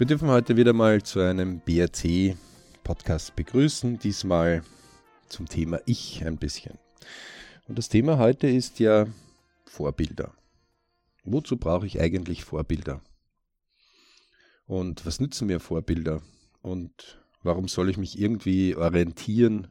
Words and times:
Wir 0.00 0.06
dürfen 0.06 0.28
heute 0.28 0.56
wieder 0.56 0.72
mal 0.72 1.02
zu 1.02 1.20
einem 1.20 1.60
BRC-Podcast 1.60 3.36
begrüßen, 3.36 3.98
diesmal 3.98 4.62
zum 5.28 5.46
Thema 5.46 5.78
Ich 5.84 6.24
ein 6.24 6.38
bisschen. 6.38 6.78
Und 7.68 7.76
das 7.76 7.90
Thema 7.90 8.16
heute 8.16 8.48
ist 8.48 8.78
ja 8.78 9.06
Vorbilder. 9.66 10.32
Wozu 11.24 11.58
brauche 11.58 11.84
ich 11.84 12.00
eigentlich 12.00 12.44
Vorbilder? 12.44 13.02
Und 14.64 15.04
was 15.04 15.20
nützen 15.20 15.48
mir 15.48 15.60
Vorbilder? 15.60 16.22
Und 16.62 17.22
warum 17.42 17.68
soll 17.68 17.90
ich 17.90 17.98
mich 17.98 18.18
irgendwie 18.18 18.76
orientieren? 18.76 19.68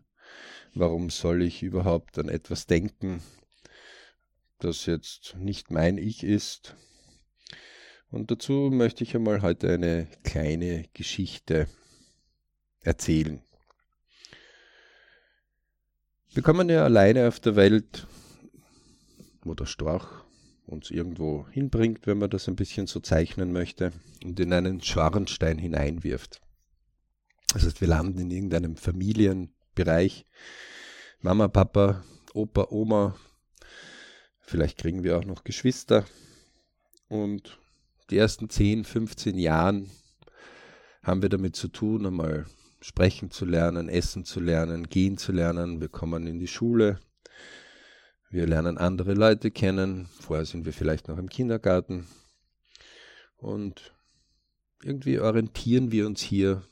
Warum 0.75 1.09
soll 1.09 1.41
ich 1.41 1.63
überhaupt 1.63 2.19
an 2.19 2.29
etwas 2.29 2.67
denken, 2.67 3.23
das 4.59 4.85
jetzt 4.85 5.37
nicht 5.39 5.71
mein 5.71 5.97
Ich 5.97 6.23
ist, 6.23 6.75
und 8.11 8.31
dazu 8.31 8.69
möchte 8.71 9.03
ich 9.03 9.15
einmal 9.15 9.41
heute 9.41 9.71
eine 9.71 10.07
kleine 10.23 10.85
Geschichte 10.93 11.67
erzählen. 12.81 13.41
Wir 16.31 16.43
kommen 16.43 16.69
ja 16.69 16.83
alleine 16.83 17.27
auf 17.27 17.39
der 17.39 17.55
Welt, 17.55 18.07
wo 19.41 19.53
der 19.53 19.65
Storch 19.65 20.07
uns 20.67 20.91
irgendwo 20.91 21.47
hinbringt, 21.49 22.05
wenn 22.05 22.19
man 22.19 22.29
das 22.29 22.47
ein 22.47 22.55
bisschen 22.55 22.87
so 22.87 22.99
zeichnen 22.99 23.51
möchte, 23.51 23.91
und 24.23 24.39
in 24.39 24.53
einen 24.53 24.81
Schornstein 24.81 25.57
hineinwirft. 25.57 26.41
Das 27.53 27.63
heißt, 27.63 27.81
wir 27.81 27.87
landen 27.87 28.19
in 28.19 28.31
irgendeinem 28.31 28.75
Familienbereich. 28.75 30.25
Mama, 31.21 31.47
Papa, 31.47 32.03
Opa, 32.33 32.67
Oma, 32.69 33.15
vielleicht 34.41 34.77
kriegen 34.77 35.03
wir 35.03 35.17
auch 35.17 35.25
noch 35.25 35.43
Geschwister 35.43 36.05
und 37.07 37.59
die 38.09 38.17
ersten 38.17 38.49
10, 38.49 38.83
15 38.83 39.37
Jahren 39.37 39.89
haben 41.03 41.21
wir 41.21 41.29
damit 41.29 41.55
zu 41.55 41.67
tun, 41.67 42.05
einmal 42.05 42.45
sprechen 42.81 43.31
zu 43.31 43.45
lernen, 43.45 43.89
essen 43.89 44.25
zu 44.25 44.39
lernen, 44.39 44.89
gehen 44.89 45.17
zu 45.17 45.31
lernen. 45.31 45.81
Wir 45.81 45.89
kommen 45.89 46.27
in 46.27 46.39
die 46.39 46.47
Schule. 46.47 46.99
Wir 48.29 48.47
lernen 48.47 48.77
andere 48.77 49.13
Leute 49.13 49.51
kennen. 49.51 50.07
Vorher 50.19 50.45
sind 50.45 50.65
wir 50.65 50.73
vielleicht 50.73 51.07
noch 51.07 51.17
im 51.17 51.29
Kindergarten. 51.29 52.07
Und 53.37 53.93
irgendwie 54.83 55.19
orientieren 55.19 55.91
wir 55.91 56.05
uns 56.05 56.21
hier 56.21 56.63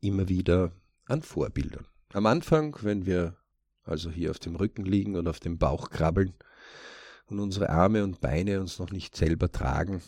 immer 0.00 0.28
wieder 0.28 0.72
an 1.06 1.22
Vorbildern. 1.22 1.86
Am 2.12 2.26
Anfang, 2.26 2.76
wenn 2.82 3.06
wir 3.06 3.36
also 3.84 4.10
hier 4.10 4.30
auf 4.30 4.38
dem 4.38 4.56
Rücken 4.56 4.84
liegen 4.84 5.16
und 5.16 5.28
auf 5.28 5.40
dem 5.40 5.58
Bauch 5.58 5.90
krabbeln 5.90 6.32
und 7.26 7.40
unsere 7.40 7.70
Arme 7.70 8.04
und 8.04 8.20
Beine 8.20 8.60
uns 8.60 8.78
noch 8.78 8.90
nicht 8.90 9.16
selber 9.16 9.50
tragen, 9.50 10.02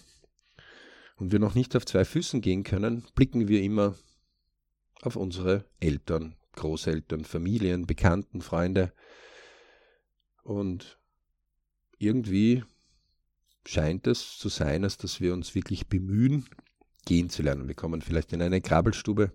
und 1.17 1.33
wir 1.33 1.39
noch 1.39 1.55
nicht 1.55 1.75
auf 1.77 1.87
zwei 1.87 2.05
Füßen 2.05 2.41
gehen 2.41 2.63
können, 2.63 3.05
blicken 3.15 3.49
wir 3.49 3.63
immer 3.63 3.97
auf 5.03 5.17
unsere 5.17 5.65
Eltern, 5.81 6.37
Großeltern, 6.53 7.25
Familien, 7.25 7.87
Bekannten, 7.87 8.43
Freunde. 8.43 8.93
Und 10.43 10.99
irgendwie 11.99 12.65
scheint 13.67 14.07
es 14.07 14.39
zu 14.39 14.49
sein, 14.49 14.85
als 14.85 14.99
dass 14.99 15.21
wir 15.21 15.33
uns 15.33 15.55
wirklich 15.55 15.87
bemühen, 15.87 16.49
gehen 17.05 17.31
zu 17.31 17.43
lernen. 17.43 17.69
Wir 17.69 17.75
kommen 17.75 18.03
vielleicht 18.03 18.33
in 18.33 18.43
eine 18.43 18.61
Krabbelstube, 18.61 19.33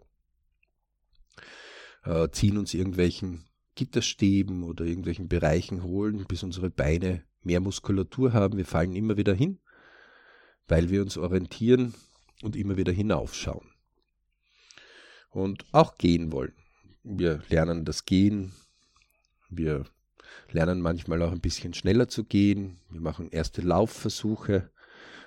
äh, 2.03 2.29
ziehen 2.29 2.57
uns 2.57 2.73
irgendwelchen 2.73 3.45
Gitterstäben 3.75 4.63
oder 4.63 4.85
irgendwelchen 4.85 5.27
Bereichen 5.29 5.83
holen, 5.83 6.25
bis 6.27 6.43
unsere 6.43 6.69
Beine 6.69 7.23
mehr 7.41 7.59
Muskulatur 7.59 8.33
haben. 8.33 8.57
Wir 8.57 8.66
fallen 8.66 8.95
immer 8.95 9.17
wieder 9.17 9.33
hin 9.33 9.59
weil 10.71 10.89
wir 10.89 11.01
uns 11.01 11.17
orientieren 11.17 11.93
und 12.43 12.55
immer 12.55 12.77
wieder 12.77 12.93
hinaufschauen. 12.93 13.69
Und 15.29 15.65
auch 15.73 15.97
gehen 15.97 16.31
wollen. 16.31 16.53
Wir 17.03 17.43
lernen 17.49 17.83
das 17.83 18.05
Gehen. 18.05 18.53
Wir 19.49 19.83
lernen 20.49 20.79
manchmal 20.79 21.21
auch 21.23 21.33
ein 21.33 21.41
bisschen 21.41 21.73
schneller 21.73 22.07
zu 22.07 22.23
gehen. 22.23 22.79
Wir 22.89 23.01
machen 23.01 23.29
erste 23.31 23.61
Laufversuche. 23.61 24.71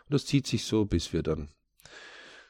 Und 0.06 0.14
das 0.14 0.24
zieht 0.24 0.46
sich 0.46 0.64
so, 0.64 0.86
bis 0.86 1.12
wir 1.12 1.22
dann 1.22 1.50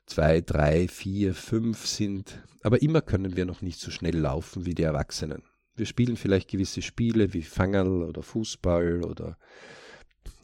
zwei, 0.06 0.41
drei, 0.41 0.87
vier, 0.87 1.34
fünf 1.34 1.88
sind. 1.88 2.44
Aber 2.62 2.81
immer 2.81 3.00
können 3.00 3.34
wir 3.34 3.44
noch 3.44 3.61
nicht 3.61 3.81
so 3.81 3.91
schnell 3.91 4.16
laufen 4.16 4.66
wie 4.66 4.75
die 4.75 4.84
Erwachsenen. 4.84 5.43
Wir 5.75 5.87
spielen 5.87 6.16
vielleicht 6.16 6.49
gewisse 6.49 6.81
Spiele 6.81 7.34
wie 7.34 7.43
Fangerl 7.43 8.05
oder 8.05 8.22
Fußball 8.22 9.03
oder 9.03 9.37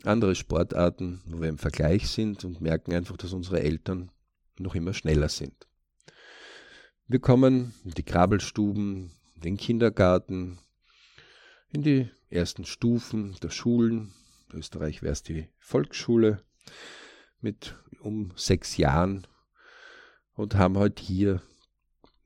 andere 0.05 0.35
Sportarten, 0.35 1.21
wo 1.27 1.41
wir 1.41 1.49
im 1.49 1.59
Vergleich 1.59 2.09
sind 2.09 2.45
und 2.45 2.61
merken 2.61 2.93
einfach, 2.93 3.17
dass 3.17 3.33
unsere 3.33 3.61
Eltern 3.61 4.11
noch 4.59 4.75
immer 4.75 4.95
schneller 4.95 5.29
sind. 5.29 5.69
Wir 7.07 7.19
kommen 7.19 7.75
in 7.85 7.91
die 7.93 8.03
Krabbelstuben, 8.03 9.11
in 9.35 9.41
den 9.41 9.57
Kindergarten, 9.57 10.59
in 11.73 11.83
die 11.83 12.09
ersten 12.31 12.65
Stufen 12.65 13.37
der 13.43 13.51
Schulen. 13.51 14.13
In 14.53 14.59
Österreich 14.59 15.03
wäre 15.03 15.13
es 15.13 15.23
die 15.23 15.49
Volksschule 15.59 16.43
mit 17.41 17.77
um 18.01 18.33
sechs 18.37 18.77
Jahren 18.77 19.27
und 20.35 20.55
haben 20.55 20.79
halt 20.79 21.01
hier 21.01 21.43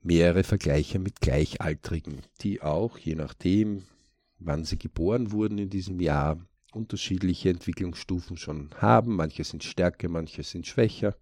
mehrere 0.01 0.43
Vergleiche 0.43 0.99
mit 0.99 1.19
Gleichaltrigen, 1.19 2.21
die 2.41 2.61
auch, 2.61 2.97
je 2.97 3.15
nachdem, 3.15 3.85
wann 4.37 4.63
sie 4.63 4.77
geboren 4.77 5.31
wurden 5.31 5.57
in 5.57 5.69
diesem 5.69 5.99
Jahr, 5.99 6.45
unterschiedliche 6.75 7.49
Entwicklungsstufen 7.49 8.37
schon 8.37 8.69
haben. 8.75 9.15
Manche 9.15 9.43
sind 9.43 9.63
stärker, 9.63 10.09
manche 10.09 10.43
sind 10.43 10.67
schwächer. 10.67 11.15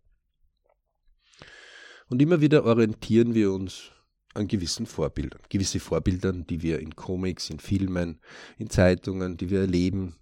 Und 2.07 2.21
immer 2.21 2.41
wieder 2.41 2.65
orientieren 2.65 3.33
wir 3.33 3.51
uns 3.51 3.91
an 4.33 4.47
gewissen 4.47 4.85
Vorbildern. 4.85 5.41
Gewisse 5.49 5.79
Vorbildern, 5.79 6.45
die 6.47 6.61
wir 6.61 6.79
in 6.79 6.95
Comics, 6.95 7.49
in 7.49 7.59
Filmen, 7.59 8.19
in 8.57 8.69
Zeitungen, 8.69 9.37
die 9.37 9.49
wir 9.49 9.61
erleben, 9.61 10.15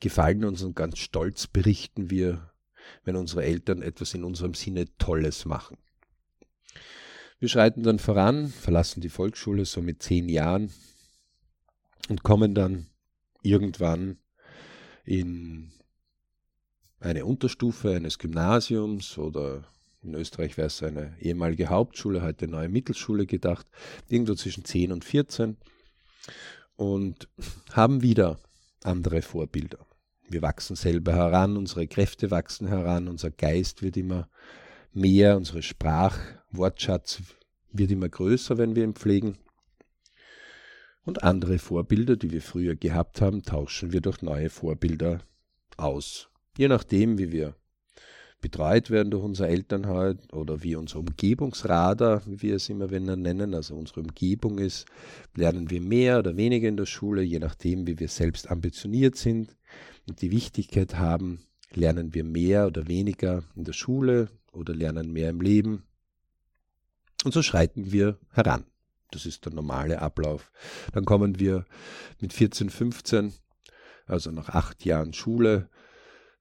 gefallen 0.00 0.44
uns 0.44 0.62
und 0.62 0.74
ganz 0.74 0.98
stolz 0.98 1.46
berichten 1.46 2.10
wir, 2.10 2.50
wenn 3.04 3.16
unsere 3.16 3.44
Eltern 3.44 3.82
etwas 3.82 4.14
in 4.14 4.24
unserem 4.24 4.54
Sinne 4.54 4.86
Tolles 4.96 5.44
machen. 5.44 5.78
Wir 7.38 7.48
schreiten 7.48 7.82
dann 7.82 7.98
voran, 7.98 8.48
verlassen 8.48 9.00
die 9.00 9.08
Volksschule 9.08 9.66
so 9.66 9.82
mit 9.82 10.02
zehn 10.02 10.28
Jahren 10.28 10.72
und 12.08 12.22
kommen 12.22 12.54
dann 12.54 12.86
irgendwann 13.42 14.18
in 15.04 15.72
eine 17.00 17.24
Unterstufe 17.26 17.94
eines 17.94 18.18
Gymnasiums 18.18 19.18
oder 19.18 19.64
in 20.02 20.14
Österreich 20.14 20.56
wäre 20.56 20.66
es 20.66 20.82
eine 20.82 21.16
ehemalige 21.20 21.68
Hauptschule, 21.68 22.22
heute 22.22 22.46
neue 22.46 22.68
Mittelschule 22.68 23.26
gedacht, 23.26 23.66
irgendwo 24.08 24.34
zwischen 24.34 24.64
10 24.64 24.92
und 24.92 25.04
14 25.04 25.56
und 26.76 27.28
haben 27.72 28.02
wieder 28.02 28.38
andere 28.82 29.22
Vorbilder. 29.22 29.78
Wir 30.28 30.42
wachsen 30.42 30.76
selber 30.76 31.14
heran, 31.14 31.56
unsere 31.56 31.86
Kräfte 31.86 32.30
wachsen 32.30 32.66
heran, 32.66 33.08
unser 33.08 33.30
Geist 33.30 33.82
wird 33.82 33.96
immer 33.96 34.28
mehr, 34.92 35.36
unsere 35.36 35.62
Sprachwortschatz 35.62 37.22
wird 37.72 37.90
immer 37.90 38.08
größer, 38.08 38.58
wenn 38.58 38.76
wir 38.76 38.84
ihn 38.84 38.94
pflegen. 38.94 39.38
Und 41.04 41.22
andere 41.22 41.58
Vorbilder, 41.58 42.16
die 42.16 42.30
wir 42.30 42.42
früher 42.42 42.76
gehabt 42.76 43.20
haben, 43.20 43.42
tauschen 43.42 43.92
wir 43.92 44.00
durch 44.00 44.22
neue 44.22 44.48
Vorbilder 44.48 45.20
aus. 45.76 46.30
Je 46.56 46.68
nachdem, 46.68 47.18
wie 47.18 47.30
wir 47.30 47.54
betreut 48.40 48.90
werden 48.90 49.10
durch 49.10 49.24
unser 49.24 49.48
Elternhaus 49.48 50.16
oder 50.30 50.62
wie 50.62 50.76
unser 50.76 50.98
Umgebungsradar, 50.98 52.22
wie 52.26 52.42
wir 52.42 52.56
es 52.56 52.68
immer 52.68 52.90
wenn 52.90 53.04
nennen, 53.04 53.54
also 53.54 53.74
unsere 53.74 54.00
Umgebung 54.00 54.58
ist, 54.58 54.84
lernen 55.34 55.70
wir 55.70 55.80
mehr 55.80 56.18
oder 56.18 56.36
weniger 56.36 56.68
in 56.68 56.76
der 56.76 56.84
Schule, 56.84 57.22
je 57.22 57.38
nachdem, 57.38 57.86
wie 57.86 57.98
wir 57.98 58.08
selbst 58.08 58.50
ambitioniert 58.50 59.16
sind 59.16 59.56
und 60.06 60.20
die 60.20 60.30
Wichtigkeit 60.30 60.98
haben, 60.98 61.40
lernen 61.72 62.12
wir 62.12 62.24
mehr 62.24 62.66
oder 62.66 62.86
weniger 62.86 63.44
in 63.56 63.64
der 63.64 63.72
Schule 63.72 64.28
oder 64.52 64.74
lernen 64.74 65.12
mehr 65.12 65.30
im 65.30 65.40
Leben. 65.40 65.84
Und 67.24 67.32
so 67.32 67.42
schreiten 67.42 67.92
wir 67.92 68.18
heran. 68.30 68.64
Das 69.14 69.26
ist 69.26 69.44
der 69.44 69.52
normale 69.52 70.02
Ablauf. 70.02 70.50
Dann 70.92 71.04
kommen 71.04 71.38
wir 71.38 71.64
mit 72.20 72.32
14, 72.32 72.68
15, 72.68 73.32
also 74.06 74.32
nach 74.32 74.48
acht 74.48 74.84
Jahren 74.84 75.12
Schule, 75.12 75.68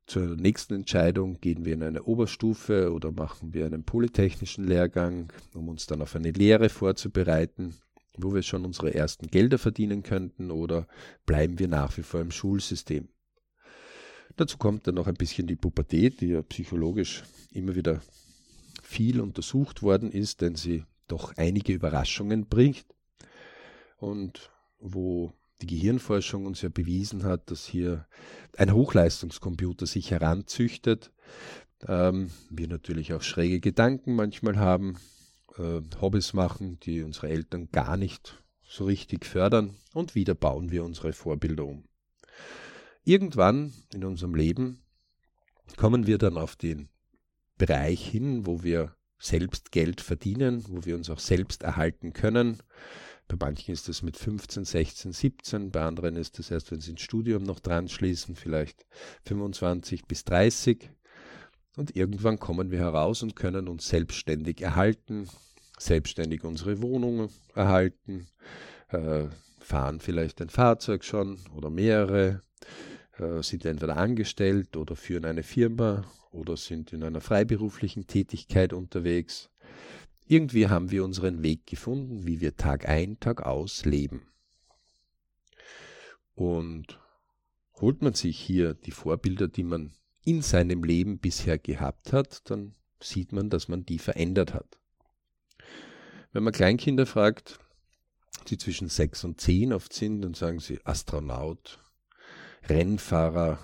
zur 0.08 0.36
nächsten 0.36 0.74
Entscheidung. 0.74 1.40
Gehen 1.40 1.66
wir 1.66 1.74
in 1.74 1.84
eine 1.84 2.04
Oberstufe 2.04 2.92
oder 2.92 3.12
machen 3.12 3.54
wir 3.54 3.66
einen 3.66 3.84
polytechnischen 3.84 4.66
Lehrgang, 4.66 5.32
um 5.54 5.70
uns 5.70 5.86
dann 5.86 6.02
auf 6.02 6.16
eine 6.16 6.32
Lehre 6.32 6.70
vorzubereiten, 6.70 7.76
wo 8.18 8.34
wir 8.34 8.42
schon 8.42 8.66
unsere 8.66 8.94
ersten 8.94 9.28
Gelder 9.28 9.60
verdienen 9.60 10.02
könnten 10.02 10.50
oder 10.50 10.88
bleiben 11.26 11.60
wir 11.60 11.68
nach 11.68 11.96
wie 11.98 12.04
vor 12.04 12.22
im 12.22 12.32
Schulsystem. 12.32 13.08
Dazu 14.36 14.58
kommt 14.58 14.88
dann 14.88 14.96
noch 14.96 15.08
ein 15.08 15.14
bisschen 15.14 15.46
die 15.46 15.56
Pubertät, 15.56 16.22
die 16.22 16.30
ja 16.30 16.42
psychologisch 16.42 17.24
immer 17.52 17.76
wieder 17.76 18.02
viel 18.82 19.22
untersucht 19.22 19.84
worden 19.84 20.12
ist, 20.12 20.42
denn 20.42 20.56
sie 20.56 20.86
doch 21.08 21.34
einige 21.38 21.74
Überraschungen 21.74 22.48
bringt 22.48 22.86
und 23.98 24.52
wo 24.80 25.34
die 25.62 25.68
Gehirnforschung 25.68 26.46
uns 26.46 26.62
ja 26.62 26.70
bewiesen 26.70 27.24
hat, 27.24 27.50
dass 27.50 27.66
hier 27.66 28.06
ein 28.58 28.74
Hochleistungskomputer 28.74 29.86
sich 29.86 30.12
heranzüchtet, 30.12 31.12
Ähm, 31.88 32.32
wir 32.50 32.68
natürlich 32.68 33.14
auch 33.14 33.22
schräge 33.22 33.60
Gedanken 33.60 34.16
manchmal 34.16 34.58
haben, 34.58 34.98
äh, 35.58 35.82
Hobbys 36.00 36.34
machen, 36.34 36.80
die 36.80 37.02
unsere 37.04 37.28
Eltern 37.28 37.70
gar 37.72 37.98
nicht 37.98 38.42
so 38.64 38.86
richtig 38.86 39.26
fördern 39.26 39.76
und 39.94 40.16
wieder 40.16 40.34
bauen 40.34 40.72
wir 40.72 40.84
unsere 40.86 41.12
Vorbilder 41.12 41.66
um. 41.66 41.84
Irgendwann 43.04 43.74
in 43.94 44.06
unserem 44.06 44.34
Leben 44.34 44.82
kommen 45.76 46.08
wir 46.08 46.18
dann 46.18 46.38
auf 46.38 46.56
den 46.56 46.88
Bereich 47.58 48.08
hin, 48.08 48.46
wo 48.46 48.64
wir 48.64 48.96
selbst 49.24 49.72
Geld 49.72 50.02
verdienen, 50.02 50.64
wo 50.68 50.86
wir 50.86 50.96
uns 50.96 51.10
auch 51.10 51.20
selbst 51.20 51.64
erhalten 51.64 52.14
können. 52.14 52.58
Bei 53.28 53.38
manchen 53.40 53.74
ist 53.74 53.88
das 53.88 54.02
mit 54.02 54.18
15, 54.18 54.66
16, 54.66 55.14
17, 55.14 55.72
bei 55.72 55.82
anderen 55.82 56.18
ist 56.18 56.40
das 56.40 56.52
erst, 56.52 56.72
wenn 56.72 56.82
sie 56.82 56.92
ins 56.92 57.02
Studium 57.02 57.44
noch 57.44 57.60
dran 57.60 57.88
schließen, 57.88 58.36
vielleicht 58.36 58.86
25 59.26 60.06
bis 60.06 60.26
30. 60.26 60.90
Und 61.78 61.96
irgendwann 61.96 62.38
kommen 62.38 62.70
wir 62.70 62.80
heraus 62.80 63.24
und 63.24 63.36
können 63.36 63.68
uns 63.68 63.88
selbstständig 63.88 64.62
erhalten, 64.62 65.28
selbstständig 65.80 66.44
unsere 66.44 66.82
Wohnung 66.82 67.30
erhalten, 67.56 68.28
äh, 68.90 69.26
fahren 69.60 70.02
vielleicht 70.02 70.42
ein 70.42 70.50
Fahrzeug 70.50 71.06
schon 71.06 71.40
oder 71.56 71.70
mehrere, 71.70 72.42
äh, 73.18 73.42
sind 73.42 73.66
entweder 73.66 73.98
angestellt 73.98 74.76
oder 74.76 74.96
führen 74.96 75.26
eine 75.26 75.44
Firma 75.44 76.06
oder 76.32 76.58
sind 76.58 76.94
in 76.94 77.04
einer 77.04 77.22
freiberuflichen 77.22 78.08
Tätigkeit 78.08 78.74
unterwegs. 78.74 79.50
Irgendwie 80.26 80.68
haben 80.68 80.90
wir 80.92 81.04
unseren 81.04 81.44
Weg 81.44 81.68
gefunden, 81.68 82.26
wie 82.26 82.42
wir 82.42 82.56
Tag 82.56 82.88
ein, 82.88 83.20
Tag 83.20 83.46
aus 83.46 83.86
leben. 83.86 84.28
Und 86.34 87.00
holt 87.80 88.02
man 88.02 88.14
sich 88.14 88.40
hier 88.40 88.74
die 88.74 88.92
Vorbilder, 88.92 89.48
die 89.48 89.64
man 89.64 89.94
in 90.24 90.42
seinem 90.42 90.84
Leben 90.84 91.20
bisher 91.20 91.60
gehabt 91.60 92.14
hat, 92.14 92.50
dann 92.50 92.76
sieht 93.00 93.34
man, 93.34 93.50
dass 93.50 93.68
man 93.68 93.86
die 93.86 94.00
verändert 94.00 94.54
hat. 94.54 94.80
Wenn 96.32 96.44
man 96.44 96.54
Kleinkinder 96.54 97.06
fragt, 97.06 97.60
die 98.48 98.58
zwischen 98.58 98.88
sechs 98.88 99.24
und 99.24 99.40
zehn 99.40 99.74
oft 99.74 99.94
sind, 99.94 100.22
dann 100.22 100.34
sagen 100.34 100.60
sie 100.60 100.80
Astronaut, 100.86 101.83
Rennfahrer, 102.70 103.60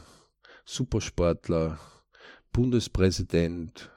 Supersportler, 0.65 1.79
Bundespräsident, 2.51 3.89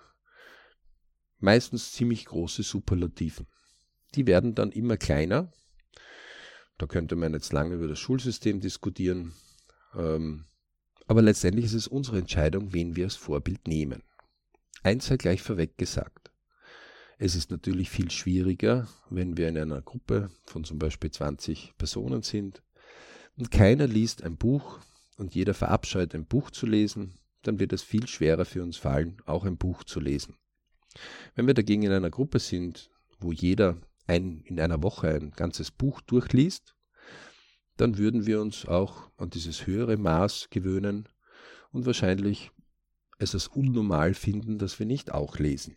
meistens 1.38 1.92
ziemlich 1.92 2.26
große 2.26 2.62
Superlativen. 2.62 3.46
Die 4.14 4.26
werden 4.26 4.54
dann 4.54 4.70
immer 4.70 4.96
kleiner. 4.96 5.52
Da 6.78 6.86
könnte 6.86 7.16
man 7.16 7.32
jetzt 7.32 7.52
lange 7.52 7.74
über 7.74 7.88
das 7.88 7.98
Schulsystem 7.98 8.60
diskutieren. 8.60 9.34
Ähm, 9.94 10.44
aber 11.06 11.22
letztendlich 11.22 11.66
ist 11.66 11.74
es 11.74 11.88
unsere 11.88 12.18
Entscheidung, 12.18 12.72
wen 12.72 12.94
wir 12.94 13.04
als 13.04 13.16
Vorbild 13.16 13.66
nehmen. 13.66 14.02
Eins 14.82 15.06
sei 15.06 15.16
gleich 15.16 15.42
vorweg 15.42 15.76
gesagt. 15.78 16.30
Es 17.18 17.34
ist 17.34 17.50
natürlich 17.50 17.90
viel 17.90 18.10
schwieriger, 18.10 18.88
wenn 19.10 19.36
wir 19.36 19.48
in 19.48 19.58
einer 19.58 19.82
Gruppe 19.82 20.30
von 20.44 20.64
zum 20.64 20.78
Beispiel 20.78 21.10
20 21.10 21.74
Personen 21.76 22.22
sind 22.22 22.62
und 23.36 23.50
keiner 23.50 23.86
liest 23.86 24.22
ein 24.22 24.36
Buch 24.36 24.80
und 25.22 25.36
jeder 25.36 25.54
verabscheut 25.54 26.16
ein 26.16 26.26
Buch 26.26 26.50
zu 26.50 26.66
lesen, 26.66 27.14
dann 27.42 27.60
wird 27.60 27.72
es 27.72 27.80
viel 27.80 28.08
schwerer 28.08 28.44
für 28.44 28.60
uns 28.60 28.76
fallen, 28.76 29.18
auch 29.24 29.44
ein 29.44 29.56
Buch 29.56 29.84
zu 29.84 30.00
lesen. 30.00 30.34
Wenn 31.36 31.46
wir 31.46 31.54
dagegen 31.54 31.84
in 31.84 31.92
einer 31.92 32.10
Gruppe 32.10 32.40
sind, 32.40 32.90
wo 33.20 33.30
jeder 33.30 33.76
ein, 34.08 34.42
in 34.46 34.58
einer 34.58 34.82
Woche 34.82 35.10
ein 35.10 35.30
ganzes 35.30 35.70
Buch 35.70 36.00
durchliest, 36.00 36.74
dann 37.76 37.98
würden 37.98 38.26
wir 38.26 38.40
uns 38.40 38.66
auch 38.66 39.12
an 39.16 39.30
dieses 39.30 39.64
höhere 39.64 39.96
Maß 39.96 40.48
gewöhnen 40.50 41.08
und 41.70 41.86
wahrscheinlich 41.86 42.50
es 43.20 43.32
als 43.32 43.46
unnormal 43.46 44.14
finden, 44.14 44.58
dass 44.58 44.80
wir 44.80 44.86
nicht 44.86 45.12
auch 45.12 45.38
lesen. 45.38 45.76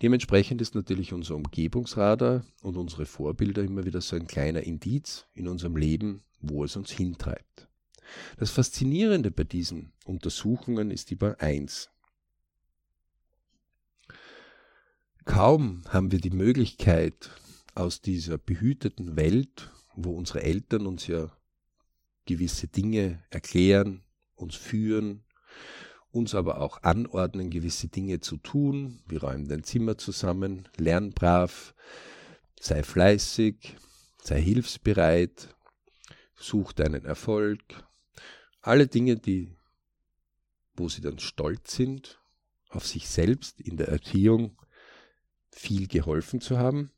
Dementsprechend 0.00 0.62
ist 0.62 0.74
natürlich 0.74 1.12
unser 1.12 1.36
Umgebungsradar 1.36 2.46
und 2.62 2.78
unsere 2.78 3.04
Vorbilder 3.04 3.62
immer 3.62 3.84
wieder 3.84 4.00
so 4.00 4.16
ein 4.16 4.26
kleiner 4.26 4.62
Indiz 4.62 5.26
in 5.34 5.48
unserem 5.48 5.76
Leben, 5.76 6.22
wo 6.40 6.64
es 6.64 6.76
uns 6.76 6.90
hintreibt. 6.90 7.68
Das 8.38 8.50
Faszinierende 8.50 9.30
bei 9.30 9.44
diesen 9.44 9.92
Untersuchungen 10.04 10.90
ist 10.90 11.10
über 11.10 11.40
eins. 11.40 11.90
Kaum 15.24 15.82
haben 15.88 16.12
wir 16.12 16.20
die 16.20 16.30
Möglichkeit, 16.30 17.30
aus 17.74 18.00
dieser 18.00 18.38
behüteten 18.38 19.16
Welt 19.16 19.70
wo 19.96 20.12
unsere 20.12 20.42
Eltern 20.42 20.86
uns 20.86 21.06
ja 21.06 21.30
gewisse 22.26 22.68
Dinge 22.68 23.22
erklären, 23.30 24.02
uns 24.34 24.54
führen, 24.54 25.24
uns 26.10 26.34
aber 26.34 26.60
auch 26.60 26.82
anordnen, 26.82 27.50
gewisse 27.50 27.88
Dinge 27.88 28.20
zu 28.20 28.36
tun. 28.36 29.00
Wir 29.08 29.22
räumen 29.22 29.48
dein 29.48 29.64
Zimmer 29.64 29.98
zusammen, 29.98 30.68
lern 30.76 31.10
brav, 31.12 31.74
sei 32.60 32.82
fleißig, 32.82 33.76
sei 34.22 34.40
hilfsbereit, 34.40 35.54
such 36.34 36.72
deinen 36.72 37.04
Erfolg. 37.04 37.62
Alle 38.66 38.88
Dinge, 38.88 39.16
die, 39.16 39.56
wo 40.74 40.88
sie 40.88 41.00
dann 41.00 41.20
stolz 41.20 41.76
sind, 41.76 42.20
auf 42.68 42.84
sich 42.84 43.08
selbst 43.08 43.60
in 43.60 43.76
der 43.76 43.86
Erziehung 43.86 44.60
viel 45.52 45.86
geholfen 45.86 46.40
zu 46.40 46.58
haben. 46.58 46.90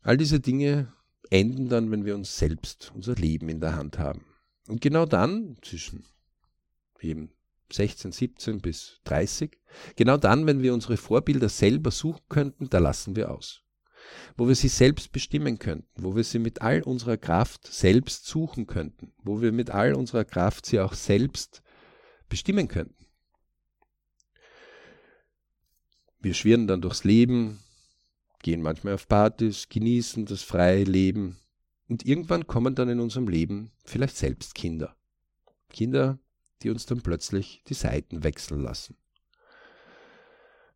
All 0.00 0.16
diese 0.16 0.40
Dinge 0.40 0.92
enden 1.30 1.68
dann, 1.68 1.92
wenn 1.92 2.04
wir 2.04 2.16
uns 2.16 2.36
selbst, 2.36 2.90
unser 2.96 3.14
Leben 3.14 3.48
in 3.48 3.60
der 3.60 3.76
Hand 3.76 4.00
haben. 4.00 4.24
Und 4.66 4.80
genau 4.80 5.06
dann, 5.06 5.56
zwischen 5.62 6.04
eben 7.00 7.30
16, 7.70 8.10
17 8.10 8.60
bis 8.60 9.00
30, 9.04 9.56
genau 9.94 10.16
dann, 10.16 10.46
wenn 10.46 10.62
wir 10.62 10.74
unsere 10.74 10.96
Vorbilder 10.96 11.48
selber 11.48 11.92
suchen 11.92 12.24
könnten, 12.28 12.68
da 12.68 12.80
lassen 12.80 13.14
wir 13.14 13.30
aus. 13.30 13.61
Wo 14.36 14.48
wir 14.48 14.54
sie 14.54 14.68
selbst 14.68 15.12
bestimmen 15.12 15.58
könnten, 15.58 16.02
wo 16.02 16.16
wir 16.16 16.24
sie 16.24 16.38
mit 16.38 16.62
all 16.62 16.82
unserer 16.82 17.16
Kraft 17.16 17.66
selbst 17.66 18.26
suchen 18.26 18.66
könnten, 18.66 19.12
wo 19.22 19.40
wir 19.40 19.52
mit 19.52 19.70
all 19.70 19.94
unserer 19.94 20.24
Kraft 20.24 20.66
sie 20.66 20.80
auch 20.80 20.94
selbst 20.94 21.62
bestimmen 22.28 22.68
könnten. 22.68 23.06
Wir 26.20 26.34
schwirren 26.34 26.66
dann 26.66 26.80
durchs 26.80 27.04
Leben, 27.04 27.60
gehen 28.42 28.62
manchmal 28.62 28.94
auf 28.94 29.08
Partys, 29.08 29.68
genießen 29.68 30.24
das 30.26 30.42
freie 30.42 30.84
Leben 30.84 31.38
und 31.88 32.06
irgendwann 32.06 32.46
kommen 32.46 32.74
dann 32.74 32.88
in 32.88 33.00
unserem 33.00 33.28
Leben 33.28 33.72
vielleicht 33.84 34.16
selbst 34.16 34.54
Kinder. 34.54 34.96
Kinder, 35.68 36.18
die 36.62 36.70
uns 36.70 36.86
dann 36.86 37.02
plötzlich 37.02 37.62
die 37.68 37.74
Seiten 37.74 38.22
wechseln 38.22 38.60
lassen. 38.60 38.96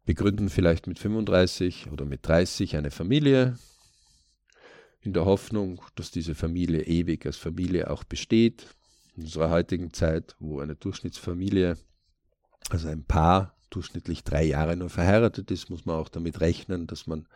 Wir 0.06 0.14
gründen 0.14 0.48
vielleicht 0.48 0.86
mit 0.86 1.00
35 1.00 1.90
oder 1.90 2.04
mit 2.04 2.26
30 2.26 2.76
eine 2.76 2.92
Familie, 2.92 3.58
in 5.00 5.12
der 5.12 5.24
Hoffnung, 5.24 5.82
dass 5.96 6.10
diese 6.10 6.34
Familie 6.34 6.82
ewig 6.82 7.26
als 7.26 7.36
Familie 7.36 7.90
auch 7.90 8.04
besteht. 8.04 8.66
In 9.16 9.24
unserer 9.24 9.50
heutigen 9.50 9.92
Zeit, 9.92 10.36
wo 10.38 10.60
eine 10.60 10.76
Durchschnittsfamilie, 10.76 11.76
also 12.70 12.88
ein 12.88 13.04
Paar, 13.04 13.56
durchschnittlich 13.70 14.22
drei 14.22 14.44
Jahre 14.44 14.76
nur 14.76 14.90
verheiratet 14.90 15.50
ist, 15.50 15.70
muss 15.70 15.86
man 15.86 15.96
auch 15.96 16.08
damit 16.08 16.40
rechnen, 16.40 16.86
dass 16.86 17.06
man 17.06 17.26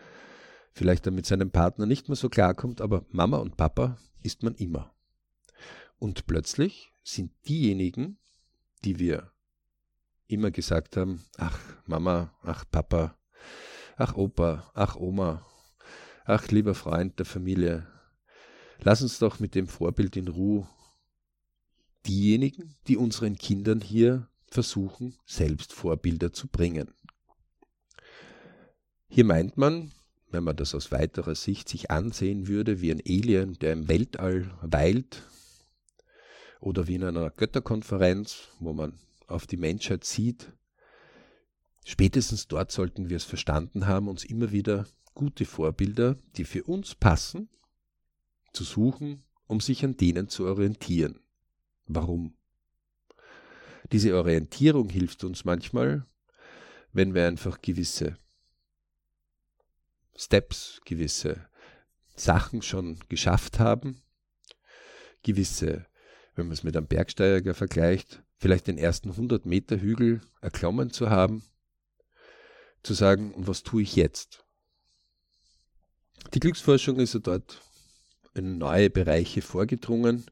vielleicht 0.73 1.07
dann 1.07 1.15
mit 1.17 1.27
seinem 1.27 1.50
Partner 1.50 1.87
nicht 1.87 2.09
mehr 2.09 2.17
so 2.17 2.29
klarkommt, 2.29 2.81
aber 2.81 3.05
Mama 3.11 3.39
und 3.39 3.57
Papa 3.57 3.99
ist 4.23 4.43
man 4.45 4.55
immer. 4.55 4.95
Und 5.99 6.27
plötzlich 6.27 6.93
sind 7.03 7.33
diejenigen, 7.49 8.19
die 8.85 9.00
wir 9.00 9.33
immer 10.31 10.51
gesagt 10.51 10.97
haben, 10.97 11.25
ach 11.37 11.59
Mama, 11.87 12.35
ach 12.43 12.65
Papa, 12.71 13.19
ach 13.97 14.15
Opa, 14.15 14.71
ach 14.75 14.97
Oma, 14.97 15.47
ach 16.25 16.49
lieber 16.49 16.75
Freund 16.75 17.19
der 17.19 17.27
Familie, 17.27 17.87
lass 18.81 19.03
uns 19.03 19.19
doch 19.19 19.41
mit 19.41 19.55
dem 19.55 19.67
Vorbild 19.67 20.17
in 20.17 20.29
Ruhe 20.29 20.69
diejenigen, 22.07 22.77
die 22.87 22.97
unseren 22.97 23.37
Kindern 23.37 23.81
hier 23.81 24.29
versuchen, 24.47 25.17
selbst 25.27 25.73
Vorbilder 25.73 26.33
zu 26.33 26.49
bringen. 26.49 26.93
Hier 29.09 29.25
meint 29.25 29.57
man, 29.57 29.93
wenn 30.31 30.45
man 30.45 30.57
das 30.57 30.75
aus 30.75 30.93
weiterer 30.93 31.35
Sicht 31.35 31.69
sich 31.69 31.91
ansehen 31.91 32.47
würde, 32.47 32.81
wie 32.81 32.93
ein 32.93 33.03
Alien, 33.07 33.59
der 33.59 33.73
im 33.73 33.89
Weltall 33.89 34.51
weilt, 34.63 35.23
oder 36.61 36.87
wie 36.87 36.95
in 36.95 37.05
einer 37.05 37.31
Götterkonferenz, 37.31 38.49
wo 38.61 38.73
man 38.73 38.99
auf 39.31 39.47
die 39.47 39.57
Menschheit 39.57 40.05
sieht, 40.05 40.53
spätestens 41.85 42.49
dort 42.49 42.71
sollten 42.73 43.09
wir 43.09 43.17
es 43.17 43.25
verstanden 43.25 43.87
haben, 43.87 44.09
uns 44.09 44.25
immer 44.25 44.53
wieder 44.53 44.87
gute 45.15 45.45
Vorbilder, 45.45 46.17
die 46.37 46.45
für 46.45 46.65
uns 46.65 46.95
passen, 46.95 47.49
zu 48.53 48.65
suchen, 48.65 49.23
um 49.47 49.61
sich 49.61 49.85
an 49.85 49.97
denen 49.97 50.29
zu 50.29 50.47
orientieren. 50.47 51.21
Warum? 51.87 52.37
Diese 53.93 54.17
Orientierung 54.17 54.89
hilft 54.89 55.25
uns 55.25 55.45
manchmal, 55.45 56.07
wenn 56.93 57.15
wir 57.15 57.27
einfach 57.27 57.61
gewisse 57.61 58.17
Steps, 60.17 60.81
gewisse 60.85 61.49
Sachen 62.15 62.63
schon 62.63 62.99
geschafft 63.09 63.59
haben, 63.59 64.03
gewisse 65.23 65.87
wenn 66.41 66.47
man 66.47 66.55
es 66.55 66.63
mit 66.63 66.77
einem 66.77 66.87
Bergsteiger 66.87 67.55
vergleicht, 67.55 68.23
vielleicht 68.40 68.66
den 68.66 68.78
ersten 68.78 69.11
100 69.11 69.44
Meter 69.44 69.80
Hügel 69.80 70.23
erklommen 70.40 70.90
zu 70.90 71.11
haben, 71.11 71.42
zu 72.82 72.94
sagen, 72.94 73.35
und 73.35 73.47
was 73.47 73.62
tue 73.62 73.82
ich 73.82 73.94
jetzt? 73.94 74.44
Die 76.32 76.40
Glücksforschung 76.40 76.99
ist 76.99 77.14
ja 77.14 77.20
dort 77.20 77.61
in 78.35 78.56
neue 78.59 78.88
Bereiche 78.88 79.42
vorgedrungen, 79.42 80.25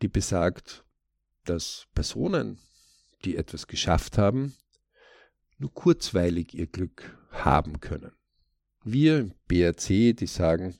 die 0.00 0.08
besagt, 0.08 0.84
dass 1.44 1.86
Personen, 1.94 2.58
die 3.24 3.36
etwas 3.36 3.66
geschafft 3.66 4.16
haben, 4.16 4.54
nur 5.58 5.72
kurzweilig 5.72 6.54
ihr 6.54 6.66
Glück 6.66 7.18
haben 7.30 7.80
können. 7.80 8.12
Wir 8.82 9.18
im 9.18 9.34
BRC, 9.48 10.16
die 10.16 10.26
sagen, 10.26 10.78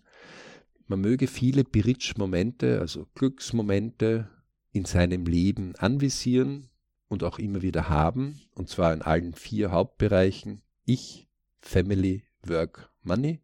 man 0.87 1.01
möge 1.01 1.27
viele 1.27 1.65
Biritsch-Momente, 1.65 2.81
also 2.81 3.07
Glücksmomente 3.15 4.31
in 4.77 4.85
seinem 4.85 5.25
Leben 5.25 5.75
anvisieren 5.77 6.69
und 7.09 7.23
auch 7.25 7.39
immer 7.39 7.63
wieder 7.63 7.89
haben, 7.89 8.41
und 8.55 8.69
zwar 8.69 8.93
in 8.93 9.03
allen 9.03 9.35
vier 9.35 9.71
Hauptbereichen 9.71 10.63
Ich, 10.85 11.29
Family, 11.61 12.25
Work, 12.43 12.91
Money, 13.03 13.41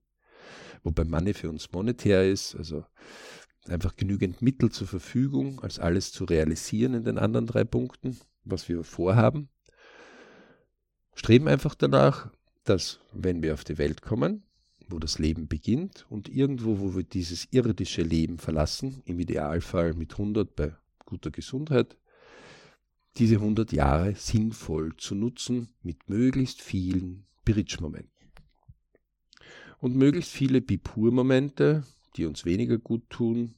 wobei 0.83 1.05
Money 1.05 1.33
für 1.33 1.49
uns 1.49 1.73
monetär 1.73 2.31
ist, 2.31 2.55
also 2.55 2.85
einfach 3.67 3.97
genügend 3.97 4.43
Mittel 4.43 4.71
zur 4.71 4.87
Verfügung, 4.87 5.61
als 5.61 5.79
alles 5.79 6.13
zu 6.13 6.25
realisieren 6.25 6.95
in 6.95 7.05
den 7.05 7.19
anderen 7.19 7.47
drei 7.47 7.65
Punkten, 7.65 8.19
was 8.45 8.69
wir 8.69 8.85
vorhaben. 8.85 9.49
Streben 11.15 11.49
einfach 11.49 11.75
danach, 11.75 12.31
dass, 12.65 13.01
wenn 13.13 13.43
wir 13.43 13.55
auf 13.55 13.65
die 13.65 13.79
Welt 13.79 14.03
kommen, 14.03 14.43
wo 14.89 14.99
das 14.99 15.19
Leben 15.19 15.49
beginnt 15.49 16.05
und 16.11 16.29
irgendwo, 16.29 16.81
wo 16.81 16.95
wir 16.95 17.05
dieses 17.05 17.47
irdische 17.53 18.03
Leben 18.03 18.39
verlassen, 18.39 19.03
im 19.05 19.19
Idealfall 19.19 19.95
mit 19.95 20.13
100 20.13 20.55
bei 20.55 20.75
guter 21.13 21.31
Gesundheit, 21.31 21.99
diese 23.19 23.35
100 23.35 23.71
Jahre 23.73 24.15
sinnvoll 24.15 24.97
zu 24.97 25.15
nutzen 25.15 25.69
mit 25.83 26.09
möglichst 26.09 26.63
vielen 26.63 27.27
Bridge-Momenten. 27.45 28.33
Und 29.79 29.95
möglichst 29.95 30.33
viele 30.33 30.63
Bipur-Momente, 30.63 31.85
die 32.17 32.25
uns 32.25 32.47
weniger 32.47 32.79
gut 32.79 33.11
tun, 33.11 33.57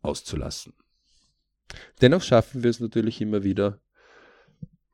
auszulassen. 0.00 0.72
Dennoch 2.00 2.22
schaffen 2.22 2.62
wir 2.62 2.70
es 2.70 2.80
natürlich 2.80 3.20
immer 3.20 3.42
wieder, 3.42 3.78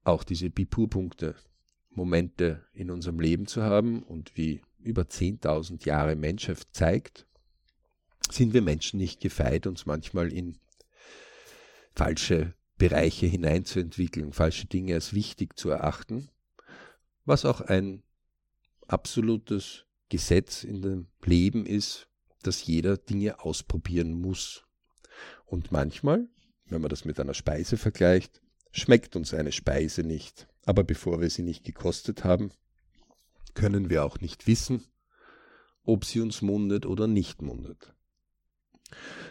auch 0.03 0.25
diese 0.25 0.51
Bipur-Punkte, 0.51 1.37
Momente 1.91 2.67
in 2.73 2.91
unserem 2.91 3.21
Leben 3.21 3.47
zu 3.47 3.63
haben 3.63 4.03
und 4.03 4.37
wie 4.37 4.63
über 4.81 5.03
10.000 5.03 5.87
Jahre 5.87 6.17
Menschheit 6.17 6.67
zeigt, 6.73 7.29
sind 8.29 8.53
wir 8.53 8.63
Menschen 8.63 8.99
nicht 8.99 9.21
gefeit, 9.21 9.69
uns 9.69 9.87
manchmal 9.87 10.33
in 10.33 10.59
falsche 11.95 12.55
Bereiche 12.79 13.27
hineinzuentwickeln, 13.27 14.33
falsche 14.33 14.67
Dinge 14.67 14.95
als 14.95 15.13
wichtig 15.13 15.57
zu 15.59 15.71
erachten, 15.71 16.29
was 17.25 17.45
auch 17.45 17.61
ein 17.61 18.03
absolutes 18.89 19.85
Gesetz 20.09 20.65
in 20.65 20.83
dem 20.83 21.07
Leben 21.25 21.65
ist, 21.65 22.09
dass 22.43 22.67
jeder 22.67 22.97
Dinge 22.97 23.41
ausprobieren 23.41 24.13
muss. 24.21 24.65
Und 25.47 25.71
manchmal, 25.73 26.29
wenn 26.67 26.81
man 26.81 26.91
das 26.91 27.05
mit 27.05 27.21
einer 27.21 27.35
Speise 27.35 27.77
vergleicht, 27.77 28.41
schmeckt 28.73 29.17
uns 29.17 29.33
eine 29.33 29.53
Speise 29.53 30.03
nicht. 30.03 30.49
Aber 30.65 30.85
bevor 30.85 31.21
wir 31.21 31.31
sie 31.31 31.43
nicht 31.43 31.65
gekostet 31.65 32.25
haben, 32.25 32.53
können 33.55 33.91
wir 33.91 34.05
auch 34.05 34.21
nicht 34.21 34.47
wissen, 34.47 34.85
ob 35.85 36.05
sie 36.05 36.21
uns 36.21 36.43
mundet 36.43 36.87
oder 36.87 37.07
nicht 37.07 37.43
mundet. 37.43 37.95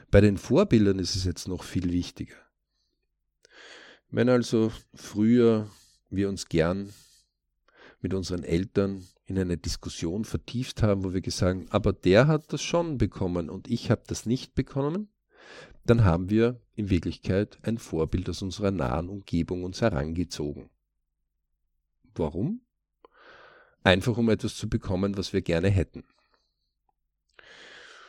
Bei 0.10 0.22
den 0.22 0.38
Vorbildern 0.38 1.00
ist 1.00 1.16
es 1.16 1.24
jetzt 1.24 1.48
noch 1.48 1.64
viel 1.64 1.92
wichtiger. 1.92 2.36
Wenn 4.12 4.28
also 4.28 4.74
früher 4.94 5.70
wir 6.10 6.28
uns 6.28 6.48
gern 6.48 6.94
mit 8.02 8.14
unseren 8.14 8.44
Eltern 8.44 9.08
in 9.26 9.40
eine 9.40 9.58
Diskussion 9.58 10.26
vertieft 10.26 10.84
haben, 10.84 11.06
wo 11.06 11.14
wir 11.14 11.22
gesagt 11.22 11.62
haben, 11.62 11.72
aber 11.72 11.94
der 11.94 12.28
hat 12.28 12.52
das 12.52 12.62
schon 12.62 12.98
bekommen 12.98 13.50
und 13.50 13.70
ich 13.70 13.90
habe 13.90 14.04
das 14.06 14.26
nicht 14.26 14.54
bekommen, 14.54 15.08
dann 15.86 16.04
haben 16.04 16.30
wir 16.30 16.60
in 16.76 16.90
Wirklichkeit 16.90 17.58
ein 17.62 17.78
Vorbild 17.78 18.30
aus 18.30 18.42
unserer 18.42 18.72
nahen 18.72 19.08
Umgebung 19.08 19.64
uns 19.64 19.80
herangezogen. 19.80 20.70
Warum? 22.14 22.62
Einfach 23.84 24.18
um 24.18 24.30
etwas 24.30 24.58
zu 24.58 24.70
bekommen, 24.70 25.18
was 25.18 25.32
wir 25.32 25.42
gerne 25.42 25.70
hätten. 25.70 26.04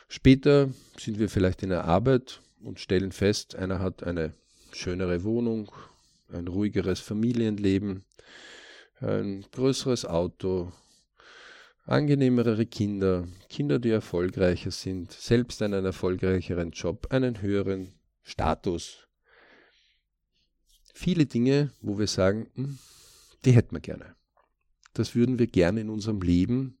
Später 0.09 0.69
sind 0.97 1.17
wir 1.17 1.29
vielleicht 1.29 1.63
in 1.63 1.69
der 1.69 1.85
Arbeit 1.85 2.41
und 2.61 2.81
stellen 2.81 3.13
fest, 3.13 3.55
einer 3.55 3.79
hat 3.79 4.03
eine 4.03 4.33
schönere 4.73 5.23
Wohnung, 5.23 5.71
ein 6.33 6.47
ruhigeres 6.47 6.99
Familienleben, 6.99 8.03
ein 8.99 9.45
größeres 9.51 10.05
Auto, 10.05 10.71
angenehmere 11.85 12.65
Kinder, 12.65 13.27
Kinder, 13.49 13.79
die 13.79 13.89
erfolgreicher 13.89 14.71
sind, 14.71 15.11
selbst 15.11 15.61
einen 15.61 15.85
erfolgreicheren 15.85 16.71
Job, 16.71 17.07
einen 17.09 17.41
höheren 17.41 17.93
Status. 18.21 19.07
Viele 20.93 21.25
Dinge, 21.25 21.71
wo 21.81 21.97
wir 21.99 22.07
sagen, 22.07 22.49
hm, 22.55 22.77
die 23.45 23.51
hätten 23.51 23.75
wir 23.75 23.81
gerne. 23.81 24.15
Das 24.93 25.15
würden 25.15 25.39
wir 25.39 25.47
gerne 25.47 25.81
in 25.81 25.89
unserem 25.89 26.21
Leben 26.21 26.77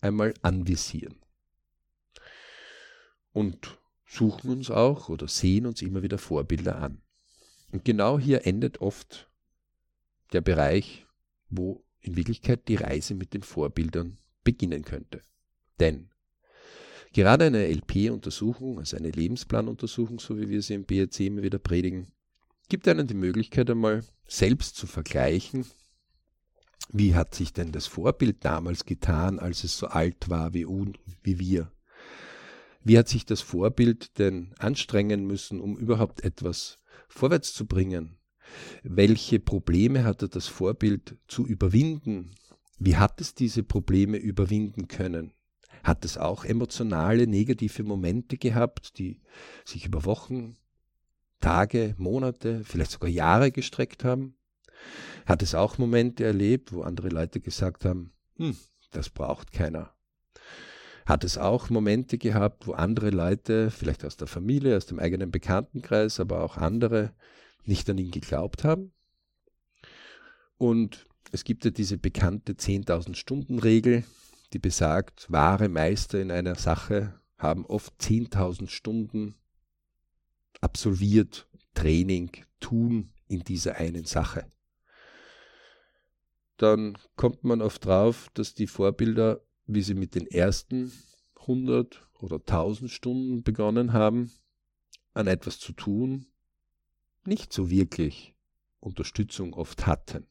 einmal 0.00 0.34
anvisieren. 0.42 1.16
Und 3.32 3.78
suchen 4.06 4.50
uns 4.50 4.70
auch 4.70 5.08
oder 5.08 5.26
sehen 5.26 5.66
uns 5.66 5.82
immer 5.82 6.02
wieder 6.02 6.18
Vorbilder 6.18 6.76
an. 6.78 7.03
Und 7.74 7.84
genau 7.84 8.20
hier 8.20 8.46
endet 8.46 8.80
oft 8.80 9.28
der 10.32 10.42
Bereich, 10.42 11.06
wo 11.50 11.84
in 11.98 12.14
Wirklichkeit 12.14 12.68
die 12.68 12.76
Reise 12.76 13.16
mit 13.16 13.34
den 13.34 13.42
Vorbildern 13.42 14.18
beginnen 14.44 14.84
könnte. 14.84 15.22
Denn 15.80 16.08
gerade 17.12 17.46
eine 17.46 17.66
LP-Untersuchung, 17.66 18.78
also 18.78 18.96
eine 18.96 19.10
Lebensplanuntersuchung, 19.10 20.20
so 20.20 20.38
wie 20.38 20.50
wir 20.50 20.62
sie 20.62 20.74
im 20.74 20.84
BRC 20.84 21.18
immer 21.22 21.42
wieder 21.42 21.58
predigen, 21.58 22.12
gibt 22.68 22.86
einen 22.86 23.08
die 23.08 23.14
Möglichkeit 23.14 23.68
einmal 23.68 24.04
selbst 24.28 24.76
zu 24.76 24.86
vergleichen, 24.86 25.66
wie 26.90 27.16
hat 27.16 27.34
sich 27.34 27.52
denn 27.54 27.72
das 27.72 27.88
Vorbild 27.88 28.44
damals 28.44 28.84
getan, 28.84 29.40
als 29.40 29.64
es 29.64 29.76
so 29.76 29.88
alt 29.88 30.30
war 30.30 30.54
wie, 30.54 30.64
wie 31.24 31.40
wir? 31.40 31.72
Wie 32.84 32.96
hat 32.96 33.08
sich 33.08 33.26
das 33.26 33.40
Vorbild 33.40 34.16
denn 34.20 34.54
anstrengen 34.60 35.26
müssen, 35.26 35.60
um 35.60 35.76
überhaupt 35.76 36.22
etwas 36.22 36.78
vorwärts 37.14 37.54
zu 37.54 37.66
bringen? 37.66 38.18
Welche 38.82 39.40
Probleme 39.40 40.04
hatte 40.04 40.28
das 40.28 40.46
Vorbild 40.46 41.16
zu 41.28 41.46
überwinden? 41.46 42.32
Wie 42.78 42.96
hat 42.96 43.20
es 43.20 43.34
diese 43.34 43.62
Probleme 43.62 44.18
überwinden 44.18 44.88
können? 44.88 45.32
Hat 45.82 46.04
es 46.04 46.18
auch 46.18 46.44
emotionale, 46.44 47.26
negative 47.26 47.84
Momente 47.84 48.36
gehabt, 48.36 48.98
die 48.98 49.20
sich 49.64 49.86
über 49.86 50.04
Wochen, 50.04 50.56
Tage, 51.40 51.94
Monate, 51.98 52.62
vielleicht 52.64 52.90
sogar 52.90 53.10
Jahre 53.10 53.52
gestreckt 53.52 54.04
haben? 54.04 54.36
Hat 55.26 55.42
es 55.42 55.54
auch 55.54 55.78
Momente 55.78 56.24
erlebt, 56.24 56.72
wo 56.72 56.82
andere 56.82 57.08
Leute 57.08 57.40
gesagt 57.40 57.84
haben, 57.84 58.12
hm, 58.36 58.56
das 58.90 59.08
braucht 59.08 59.52
keiner. 59.52 59.94
Hat 61.06 61.24
es 61.24 61.36
auch 61.36 61.68
Momente 61.70 62.18
gehabt, 62.18 62.66
wo 62.66 62.72
andere 62.72 63.10
Leute, 63.10 63.70
vielleicht 63.70 64.04
aus 64.04 64.16
der 64.16 64.26
Familie, 64.26 64.76
aus 64.76 64.86
dem 64.86 64.98
eigenen 64.98 65.30
Bekanntenkreis, 65.30 66.18
aber 66.18 66.42
auch 66.42 66.56
andere, 66.56 67.12
nicht 67.66 67.88
an 67.90 67.98
ihn 67.98 68.10
geglaubt 68.10 68.64
haben? 68.64 68.92
Und 70.56 71.06
es 71.32 71.44
gibt 71.44 71.64
ja 71.64 71.70
diese 71.70 71.98
bekannte 71.98 72.52
10.000 72.52 73.16
Stunden 73.16 73.58
Regel, 73.58 74.04
die 74.52 74.58
besagt, 74.58 75.30
wahre 75.30 75.68
Meister 75.68 76.20
in 76.20 76.30
einer 76.30 76.54
Sache 76.54 77.20
haben 77.36 77.66
oft 77.66 77.92
10.000 78.00 78.68
Stunden 78.68 79.34
absolviert, 80.60 81.48
Training, 81.74 82.30
tun 82.60 83.10
in 83.26 83.40
dieser 83.40 83.76
einen 83.76 84.04
Sache 84.04 84.46
dann 86.56 86.96
kommt 87.16 87.44
man 87.44 87.60
oft 87.60 87.84
drauf, 87.84 88.28
dass 88.34 88.54
die 88.54 88.66
Vorbilder, 88.66 89.40
wie 89.66 89.82
sie 89.82 89.94
mit 89.94 90.14
den 90.14 90.26
ersten 90.26 90.92
100 91.40 92.06
oder 92.20 92.36
1000 92.36 92.90
Stunden 92.90 93.42
begonnen 93.42 93.92
haben, 93.92 94.32
an 95.12 95.26
etwas 95.26 95.58
zu 95.58 95.72
tun, 95.72 96.26
nicht 97.24 97.52
so 97.52 97.70
wirklich 97.70 98.34
Unterstützung 98.80 99.54
oft 99.54 99.86
hatten. 99.86 100.26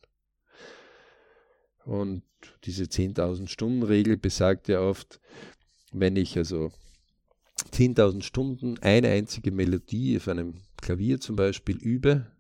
Und 1.86 2.24
diese 2.64 2.86
10.000 2.86 3.48
Stunden 3.48 3.84
Regel 3.84 4.18
besagt 4.18 4.68
ja 4.68 4.82
oft, 4.82 5.20
wenn 5.92 6.16
ich 6.16 6.38
also 6.38 6.72
10.000 7.72 8.22
Stunden 8.22 8.80
eine 8.80 9.10
einzige 9.10 9.52
Melodie 9.52 10.18
auf 10.18 10.28
einem 10.28 10.62
Klavier 10.78 11.20
zum 11.20 11.36
Beispiel 11.36 11.78
übe, 11.78 12.32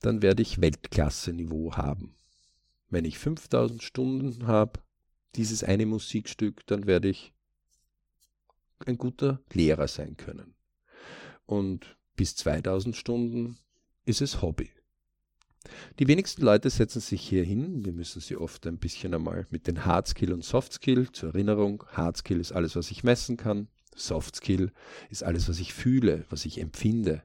dann 0.00 0.22
werde 0.22 0.42
ich 0.42 0.60
Weltklasse-Niveau 0.60 1.74
haben. 1.74 2.14
Wenn 2.88 3.04
ich 3.04 3.18
5000 3.18 3.82
Stunden 3.82 4.46
habe, 4.46 4.80
dieses 5.36 5.64
eine 5.64 5.86
Musikstück, 5.86 6.66
dann 6.66 6.86
werde 6.86 7.08
ich 7.08 7.32
ein 8.86 8.98
guter 8.98 9.40
Lehrer 9.52 9.88
sein 9.88 10.16
können. 10.16 10.54
Und 11.46 11.96
bis 12.16 12.36
2000 12.36 12.96
Stunden 12.96 13.58
ist 14.04 14.20
es 14.20 14.42
Hobby. 14.42 14.70
Die 15.98 16.08
wenigsten 16.08 16.42
Leute 16.42 16.70
setzen 16.70 17.00
sich 17.00 17.20
hier 17.20 17.44
hin. 17.44 17.84
Wir 17.84 17.92
müssen 17.92 18.20
sie 18.20 18.36
oft 18.36 18.66
ein 18.66 18.78
bisschen 18.78 19.14
einmal 19.14 19.46
mit 19.50 19.66
den 19.66 19.84
Hard 19.84 20.08
Skill 20.08 20.32
und 20.32 20.44
Soft 20.44 20.72
Skill 20.72 21.10
zur 21.12 21.30
Erinnerung. 21.30 21.84
Hard 21.88 22.16
Skill 22.16 22.40
ist 22.40 22.52
alles, 22.52 22.76
was 22.76 22.90
ich 22.90 23.04
messen 23.04 23.36
kann. 23.36 23.68
Soft 23.94 24.36
Skill 24.36 24.72
ist 25.10 25.24
alles, 25.24 25.48
was 25.48 25.58
ich 25.58 25.74
fühle, 25.74 26.24
was 26.30 26.44
ich 26.44 26.60
empfinde. 26.60 27.22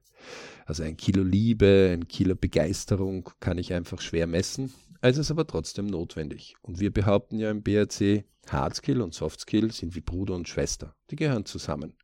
Also 0.66 0.84
ein 0.84 0.98
Kilo 0.98 1.24
Liebe, 1.24 1.92
ein 1.94 2.08
Kilo 2.08 2.36
Begeisterung 2.36 3.30
kann 3.40 3.58
ich 3.58 3.74
einfach 3.74 4.02
schwer 4.02 4.28
messen. 4.28 4.74
Es 5.06 5.18
ist 5.18 5.32
aber 5.32 5.46
trotzdem 5.46 5.88
notwendig. 5.88 6.56
Und 6.62 6.80
wir 6.80 6.90
behaupten 6.90 7.38
ja 7.38 7.52
im 7.52 7.62
BRC, 7.62 8.24
Hard 8.48 8.76
Skill 8.78 9.02
und 9.02 9.14
Soft 9.14 9.42
Skill 9.42 9.70
sind 9.70 9.96
wie 9.96 10.00
Bruder 10.00 10.34
und 10.34 10.48
Schwester. 10.48 10.96
Die 11.12 11.18
gehören 11.18 11.44
zusammen. 11.44 11.98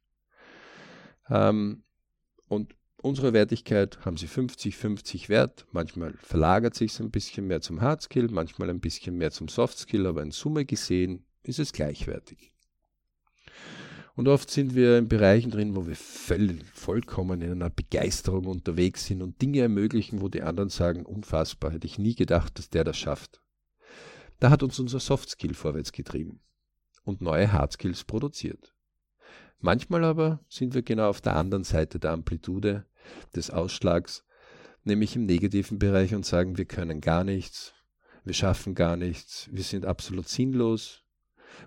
Ähm, 1.29 1.83
und 2.49 2.75
unsere 3.01 3.31
Wertigkeit 3.31 4.03
haben 4.03 4.17
sie 4.17 4.27
50-50 4.27 5.29
Wert. 5.29 5.65
Manchmal 5.71 6.15
verlagert 6.17 6.75
sich 6.75 6.91
es 6.91 6.99
ein 6.99 7.09
bisschen 7.09 7.47
mehr 7.47 7.61
zum 7.61 7.79
Hard 7.79 8.01
Skill, 8.01 8.27
manchmal 8.27 8.69
ein 8.69 8.81
bisschen 8.81 9.15
mehr 9.15 9.31
zum 9.31 9.47
Soft 9.47 9.77
Skill, 9.77 10.05
aber 10.05 10.21
in 10.21 10.31
Summe 10.31 10.65
gesehen 10.65 11.25
ist 11.41 11.59
es 11.59 11.71
gleichwertig. 11.71 12.51
Und 14.19 14.27
oft 14.27 14.51
sind 14.51 14.75
wir 14.75 14.97
in 14.97 15.07
Bereichen 15.07 15.49
drin, 15.49 15.77
wo 15.77 15.87
wir 15.87 15.95
völlig, 15.95 16.65
vollkommen 16.73 17.41
in 17.41 17.53
einer 17.53 17.69
Begeisterung 17.69 18.47
unterwegs 18.47 19.05
sind 19.05 19.21
und 19.21 19.41
Dinge 19.41 19.61
ermöglichen, 19.61 20.19
wo 20.19 20.27
die 20.27 20.41
anderen 20.41 20.67
sagen, 20.67 21.05
unfassbar, 21.05 21.71
hätte 21.71 21.87
ich 21.87 21.97
nie 21.97 22.15
gedacht, 22.15 22.59
dass 22.59 22.69
der 22.69 22.83
das 22.83 22.97
schafft. 22.97 23.41
Da 24.41 24.49
hat 24.49 24.61
uns 24.61 24.77
unser 24.77 24.99
Soft 24.99 25.29
Skill 25.29 25.53
vorwärts 25.53 25.93
getrieben 25.93 26.41
und 27.05 27.21
neue 27.21 27.53
Hard 27.53 27.71
Skills 27.71 28.03
produziert. 28.03 28.75
Manchmal 29.61 30.03
aber 30.03 30.43
sind 30.49 30.73
wir 30.73 30.81
genau 30.81 31.07
auf 31.07 31.21
der 31.21 31.37
anderen 31.37 31.63
Seite 31.63 31.97
der 31.97 32.11
Amplitude 32.11 32.85
des 33.37 33.51
Ausschlags, 33.51 34.25
nämlich 34.83 35.15
im 35.15 35.27
negativen 35.27 35.79
Bereich 35.79 36.13
und 36.13 36.25
sagen, 36.25 36.57
wir 36.57 36.65
können 36.65 36.99
gar 36.99 37.23
nichts, 37.23 37.73
wir 38.25 38.33
schaffen 38.33 38.75
gar 38.75 38.97
nichts, 38.97 39.47
wir 39.53 39.63
sind 39.63 39.85
absolut 39.85 40.27
sinnlos, 40.27 41.05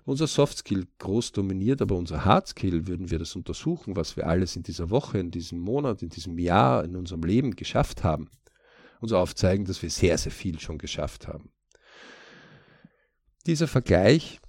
unser 0.05 0.27
Soft 0.27 0.57
Skill 0.57 0.87
groß 0.99 1.31
dominiert, 1.31 1.81
aber 1.81 1.95
unser 1.95 2.25
Hard 2.25 2.47
Skill, 2.47 2.87
würden 2.87 3.11
wir 3.11 3.19
das 3.19 3.35
untersuchen, 3.35 3.95
was 3.95 4.17
wir 4.17 4.27
alles 4.27 4.55
in 4.55 4.63
dieser 4.63 4.89
Woche, 4.89 5.19
in 5.19 5.31
diesem 5.31 5.59
Monat, 5.59 6.01
in 6.01 6.09
diesem 6.09 6.37
Jahr, 6.39 6.83
in 6.83 6.95
unserem 6.95 7.23
Leben 7.23 7.55
geschafft 7.55 8.03
haben, 8.03 8.29
uns 8.99 9.11
aufzeigen, 9.13 9.65
dass 9.65 9.81
wir 9.81 9.89
sehr, 9.89 10.17
sehr 10.17 10.31
viel 10.31 10.59
schon 10.59 10.77
geschafft 10.77 11.27
haben. 11.27 11.51
Dieser 13.45 13.67
Vergleich 13.67 14.39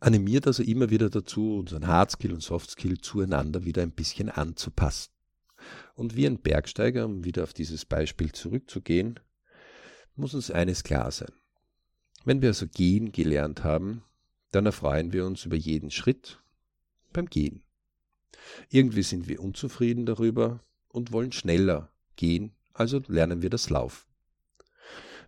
animiert 0.00 0.46
also 0.46 0.62
immer 0.62 0.90
wieder 0.90 1.08
dazu, 1.08 1.56
unseren 1.56 1.86
Hard 1.86 2.10
Skill 2.10 2.32
und 2.32 2.42
Soft 2.42 2.70
Skill 2.70 2.98
zueinander 2.98 3.64
wieder 3.64 3.82
ein 3.82 3.92
bisschen 3.92 4.28
anzupassen. 4.28 5.10
Und 5.94 6.14
wie 6.16 6.26
ein 6.26 6.40
Bergsteiger, 6.40 7.06
um 7.06 7.24
wieder 7.24 7.42
auf 7.42 7.54
dieses 7.54 7.84
Beispiel 7.84 8.32
zurückzugehen, 8.32 9.20
muss 10.14 10.34
uns 10.34 10.50
eines 10.50 10.84
klar 10.84 11.10
sein. 11.10 11.32
Wenn 12.24 12.40
wir 12.40 12.50
also 12.50 12.66
gehen 12.66 13.12
gelernt 13.12 13.64
haben, 13.64 14.02
dann 14.50 14.66
erfreuen 14.66 15.12
wir 15.12 15.26
uns 15.26 15.44
über 15.44 15.56
jeden 15.56 15.90
Schritt 15.90 16.40
beim 17.12 17.26
Gehen. 17.26 17.62
Irgendwie 18.70 19.02
sind 19.02 19.28
wir 19.28 19.40
unzufrieden 19.40 20.06
darüber 20.06 20.60
und 20.88 21.12
wollen 21.12 21.32
schneller 21.32 21.90
gehen, 22.16 22.52
also 22.72 23.02
lernen 23.08 23.42
wir 23.42 23.50
das 23.50 23.70
Laufen. 23.70 24.06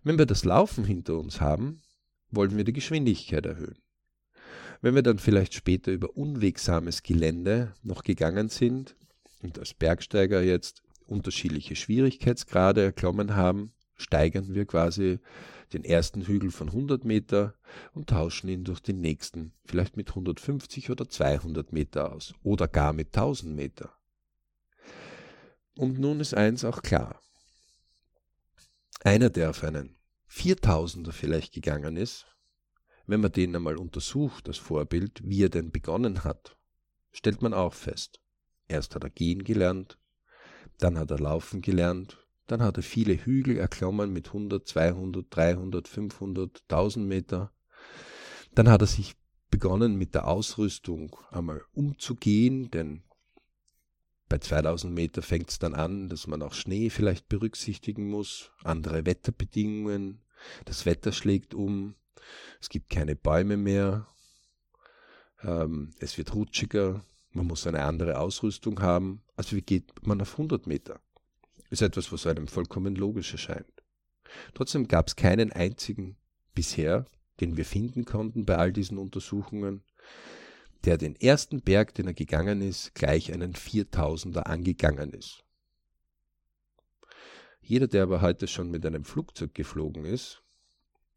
Wenn 0.03 0.17
wir 0.17 0.25
das 0.25 0.45
Laufen 0.45 0.85
hinter 0.85 1.17
uns 1.17 1.41
haben, 1.41 1.81
wollen 2.31 2.55
wir 2.55 2.63
die 2.63 2.73
Geschwindigkeit 2.73 3.45
erhöhen. 3.45 3.77
Wenn 4.81 4.95
wir 4.95 5.01
dann 5.01 5.19
vielleicht 5.19 5.53
später 5.53 5.91
über 5.91 6.15
unwegsames 6.15 7.03
Gelände 7.03 7.73
noch 7.83 8.03
gegangen 8.03 8.49
sind 8.49 8.95
und 9.41 9.57
als 9.57 9.73
Bergsteiger 9.73 10.41
jetzt 10.41 10.83
unterschiedliche 11.07 11.75
Schwierigkeitsgrade 11.75 12.83
erklommen 12.83 13.35
haben, 13.35 13.71
steigern 13.95 14.53
wir 14.53 14.65
quasi 14.65 15.19
den 15.73 15.83
ersten 15.83 16.21
Hügel 16.21 16.51
von 16.51 16.69
100 16.69 17.03
Meter 17.03 17.55
und 17.93 18.09
tauschen 18.09 18.49
ihn 18.49 18.63
durch 18.63 18.79
den 18.79 19.01
nächsten, 19.01 19.53
vielleicht 19.65 19.97
mit 19.97 20.09
150 20.09 20.89
oder 20.89 21.09
200 21.09 21.73
Meter 21.73 22.13
aus 22.13 22.33
oder 22.43 22.67
gar 22.67 22.93
mit 22.93 23.07
1000 23.07 23.55
Meter. 23.55 23.93
Und 25.75 25.99
nun 25.99 26.19
ist 26.19 26.33
eins 26.33 26.63
auch 26.63 26.81
klar. 26.81 27.21
Einer, 29.03 29.29
der 29.29 29.51
auf 29.51 29.63
einen 29.63 29.95
4000er 30.29 31.11
vielleicht 31.11 31.53
gegangen 31.53 31.97
ist, 31.97 32.25
wenn 33.05 33.21
man 33.21 33.31
den 33.31 33.55
einmal 33.55 33.77
untersucht, 33.77 34.47
das 34.47 34.57
Vorbild, 34.57 35.21
wie 35.23 35.43
er 35.43 35.49
denn 35.49 35.71
begonnen 35.71 36.23
hat, 36.23 36.57
stellt 37.11 37.41
man 37.41 37.53
auch 37.53 37.73
fest. 37.73 38.19
Erst 38.67 38.95
hat 38.95 39.03
er 39.03 39.09
gehen 39.09 39.43
gelernt, 39.43 39.97
dann 40.77 40.97
hat 40.97 41.11
er 41.11 41.19
laufen 41.19 41.61
gelernt, 41.61 42.26
dann 42.47 42.61
hat 42.61 42.77
er 42.77 42.83
viele 42.83 43.13
Hügel 43.13 43.57
erklommen 43.57 44.11
mit 44.11 44.27
100, 44.27 44.67
200, 44.67 45.25
300, 45.29 45.87
500, 45.87 46.63
1000 46.63 47.07
Meter. 47.07 47.51
Dann 48.55 48.69
hat 48.69 48.81
er 48.81 48.87
sich 48.87 49.15
begonnen 49.51 49.97
mit 49.97 50.15
der 50.15 50.27
Ausrüstung 50.27 51.15
einmal 51.31 51.61
umzugehen, 51.73 52.71
denn 52.71 53.03
bei 54.29 54.39
2000 54.39 54.93
Meter 54.93 55.21
fängt 55.21 55.49
es 55.49 55.59
dann 55.59 55.73
an, 55.73 56.09
dass 56.09 56.27
man 56.27 56.41
auch 56.41 56.53
Schnee 56.53 56.89
vielleicht 56.89 57.29
berücksichtigen 57.29 58.09
muss, 58.09 58.51
andere 58.63 59.05
Wetterbedingungen, 59.05 60.21
das 60.65 60.85
Wetter 60.85 61.11
schlägt 61.11 61.53
um, 61.53 61.95
es 62.59 62.69
gibt 62.69 62.89
keine 62.89 63.15
Bäume 63.15 63.57
mehr, 63.57 64.07
ähm, 65.41 65.93
es 65.99 66.17
wird 66.17 66.33
rutschiger, 66.33 67.03
man 67.31 67.47
muss 67.47 67.67
eine 67.67 67.83
andere 67.83 68.19
Ausrüstung 68.19 68.81
haben. 68.81 69.21
Also 69.35 69.55
wie 69.55 69.61
geht 69.61 70.05
man 70.05 70.21
auf 70.21 70.33
100 70.33 70.67
Meter? 70.67 70.99
Ist 71.69 71.81
etwas, 71.81 72.11
was 72.11 72.27
einem 72.27 72.47
vollkommen 72.47 72.95
logisch 72.95 73.31
erscheint. 73.31 73.71
Trotzdem 74.53 74.87
gab 74.87 75.07
es 75.07 75.15
keinen 75.15 75.51
einzigen 75.51 76.17
bisher, 76.53 77.05
den 77.39 77.57
wir 77.57 77.65
finden 77.65 78.05
konnten 78.05 78.45
bei 78.45 78.57
all 78.57 78.73
diesen 78.73 78.97
Untersuchungen, 78.97 79.83
der 80.85 80.97
den 80.97 81.15
ersten 81.15 81.61
Berg, 81.61 81.93
den 81.95 82.07
er 82.07 82.13
gegangen 82.13 82.61
ist, 82.61 82.95
gleich 82.95 83.31
einen 83.33 83.53
Viertausender 83.53 84.47
angegangen 84.47 85.13
ist. 85.13 85.43
Jeder, 87.61 87.87
der 87.87 88.03
aber 88.03 88.21
heute 88.21 88.47
schon 88.47 88.71
mit 88.71 88.85
einem 88.85 89.03
Flugzeug 89.03 89.53
geflogen 89.53 90.05
ist, 90.05 90.41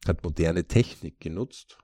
hat 0.07 0.25
moderne 0.25 0.67
Technik 0.67 1.21
genutzt, 1.21 1.79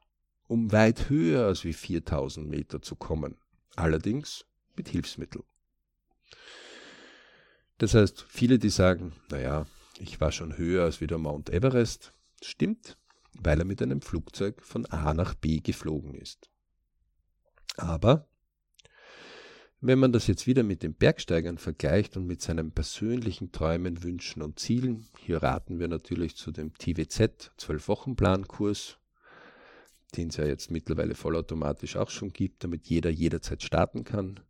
um 0.48 0.72
weit 0.72 1.08
höher 1.08 1.46
als 1.46 1.64
wie 1.64 1.72
4000 1.72 2.48
Meter 2.48 2.82
zu 2.82 2.96
kommen, 2.96 3.36
allerdings 3.76 4.46
mit 4.74 4.88
Hilfsmitteln. 4.88 5.44
Das 7.78 7.94
heißt, 7.94 8.24
viele, 8.28 8.58
die 8.58 8.70
sagen, 8.70 9.12
naja, 9.30 9.66
ich 9.98 10.20
war 10.20 10.32
schon 10.32 10.56
höher 10.56 10.84
als 10.84 11.00
wieder 11.00 11.18
Mount 11.18 11.50
Everest, 11.50 12.12
stimmt, 12.42 12.96
weil 13.34 13.58
er 13.58 13.66
mit 13.66 13.82
einem 13.82 14.00
Flugzeug 14.00 14.62
von 14.62 14.86
A 14.86 15.12
nach 15.12 15.34
B 15.34 15.60
geflogen 15.60 16.14
ist. 16.14 16.50
Aber 17.76 18.28
wenn 19.80 19.98
man 19.98 20.12
das 20.12 20.26
jetzt 20.26 20.46
wieder 20.46 20.62
mit 20.62 20.82
den 20.82 20.94
Bergsteigern 20.94 21.58
vergleicht 21.58 22.16
und 22.16 22.26
mit 22.26 22.40
seinen 22.40 22.72
persönlichen 22.72 23.52
Träumen, 23.52 24.02
Wünschen 24.02 24.40
und 24.40 24.58
Zielen, 24.58 25.08
hier 25.18 25.42
raten 25.42 25.78
wir 25.78 25.88
natürlich 25.88 26.34
zu 26.36 26.52
dem 26.52 26.72
TWZ 26.72 27.52
12-Wochen-Plan-Kurs, 27.58 28.98
den 30.16 30.28
es 30.28 30.38
ja 30.38 30.46
jetzt 30.46 30.70
mittlerweile 30.70 31.14
vollautomatisch 31.14 31.96
auch 31.96 32.08
schon 32.08 32.32
gibt, 32.32 32.64
damit 32.64 32.86
jeder 32.86 33.10
jederzeit 33.10 33.62
starten 33.62 34.04
kann 34.04 34.40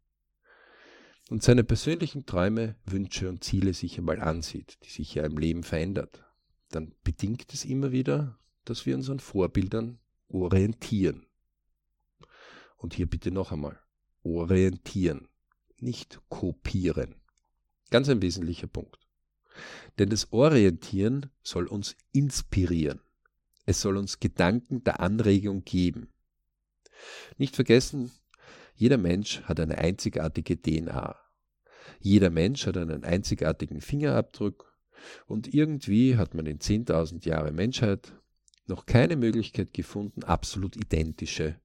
und 1.29 1.43
seine 1.43 1.65
persönlichen 1.65 2.27
Träume, 2.27 2.77
Wünsche 2.85 3.29
und 3.29 3.43
Ziele 3.43 3.75
sich 3.75 3.99
einmal 3.99 4.21
ansieht, 4.21 4.79
die 4.85 4.91
sich 4.91 5.15
ja 5.15 5.25
im 5.25 5.39
Leben 5.39 5.63
verändert, 5.63 6.25
dann 6.71 6.95
bedingt 7.03 7.53
es 7.53 7.65
immer 7.65 7.93
wieder, 7.93 8.39
dass 8.65 8.87
wir 8.87 8.95
uns 8.95 9.11
an 9.11 9.21
Vorbildern 9.21 9.99
orientieren. 10.29 11.27
Und 12.77 12.95
hier 12.95 13.07
bitte 13.07 13.31
noch 13.31 13.53
einmal, 13.53 13.79
orientieren, 14.23 15.29
nicht 15.79 16.21
kopieren. 16.29 17.15
Ganz 17.91 18.09
ein 18.09 18.23
wesentlicher 18.23 18.67
Punkt. 18.67 18.99
Denn 19.99 20.11
das 20.11 20.33
Orientieren 20.33 21.31
soll 21.43 21.67
uns 21.67 21.97
inspirieren. 22.13 23.01
Es 23.65 23.81
soll 23.81 23.97
uns 23.97 24.21
Gedanken 24.21 24.85
der 24.85 25.01
Anregung 25.01 25.65
geben. 25.65 26.09
Nicht 27.39 27.57
vergessen, 27.57 28.11
jeder 28.77 28.99
Mensch 28.99 29.43
hat 29.43 29.59
eine 29.59 29.79
einzigartige 29.79 30.61
DNA. 30.61 31.17
Jeder 32.01 32.31
Mensch 32.31 32.67
hat 32.67 32.77
einen 32.77 33.05
einzigartigen 33.05 33.81
Fingerabdruck 33.81 34.77
und 35.27 35.53
irgendwie 35.53 36.17
hat 36.17 36.35
man 36.35 36.47
in 36.47 36.59
10.000 36.59 37.27
Jahre 37.27 37.53
Menschheit 37.53 38.13
noch 38.67 38.85
keine 38.85 39.17
Möglichkeit 39.17 39.73
gefunden, 39.73 40.25
absolut 40.25 40.77
identische 40.77 41.59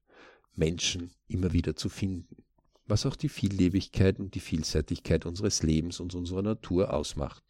Menschen 0.56 1.12
immer 1.28 1.52
wieder 1.52 1.76
zu 1.76 1.90
finden, 1.90 2.44
was 2.86 3.06
auch 3.06 3.16
die 3.16 3.30
Viellebigkeit 3.30 4.20
und 4.20 4.36
die 4.36 4.40
Vielseitigkeit 4.40 5.26
unseres 5.26 5.64
Lebens 5.64 6.00
und 6.00 6.16
unserer 6.16 6.44
Natur 6.44 6.94
ausmacht. 6.94 7.44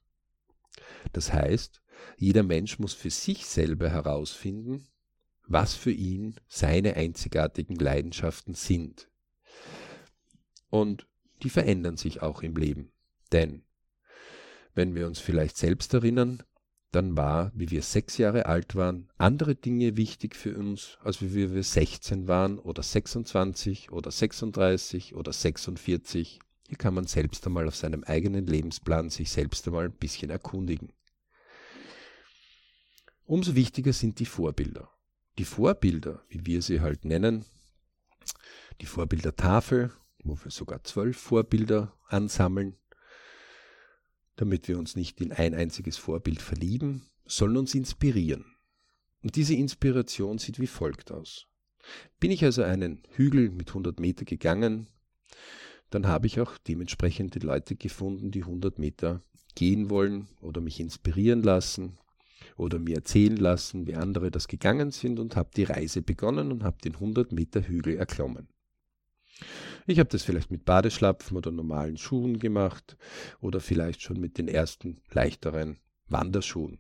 Das 1.14 1.34
heißt, 1.34 1.82
jeder 2.18 2.44
Mensch 2.44 2.80
muss 2.80 2.94
für 2.94 3.10
sich 3.12 3.46
selber 3.46 3.90
herausfinden, 3.90 4.88
was 5.48 5.76
für 5.76 5.92
ihn 5.92 6.36
seine 6.48 6.96
einzigartigen 6.96 7.76
Leidenschaften 7.76 8.54
sind. 8.54 9.11
Und 10.70 11.08
die 11.44 11.50
verändern 11.50 11.98
sich 11.98 12.22
auch 12.22 12.42
im 12.42 12.56
Leben. 12.56 12.92
Denn, 13.32 13.64
wenn 14.74 14.96
wir 14.96 15.08
uns 15.08 15.20
vielleicht 15.20 15.58
selbst 15.58 15.94
erinnern, 15.94 16.44
dann 16.92 17.16
war, 17.16 17.52
wie 17.56 17.72
wir 17.72 17.82
sechs 17.82 18.18
Jahre 18.18 18.48
alt 18.48 18.76
waren, 18.76 19.10
andere 19.18 19.56
Dinge 19.56 19.96
wichtig 19.96 20.36
für 20.36 20.58
uns, 20.58 20.98
als 21.02 21.22
wie 21.22 21.54
wir 21.54 21.64
16 21.64 22.28
waren 22.28 22.60
oder 22.60 22.84
26 22.84 23.92
oder 23.92 24.12
36 24.12 25.16
oder 25.16 25.32
46. 25.32 26.40
Hier 26.68 26.78
kann 26.78 26.94
man 26.94 27.08
selbst 27.08 27.46
einmal 27.48 27.68
auf 27.68 27.76
seinem 27.76 28.04
eigenen 28.04 28.46
Lebensplan 28.46 29.10
sich 29.10 29.32
selbst 29.32 29.68
einmal 29.68 29.86
ein 29.86 29.94
bisschen 29.94 30.30
erkundigen. 30.30 30.92
Umso 33.26 33.56
wichtiger 33.56 33.94
sind 33.94 34.20
die 34.20 34.26
Vorbilder. 34.26 34.90
Die 35.38 35.46
Vorbilder, 35.46 36.22
wie 36.28 36.46
wir 36.46 36.62
sie 36.62 36.82
halt 36.82 37.06
nennen, 37.06 37.46
die 38.82 38.88
Vorbildertafel, 38.88 39.92
wo 40.24 40.38
wir 40.44 40.52
sogar 40.52 40.84
zwölf 40.84 41.18
Vorbilder 41.18 41.96
ansammeln, 42.08 42.76
damit 44.36 44.68
wir 44.68 44.80
uns 44.80 44.96
nicht 44.96 45.22
in 45.22 45.32
ein 45.32 45.54
einziges 45.54 45.98
Vorbild 45.98 46.42
verlieben, 46.42 47.08
sollen 47.26 47.58
uns 47.58 47.76
inspirieren. 47.76 48.46
Und 49.22 49.36
diese 49.36 49.54
Inspiration 49.54 50.40
sieht 50.40 50.60
wie 50.60 50.68
folgt 50.68 51.12
aus. 51.12 51.48
Bin 52.20 52.32
ich 52.32 52.44
also 52.44 52.64
einen 52.64 53.04
Hügel 53.12 53.52
mit 53.52 53.70
100 53.70 54.00
Meter 54.00 54.26
gegangen, 54.26 54.88
dann 55.92 56.08
habe 56.08 56.26
ich 56.26 56.40
auch 56.40 56.58
dementsprechend 56.58 57.36
die 57.36 57.40
Leute 57.40 57.76
gefunden, 57.76 58.32
die 58.32 58.44
100 58.44 58.80
Meter 58.80 59.22
gehen 59.56 59.90
wollen 59.90 60.28
oder 60.40 60.62
mich 60.62 60.80
inspirieren 60.80 61.44
lassen 61.44 61.98
oder 62.56 62.80
mir 62.80 62.96
erzählen 62.96 63.36
lassen, 63.36 63.88
wie 63.88 63.96
andere 63.96 64.32
das 64.32 64.48
gegangen 64.48 64.92
sind 64.92 65.20
und 65.20 65.36
habe 65.36 65.50
die 65.56 65.64
Reise 65.64 66.02
begonnen 66.02 66.52
und 66.52 66.64
habe 66.64 66.78
den 66.84 66.94
100 66.94 67.32
Meter 67.32 67.68
Hügel 67.68 67.98
erklommen. 67.98 68.48
Ich 69.88 70.00
habe 70.00 70.10
das 70.10 70.24
vielleicht 70.24 70.52
mit 70.52 70.66
Badeschlapfen 70.66 71.38
oder 71.38 71.52
normalen 71.52 71.98
Schuhen 71.98 72.40
gemacht 72.40 72.98
oder 73.40 73.60
vielleicht 73.60 74.02
schon 74.02 74.20
mit 74.20 74.38
den 74.38 74.48
ersten 74.48 75.02
leichteren 75.12 75.80
Wanderschuhen. 76.08 76.80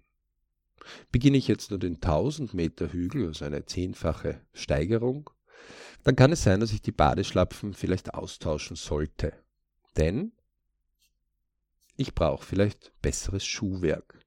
Beginne 1.12 1.38
ich 1.38 1.48
jetzt 1.48 1.72
nur 1.72 1.80
den 1.80 1.96
1000 1.96 2.54
Meter 2.54 2.92
Hügel, 2.92 3.28
also 3.28 3.46
eine 3.46 3.66
zehnfache 3.66 4.42
Steigerung, 4.54 5.30
dann 6.04 6.16
kann 6.16 6.32
es 6.32 6.44
sein, 6.44 6.60
dass 6.60 6.74
ich 6.74 6.82
die 6.82 6.92
Badeschlapfen 6.92 7.74
vielleicht 7.74 8.14
austauschen 8.14 8.76
sollte. 8.76 9.34
Denn 9.98 10.32
ich 11.96 12.16
brauche 12.16 12.46
vielleicht 12.46 12.94
besseres 13.02 13.46
Schuhwerk. 13.46 14.20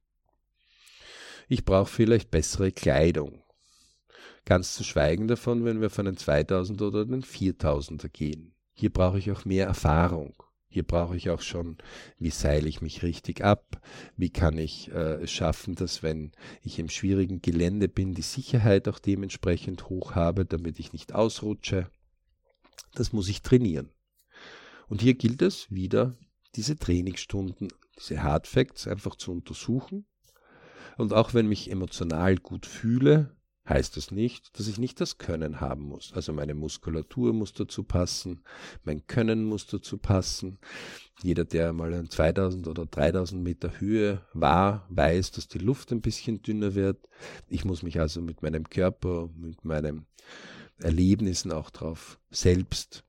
Ich 1.49 1.65
brauche 1.65 1.91
vielleicht 1.91 2.31
bessere 2.31 2.73
Kleidung. 2.73 3.44
Ganz 4.45 4.75
zu 4.75 4.85
schweigen 4.85 5.27
davon, 5.27 5.65
wenn 5.65 5.81
wir 5.81 5.91
von 5.91 6.07
einen 6.07 6.17
2000 6.17 6.83
oder 6.83 7.03
einen 7.03 7.23
4000er 7.23 8.09
gehen. 8.09 8.55
Hier 8.75 8.93
brauche 8.93 9.19
ich 9.19 9.31
auch 9.31 9.45
mehr 9.45 9.67
Erfahrung. 9.67 10.35
Hier 10.69 10.83
brauche 10.83 11.17
ich 11.17 11.31
auch 11.31 11.41
schon, 11.41 11.79
wie 12.19 12.31
seile 12.31 12.69
ich 12.69 12.83
mich 12.83 13.05
richtig 13.05 13.45
ab, 13.45 13.81
wie 14.17 14.31
kann 14.31 14.59
ich 14.59 14.91
äh, 14.91 15.23
es 15.23 15.31
schaffen, 15.31 15.77
dass 15.77 16.03
wenn 16.03 16.33
ich 16.63 16.81
im 16.81 16.89
schwierigen 16.89 17.41
Gelände 17.41 17.89
bin, 17.89 18.13
die 18.13 18.23
Sicherheit 18.23 18.89
auch 18.89 18.99
dementsprechend 18.99 19.89
hoch 19.89 20.17
habe, 20.17 20.45
damit 20.45 20.81
ich 20.81 20.93
nicht 20.93 21.15
ausrutsche. 21.15 21.89
Das 22.95 23.13
muss 23.13 23.29
ich 23.29 23.43
trainieren. 23.43 23.91
Und 24.89 25.01
hier 25.01 25.15
gilt 25.15 25.43
es 25.43 25.71
wieder, 25.71 26.17
diese 26.57 26.77
Trainingsstunden, 26.77 27.69
diese 27.97 28.25
Hard 28.25 28.49
Facts 28.49 28.89
einfach 28.89 29.15
zu 29.15 29.31
untersuchen. 29.31 30.07
Und 30.97 31.13
auch 31.13 31.35
wenn 31.35 31.49
mich 31.49 31.71
emotional 31.71 32.37
gut 32.37 32.67
fühle, 32.67 33.35
heißt 33.69 33.97
das 33.97 34.11
nicht, 34.11 34.59
dass 34.59 34.69
ich 34.69 34.79
nicht 34.79 35.01
das 35.01 35.19
Können 35.19 35.61
haben 35.61 35.85
muss. 35.85 36.13
Also 36.13 36.33
meine 36.33 36.55
Muskulatur 36.55 37.33
muss 37.33 37.53
dazu 37.53 37.83
passen, 37.83 38.43
mein 38.85 39.07
Können 39.07 39.45
muss 39.45 39.67
dazu 39.67 39.97
passen. 39.97 40.59
Jeder, 41.23 41.45
der 41.45 41.73
mal 41.73 41.95
an 41.95 42.11
2000 42.11 42.69
oder 42.69 42.87
3000 42.87 43.43
Meter 43.43 43.81
Höhe 43.81 44.21
war, 44.33 44.87
weiß, 44.91 45.31
dass 45.33 45.49
die 45.49 45.59
Luft 45.59 45.93
ein 45.93 46.03
bisschen 46.03 46.43
dünner 46.43 46.75
wird. 46.75 47.09
Ich 47.49 47.65
muss 47.65 47.83
mich 47.83 48.01
also 48.01 48.21
mit 48.21 48.43
meinem 48.43 48.69
Körper, 48.69 49.31
mit 49.37 49.65
meinen 49.65 50.07
Erlebnissen 50.79 51.53
auch 51.53 51.71
darauf 51.71 52.19
selbst 52.31 53.05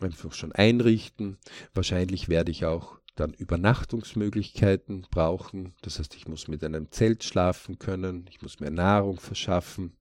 einfach 0.00 0.32
schon 0.32 0.52
einrichten. 0.52 1.36
Wahrscheinlich 1.74 2.28
werde 2.28 2.50
ich 2.50 2.64
auch 2.64 2.99
dann 3.16 3.32
Übernachtungsmöglichkeiten 3.32 5.06
brauchen. 5.10 5.74
Das 5.82 5.98
heißt, 5.98 6.14
ich 6.16 6.28
muss 6.28 6.48
mit 6.48 6.64
einem 6.64 6.90
Zelt 6.90 7.24
schlafen 7.24 7.78
können, 7.78 8.26
ich 8.30 8.42
muss 8.42 8.60
mir 8.60 8.70
Nahrung 8.70 9.20
verschaffen. 9.20 9.96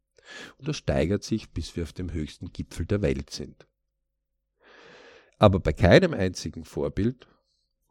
Und 0.57 0.67
das 0.67 0.77
steigert 0.77 1.23
sich, 1.23 1.49
bis 1.51 1.75
wir 1.75 1.83
auf 1.83 1.93
dem 1.93 2.13
höchsten 2.13 2.51
Gipfel 2.51 2.85
der 2.85 3.01
Welt 3.01 3.29
sind. 3.31 3.67
Aber 5.37 5.59
bei 5.59 5.73
keinem 5.73 6.13
einzigen 6.13 6.65
Vorbild 6.65 7.27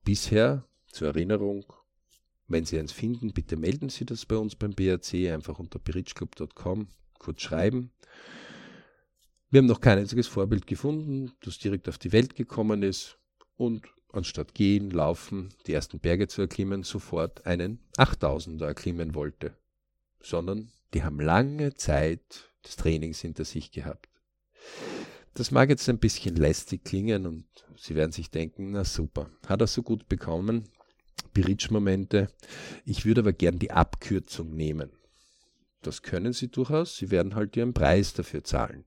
bisher 0.05 0.65
zur 0.87 1.09
Erinnerung, 1.09 1.65
wenn 2.47 2.65
Sie 2.65 2.79
eins 2.79 2.93
finden, 2.93 3.33
bitte 3.33 3.57
melden 3.57 3.89
Sie 3.89 4.05
das 4.05 4.25
bei 4.25 4.37
uns 4.37 4.55
beim 4.55 4.73
BRC, 4.73 5.33
einfach 5.33 5.59
unter 5.59 5.79
berichclub.com 5.79 6.89
kurz 7.19 7.43
schreiben. 7.43 7.91
Wir 9.51 9.59
haben 9.59 9.67
noch 9.67 9.81
kein 9.81 9.99
einziges 9.99 10.27
Vorbild 10.27 10.67
gefunden, 10.67 11.33
das 11.41 11.59
direkt 11.59 11.89
auf 11.89 11.99
die 11.99 12.13
Welt 12.13 12.35
gekommen 12.35 12.83
ist 12.83 13.19
und 13.57 13.87
anstatt 14.13 14.55
gehen, 14.55 14.91
laufen, 14.91 15.51
die 15.67 15.73
ersten 15.73 16.01
Berge 16.01 16.29
zu 16.29 16.43
erklimmen, 16.43 16.83
sofort 16.83 17.47
einen 17.47 17.81
8000er 17.97 18.67
erklimmen 18.67 19.15
wollte, 19.15 19.57
sondern 20.21 20.73
die 20.95 21.03
haben 21.03 21.21
lange 21.21 21.75
Zeit 21.75 22.51
des 22.65 22.77
Trainings 22.77 23.21
hinter 23.21 23.45
sich 23.45 23.71
gehabt. 23.71 24.09
Das 25.35 25.51
mag 25.51 25.69
jetzt 25.69 25.89
ein 25.89 25.99
bisschen 25.99 26.37
lästig 26.37 26.85
klingen 26.85 27.27
und 27.27 27.45
Sie 27.77 27.95
werden 27.95 28.11
sich 28.11 28.31
denken, 28.31 28.73
na 28.73 28.83
super, 28.83 29.31
hat 29.47 29.61
er 29.61 29.69
so 29.69 29.85
gut 29.85 30.09
bekommen, 30.09 30.65
Bridge-Momente. 31.33 32.27
Ich 32.85 33.05
würde 33.05 33.21
aber 33.21 33.33
gern 33.33 33.61
die 33.61 33.71
Abkürzung 33.71 34.57
nehmen. 34.57 34.91
Das 35.83 36.03
können 36.03 36.33
Sie 36.33 36.49
durchaus, 36.49 36.97
Sie 36.97 37.13
werden 37.13 37.37
halt 37.37 37.57
Ihren 37.57 37.73
Preis 37.73 38.15
dafür 38.15 38.43
zahlen. 38.43 38.85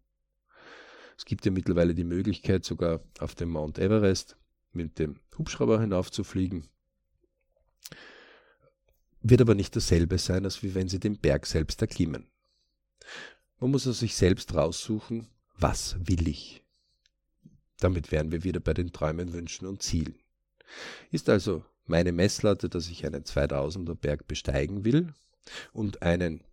Es 1.17 1.23
gibt 1.23 1.45
ja 1.45 1.51
mittlerweile 1.51 1.95
die 1.95 2.03
Möglichkeit, 2.03 2.65
sogar 2.65 3.01
auf 3.19 3.36
dem 3.36 3.49
Mount 3.49 3.79
Everest 3.79 4.36
mit 4.73 4.99
dem 4.99 5.19
Hubschrauber 5.38 5.79
hinaufzufliegen. 5.79 6.67
Wird 9.21 9.41
aber 9.41 9.55
nicht 9.55 9.75
dasselbe 9.75 10.17
sein, 10.17 10.45
als 10.45 10.63
wie 10.63 10.73
wenn 10.73 10.88
Sie 10.88 10.99
den 10.99 11.17
Berg 11.17 11.45
selbst 11.45 11.81
erklimmen. 11.81 12.27
Man 13.60 13.71
muss 13.71 13.86
also 13.86 13.99
sich 13.99 14.15
selbst 14.15 14.55
raussuchen, 14.55 15.27
was 15.57 15.95
will 16.07 16.27
ich. 16.27 16.63
Damit 17.79 18.12
wären 18.12 18.31
wir 18.31 18.43
wieder 18.43 18.60
bei 18.60 18.73
den 18.73 18.91
Träumen, 18.91 19.34
Wünschen 19.34 19.67
und 19.67 19.84
Zielen. 19.84 20.15
Ist 21.12 21.29
also 21.29 21.63
meine 21.86 22.12
Messlatte, 22.12 22.69
dass 22.69 22.88
ich 22.88 23.05
einen 23.05 23.23
2000er 23.23 23.95
Berg 23.95 24.27
besteigen 24.27 24.86
will 24.86 25.13
und 25.73 26.01
einen 26.01 26.43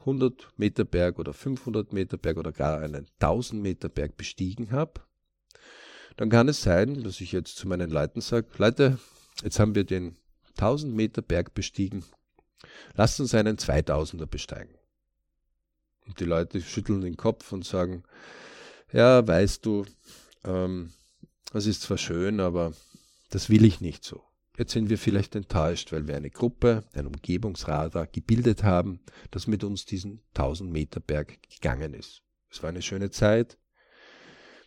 100 0.00 0.52
Meter 0.56 0.84
Berg 0.84 1.18
oder 1.18 1.32
500 1.32 1.92
Meter 1.92 2.16
Berg 2.16 2.36
oder 2.36 2.52
gar 2.52 2.80
einen 2.80 3.06
1000 3.20 3.62
Meter 3.62 3.88
Berg 3.88 4.16
bestiegen 4.16 4.70
habe, 4.70 5.00
dann 6.16 6.30
kann 6.30 6.48
es 6.48 6.62
sein, 6.62 7.02
dass 7.02 7.20
ich 7.20 7.32
jetzt 7.32 7.56
zu 7.56 7.68
meinen 7.68 7.90
Leuten 7.90 8.20
sage, 8.20 8.46
Leute, 8.58 8.98
jetzt 9.42 9.58
haben 9.58 9.74
wir 9.74 9.84
den 9.84 10.16
1000 10.56 10.94
Meter 10.94 11.22
Berg 11.22 11.54
bestiegen, 11.54 12.04
lasst 12.94 13.20
uns 13.20 13.34
einen 13.34 13.56
2000er 13.56 14.26
besteigen. 14.26 14.74
Und 16.06 16.20
die 16.20 16.24
Leute 16.24 16.60
schütteln 16.60 17.00
den 17.00 17.16
Kopf 17.16 17.52
und 17.52 17.64
sagen, 17.64 18.02
ja, 18.92 19.26
weißt 19.26 19.64
du, 19.64 19.84
ähm, 20.44 20.92
das 21.52 21.66
ist 21.66 21.82
zwar 21.82 21.98
schön, 21.98 22.40
aber 22.40 22.72
das 23.30 23.48
will 23.48 23.64
ich 23.64 23.80
nicht 23.80 24.04
so. 24.04 24.22
Jetzt 24.58 24.72
sind 24.72 24.90
wir 24.90 24.98
vielleicht 24.98 25.34
enttäuscht, 25.34 25.92
weil 25.92 26.06
wir 26.06 26.16
eine 26.16 26.30
Gruppe, 26.30 26.84
ein 26.92 27.06
Umgebungsradar 27.06 28.06
gebildet 28.06 28.62
haben, 28.62 29.00
das 29.30 29.46
mit 29.46 29.64
uns 29.64 29.86
diesen 29.86 30.20
1000 30.34 30.70
Meter 30.70 31.00
Berg 31.00 31.38
gegangen 31.48 31.94
ist. 31.94 32.22
Es 32.50 32.62
war 32.62 32.68
eine 32.68 32.82
schöne 32.82 33.10
Zeit, 33.10 33.56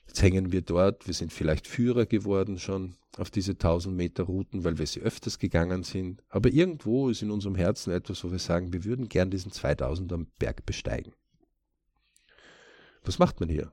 Jetzt 0.08 0.22
hängen 0.22 0.52
wir 0.52 0.62
dort, 0.62 1.08
wir 1.08 1.13
sind 1.13 1.34
vielleicht 1.34 1.68
Führer 1.68 2.06
geworden 2.06 2.60
schon 2.60 2.96
auf 3.18 3.32
diese 3.32 3.54
1000 3.54 3.96
Meter 3.96 4.24
Routen, 4.24 4.63
weil 4.63 4.78
wir 4.78 4.88
sie 4.88 5.02
öfters 5.02 5.39
gegangen 5.39 5.84
sind. 5.84 6.22
Aber 6.30 6.50
irgendwo 6.50 7.10
ist 7.10 7.22
in 7.22 7.32
unserem 7.32 7.56
Herzen 7.56 7.91
etwas, 7.91 8.24
wo 8.24 8.32
wir 8.32 8.39
sagen, 8.39 8.74
wir 8.74 8.84
würden 8.84 9.10
gern 9.10 9.32
diesen 9.32 9.52
2000er 9.52 10.26
Berg 10.39 10.65
besteigen. 10.65 11.13
Was 13.04 13.20
macht 13.20 13.39
man 13.39 13.50
hier? 13.50 13.72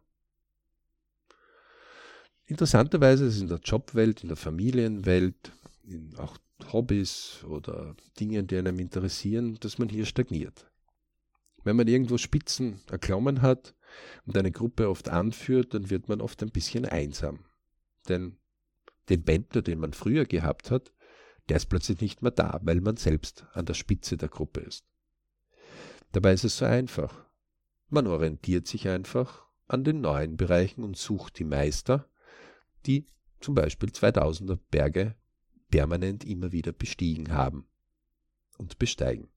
Interessanterweise 2.46 3.24
ist 3.24 3.36
es 3.36 3.40
in 3.40 3.48
der 3.48 3.60
Jobwelt, 3.60 4.22
in 4.22 4.28
der 4.28 4.36
Familienwelt, 4.36 5.52
in 5.84 6.14
auch 6.18 6.36
Hobbys 6.72 7.42
oder 7.48 7.96
Dinge, 8.20 8.44
die 8.44 8.58
einem 8.58 8.78
interessieren, 8.78 9.56
dass 9.60 9.78
man 9.78 9.88
hier 9.88 10.06
stagniert. 10.06 10.71
Wenn 11.64 11.76
man 11.76 11.88
irgendwo 11.88 12.18
Spitzen 12.18 12.80
erklommen 12.90 13.42
hat, 13.42 13.74
und 14.26 14.36
eine 14.36 14.52
Gruppe 14.52 14.88
oft 14.88 15.08
anführt, 15.08 15.74
dann 15.74 15.90
wird 15.90 16.08
man 16.08 16.20
oft 16.20 16.42
ein 16.42 16.50
bisschen 16.50 16.84
einsam. 16.84 17.40
Denn 18.08 18.36
den 19.08 19.22
Bändler, 19.22 19.62
den 19.62 19.78
man 19.78 19.92
früher 19.92 20.24
gehabt 20.24 20.70
hat, 20.70 20.92
der 21.48 21.56
ist 21.56 21.66
plötzlich 21.66 22.00
nicht 22.00 22.22
mehr 22.22 22.30
da, 22.30 22.60
weil 22.62 22.80
man 22.80 22.96
selbst 22.96 23.46
an 23.52 23.66
der 23.66 23.74
Spitze 23.74 24.16
der 24.16 24.28
Gruppe 24.28 24.60
ist. 24.60 24.84
Dabei 26.12 26.32
ist 26.32 26.44
es 26.44 26.58
so 26.58 26.64
einfach. 26.64 27.24
Man 27.88 28.06
orientiert 28.06 28.66
sich 28.66 28.88
einfach 28.88 29.44
an 29.66 29.84
den 29.84 30.00
neuen 30.00 30.36
Bereichen 30.36 30.84
und 30.84 30.96
sucht 30.96 31.38
die 31.38 31.44
Meister, 31.44 32.08
die 32.86 33.06
zum 33.40 33.54
Beispiel 33.54 33.90
2000er 33.90 34.58
Berge 34.70 35.16
permanent 35.70 36.24
immer 36.24 36.52
wieder 36.52 36.72
bestiegen 36.72 37.32
haben 37.32 37.66
und 38.58 38.78
besteigen. 38.78 39.28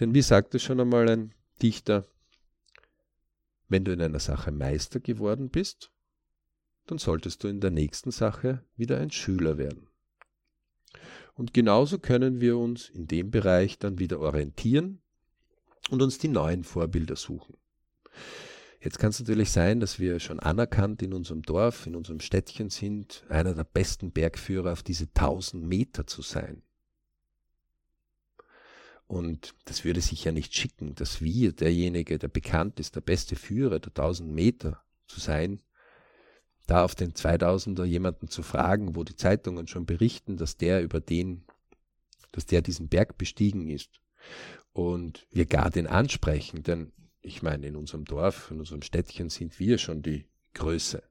Denn 0.00 0.14
wie 0.14 0.22
sagte 0.22 0.58
schon 0.58 0.80
einmal 0.80 1.08
ein 1.08 1.34
Dichter, 1.62 2.06
wenn 3.68 3.84
du 3.84 3.92
in 3.92 4.02
einer 4.02 4.20
Sache 4.20 4.52
Meister 4.52 5.00
geworden 5.00 5.48
bist, 5.48 5.90
dann 6.86 6.98
solltest 6.98 7.42
du 7.44 7.48
in 7.48 7.60
der 7.60 7.70
nächsten 7.70 8.10
Sache 8.10 8.64
wieder 8.76 8.98
ein 8.98 9.10
Schüler 9.10 9.56
werden. 9.58 9.88
Und 11.34 11.54
genauso 11.54 11.98
können 11.98 12.40
wir 12.40 12.58
uns 12.58 12.88
in 12.88 13.06
dem 13.06 13.30
Bereich 13.30 13.78
dann 13.78 13.98
wieder 13.98 14.20
orientieren 14.20 15.00
und 15.90 16.02
uns 16.02 16.18
die 16.18 16.28
neuen 16.28 16.64
Vorbilder 16.64 17.16
suchen. 17.16 17.56
Jetzt 18.80 18.98
kann 18.98 19.10
es 19.10 19.20
natürlich 19.20 19.52
sein, 19.52 19.78
dass 19.78 20.00
wir 20.00 20.18
schon 20.18 20.40
anerkannt 20.40 21.02
in 21.02 21.14
unserem 21.14 21.42
Dorf, 21.42 21.86
in 21.86 21.94
unserem 21.94 22.20
Städtchen 22.20 22.68
sind, 22.68 23.24
einer 23.28 23.54
der 23.54 23.64
besten 23.64 24.10
Bergführer 24.10 24.72
auf 24.72 24.82
diese 24.82 25.04
1000 25.04 25.64
Meter 25.64 26.06
zu 26.06 26.20
sein. 26.20 26.62
Und 29.12 29.54
das 29.66 29.84
würde 29.84 30.00
sich 30.00 30.24
ja 30.24 30.32
nicht 30.32 30.54
schicken, 30.54 30.94
dass 30.94 31.20
wir, 31.20 31.52
derjenige, 31.52 32.18
der 32.18 32.28
bekannt 32.28 32.80
ist, 32.80 32.96
der 32.96 33.02
beste 33.02 33.36
Führer 33.36 33.78
der 33.78 33.90
1000 33.90 34.32
Meter 34.32 34.82
zu 35.06 35.20
sein, 35.20 35.60
da 36.66 36.82
auf 36.82 36.94
den 36.94 37.12
2000er 37.12 37.84
jemanden 37.84 38.28
zu 38.28 38.42
fragen, 38.42 38.96
wo 38.96 39.04
die 39.04 39.14
Zeitungen 39.14 39.66
schon 39.66 39.84
berichten, 39.84 40.38
dass 40.38 40.56
der 40.56 40.82
über 40.82 41.00
den, 41.00 41.44
dass 42.30 42.46
der 42.46 42.62
diesen 42.62 42.88
Berg 42.88 43.18
bestiegen 43.18 43.68
ist 43.68 44.00
und 44.72 45.26
wir 45.30 45.44
gar 45.44 45.68
den 45.68 45.86
ansprechen, 45.86 46.62
denn 46.62 46.90
ich 47.20 47.42
meine, 47.42 47.66
in 47.66 47.76
unserem 47.76 48.06
Dorf, 48.06 48.50
in 48.50 48.60
unserem 48.60 48.80
Städtchen 48.80 49.28
sind 49.28 49.60
wir 49.60 49.76
schon 49.76 50.00
die 50.00 50.24
Größe. 50.54 51.02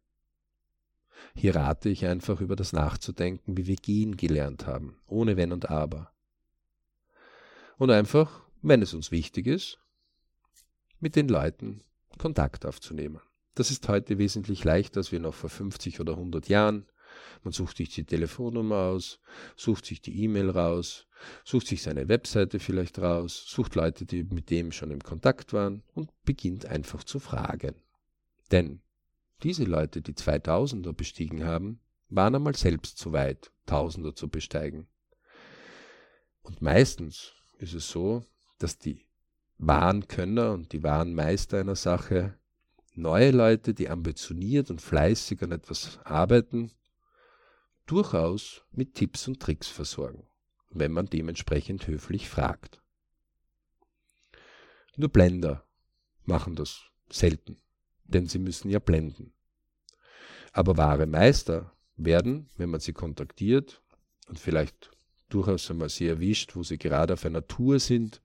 Hier 1.35 1.55
rate 1.55 1.89
ich 1.89 2.07
einfach 2.07 2.41
über 2.41 2.55
das 2.55 2.73
nachzudenken, 2.73 3.57
wie 3.57 3.67
wir 3.67 3.75
gehen 3.75 4.17
gelernt 4.17 4.65
haben, 4.65 4.97
ohne 5.05 5.37
Wenn 5.37 5.51
und 5.51 5.69
Aber. 5.69 6.11
Und 7.82 7.89
einfach, 7.89 8.44
wenn 8.62 8.84
es 8.84 8.94
uns 8.94 9.10
wichtig 9.10 9.48
ist, 9.48 9.80
mit 11.00 11.15
den 11.15 11.28
Leuten 11.28 11.82
Kontakt 12.20 12.63
aufzunehmen. 12.63 13.22
Das 13.56 13.72
ist 13.72 13.88
heute 13.88 14.20
wesentlich 14.20 14.63
leichter 14.63 15.00
als 15.00 15.12
wir 15.12 15.20
noch 15.20 15.34
vor 15.34 15.50
50 15.50 16.00
oder 16.00 16.12
100 16.13 16.48
Jahren. 16.48 16.86
Man 17.44 17.54
sucht 17.54 17.78
sich 17.78 17.89
die 17.89 18.04
Telefonnummer 18.04 18.76
aus, 18.76 19.20
sucht 19.56 19.88
sich 19.88 20.00
die 20.00 20.15
E-Mail 20.22 20.52
raus, 20.52 21.08
sucht 21.44 21.65
sich 21.65 21.82
seine 21.82 22.08
Webseite 22.08 22.60
vielleicht 22.60 23.00
raus, 23.00 23.46
sucht 23.48 23.74
Leute, 23.74 24.06
die 24.06 24.26
mit 24.26 24.52
dem 24.52 24.72
schon 24.72 24.91
im 24.91 25.02
Kontakt 25.02 25.52
waren 25.52 25.82
und 25.96 26.12
beginnt 26.24 26.67
einfach 26.67 27.04
zu 27.04 27.17
fragen. 27.20 27.74
Denn 28.52 28.84
diese 29.41 29.63
Leute, 29.63 30.04
die 30.04 30.13
2000er 30.13 30.94
bestiegen 30.94 31.46
haben, 31.46 31.80
waren 32.10 32.36
einmal 32.36 32.56
selbst 32.56 33.00
zu 33.00 33.12
weit, 33.12 33.52
Tausender 33.65 34.13
zu 34.13 34.30
besteigen. 34.30 34.88
Und 36.44 36.62
meistens 36.62 37.34
ist 37.62 37.74
es 37.74 37.89
so, 37.89 38.26
dass 38.58 38.78
die 38.80 39.06
wahren 39.58 40.08
Könner 40.08 40.52
und 40.52 40.74
die 40.74 40.84
wahren 40.84 41.13
Meister 41.13 41.60
einer 41.60 41.76
Sache 41.76 42.38
neue 42.95 43.32
Leute, 43.32 43.74
die 43.74 43.89
ambitioniert 43.89 44.69
und 44.71 44.82
fleißig 44.82 45.41
an 45.43 45.52
etwas 45.52 46.00
arbeiten, 46.04 46.71
durchaus 47.86 48.65
mit 48.71 48.95
Tipps 48.95 49.28
und 49.28 49.39
Tricks 49.39 49.67
versorgen, 49.67 50.28
wenn 50.69 50.91
man 50.91 51.06
dementsprechend 51.06 51.88
höflich 51.88 52.28
fragt. 52.28 52.82
Nur 54.97 55.10
Blender 55.10 55.63
machen 56.24 56.56
das 56.56 56.82
selten, 57.10 57.62
denn 58.06 58.28
sie 58.28 58.39
müssen 58.39 58.69
ja 58.69 58.80
blenden. 58.80 59.34
Aber 60.52 60.78
wahre 60.78 61.06
Meister 61.06 61.71
werden, 61.95 62.50
wenn 62.58 62.69
man 62.69 62.80
sie 62.80 62.93
kontaktiert 62.93 63.82
und 64.28 64.39
vielleicht 64.39 64.91
durchaus 65.34 65.70
einmal 65.72 65.89
sie 65.89 66.08
erwischt, 66.08 66.56
wo 66.56 66.63
sie 66.63 66.78
gerade 66.78 67.13
auf 67.13 67.26
einer 67.26 67.46
Tour 67.48 67.80
sind, 67.80 68.22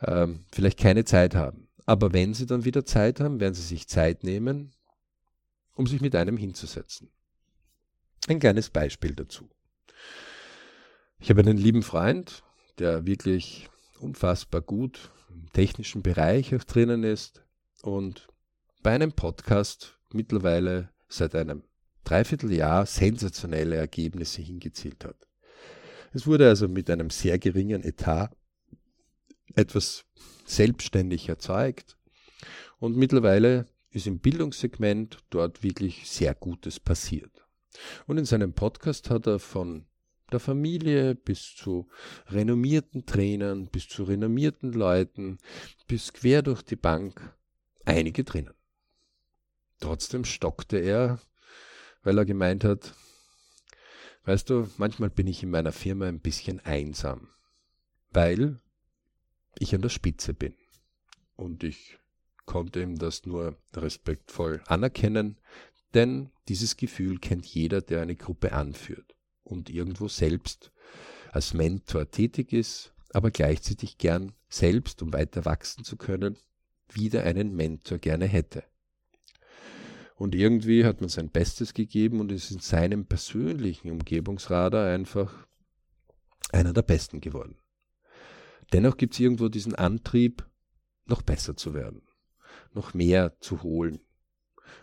ähm, 0.00 0.44
vielleicht 0.52 0.78
keine 0.78 1.04
Zeit 1.04 1.34
haben. 1.34 1.68
Aber 1.86 2.12
wenn 2.12 2.34
sie 2.34 2.46
dann 2.46 2.64
wieder 2.64 2.84
Zeit 2.84 3.20
haben, 3.20 3.40
werden 3.40 3.54
sie 3.54 3.62
sich 3.62 3.88
Zeit 3.88 4.24
nehmen, 4.24 4.72
um 5.74 5.86
sich 5.86 6.00
mit 6.00 6.14
einem 6.14 6.36
hinzusetzen. 6.36 7.10
Ein 8.26 8.38
kleines 8.40 8.70
Beispiel 8.70 9.14
dazu. 9.14 9.50
Ich 11.18 11.30
habe 11.30 11.40
einen 11.40 11.58
lieben 11.58 11.82
Freund, 11.82 12.42
der 12.78 13.06
wirklich 13.06 13.68
unfassbar 14.00 14.60
gut 14.60 15.10
im 15.30 15.50
technischen 15.52 16.02
Bereich 16.02 16.54
auch 16.54 16.64
drinnen 16.64 17.02
ist 17.02 17.42
und 17.82 18.28
bei 18.82 18.92
einem 18.92 19.12
Podcast 19.12 19.98
mittlerweile 20.12 20.90
seit 21.08 21.34
einem 21.34 21.64
Dreivierteljahr 22.04 22.86
sensationelle 22.86 23.76
Ergebnisse 23.76 24.42
hingezielt 24.42 25.04
hat. 25.04 25.26
Es 26.14 26.28
wurde 26.28 26.48
also 26.48 26.68
mit 26.68 26.88
einem 26.90 27.10
sehr 27.10 27.40
geringen 27.40 27.82
Etat 27.82 28.30
etwas 29.56 30.04
selbstständig 30.44 31.28
erzeugt 31.28 31.98
und 32.78 32.96
mittlerweile 32.96 33.66
ist 33.90 34.06
im 34.06 34.20
Bildungssegment 34.20 35.18
dort 35.30 35.64
wirklich 35.64 36.08
sehr 36.08 36.36
Gutes 36.36 36.78
passiert. 36.78 37.44
Und 38.06 38.18
in 38.18 38.26
seinem 38.26 38.52
Podcast 38.52 39.10
hat 39.10 39.26
er 39.26 39.40
von 39.40 39.86
der 40.30 40.38
Familie 40.38 41.16
bis 41.16 41.56
zu 41.56 41.88
renommierten 42.28 43.06
Trainern, 43.06 43.66
bis 43.66 43.88
zu 43.88 44.04
renommierten 44.04 44.72
Leuten, 44.72 45.38
bis 45.88 46.12
quer 46.12 46.42
durch 46.42 46.62
die 46.62 46.76
Bank 46.76 47.36
einige 47.84 48.22
drinnen. 48.22 48.54
Trotzdem 49.80 50.24
stockte 50.24 50.78
er, 50.78 51.20
weil 52.04 52.18
er 52.18 52.24
gemeint 52.24 52.62
hat, 52.62 52.94
weißt 54.24 54.50
du, 54.50 54.68
manchmal 54.76 55.10
bin 55.10 55.26
ich 55.26 55.42
in 55.42 55.50
meiner 55.50 55.72
Firma 55.72 56.06
ein 56.06 56.20
bisschen 56.20 56.60
einsam, 56.60 57.28
weil 58.10 58.60
ich 59.58 59.74
an 59.74 59.82
der 59.82 59.88
Spitze 59.88 60.34
bin. 60.34 60.54
Und 61.36 61.64
ich 61.64 61.98
konnte 62.46 62.82
ihm 62.82 62.98
das 62.98 63.26
nur 63.26 63.56
respektvoll 63.74 64.62
anerkennen, 64.66 65.38
denn 65.94 66.30
dieses 66.48 66.76
Gefühl 66.76 67.18
kennt 67.18 67.46
jeder, 67.46 67.80
der 67.80 68.02
eine 68.02 68.16
Gruppe 68.16 68.52
anführt 68.52 69.14
und 69.44 69.70
irgendwo 69.70 70.08
selbst 70.08 70.72
als 71.32 71.54
Mentor 71.54 72.10
tätig 72.10 72.52
ist, 72.52 72.92
aber 73.12 73.30
gleichzeitig 73.30 73.98
gern 73.98 74.32
selbst, 74.48 75.02
um 75.02 75.12
weiter 75.12 75.44
wachsen 75.44 75.84
zu 75.84 75.96
können, 75.96 76.36
wieder 76.92 77.24
einen 77.24 77.54
Mentor 77.54 77.98
gerne 77.98 78.26
hätte. 78.26 78.64
Und 80.16 80.34
irgendwie 80.34 80.84
hat 80.84 81.00
man 81.00 81.08
sein 81.10 81.30
Bestes 81.30 81.74
gegeben 81.74 82.20
und 82.20 82.30
ist 82.30 82.50
in 82.50 82.60
seinem 82.60 83.06
persönlichen 83.06 83.90
Umgebungsradar 83.90 84.88
einfach 84.88 85.46
einer 86.52 86.72
der 86.72 86.82
Besten 86.82 87.20
geworden. 87.20 87.56
Dennoch 88.72 88.96
gibt 88.96 89.14
es 89.14 89.20
irgendwo 89.20 89.48
diesen 89.48 89.74
Antrieb, 89.74 90.46
noch 91.06 91.22
besser 91.22 91.56
zu 91.56 91.74
werden, 91.74 92.02
noch 92.72 92.94
mehr 92.94 93.36
zu 93.40 93.62
holen, 93.62 94.00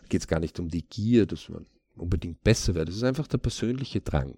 geht 0.09 0.21
es 0.21 0.27
gar 0.27 0.39
nicht 0.39 0.59
um 0.59 0.69
die 0.69 0.87
Gier, 0.87 1.25
dass 1.25 1.49
man 1.49 1.65
unbedingt 1.95 2.43
besser 2.43 2.75
wird. 2.75 2.89
Es 2.89 2.97
ist 2.97 3.03
einfach 3.03 3.27
der 3.27 3.37
persönliche 3.37 4.01
Drang. 4.01 4.37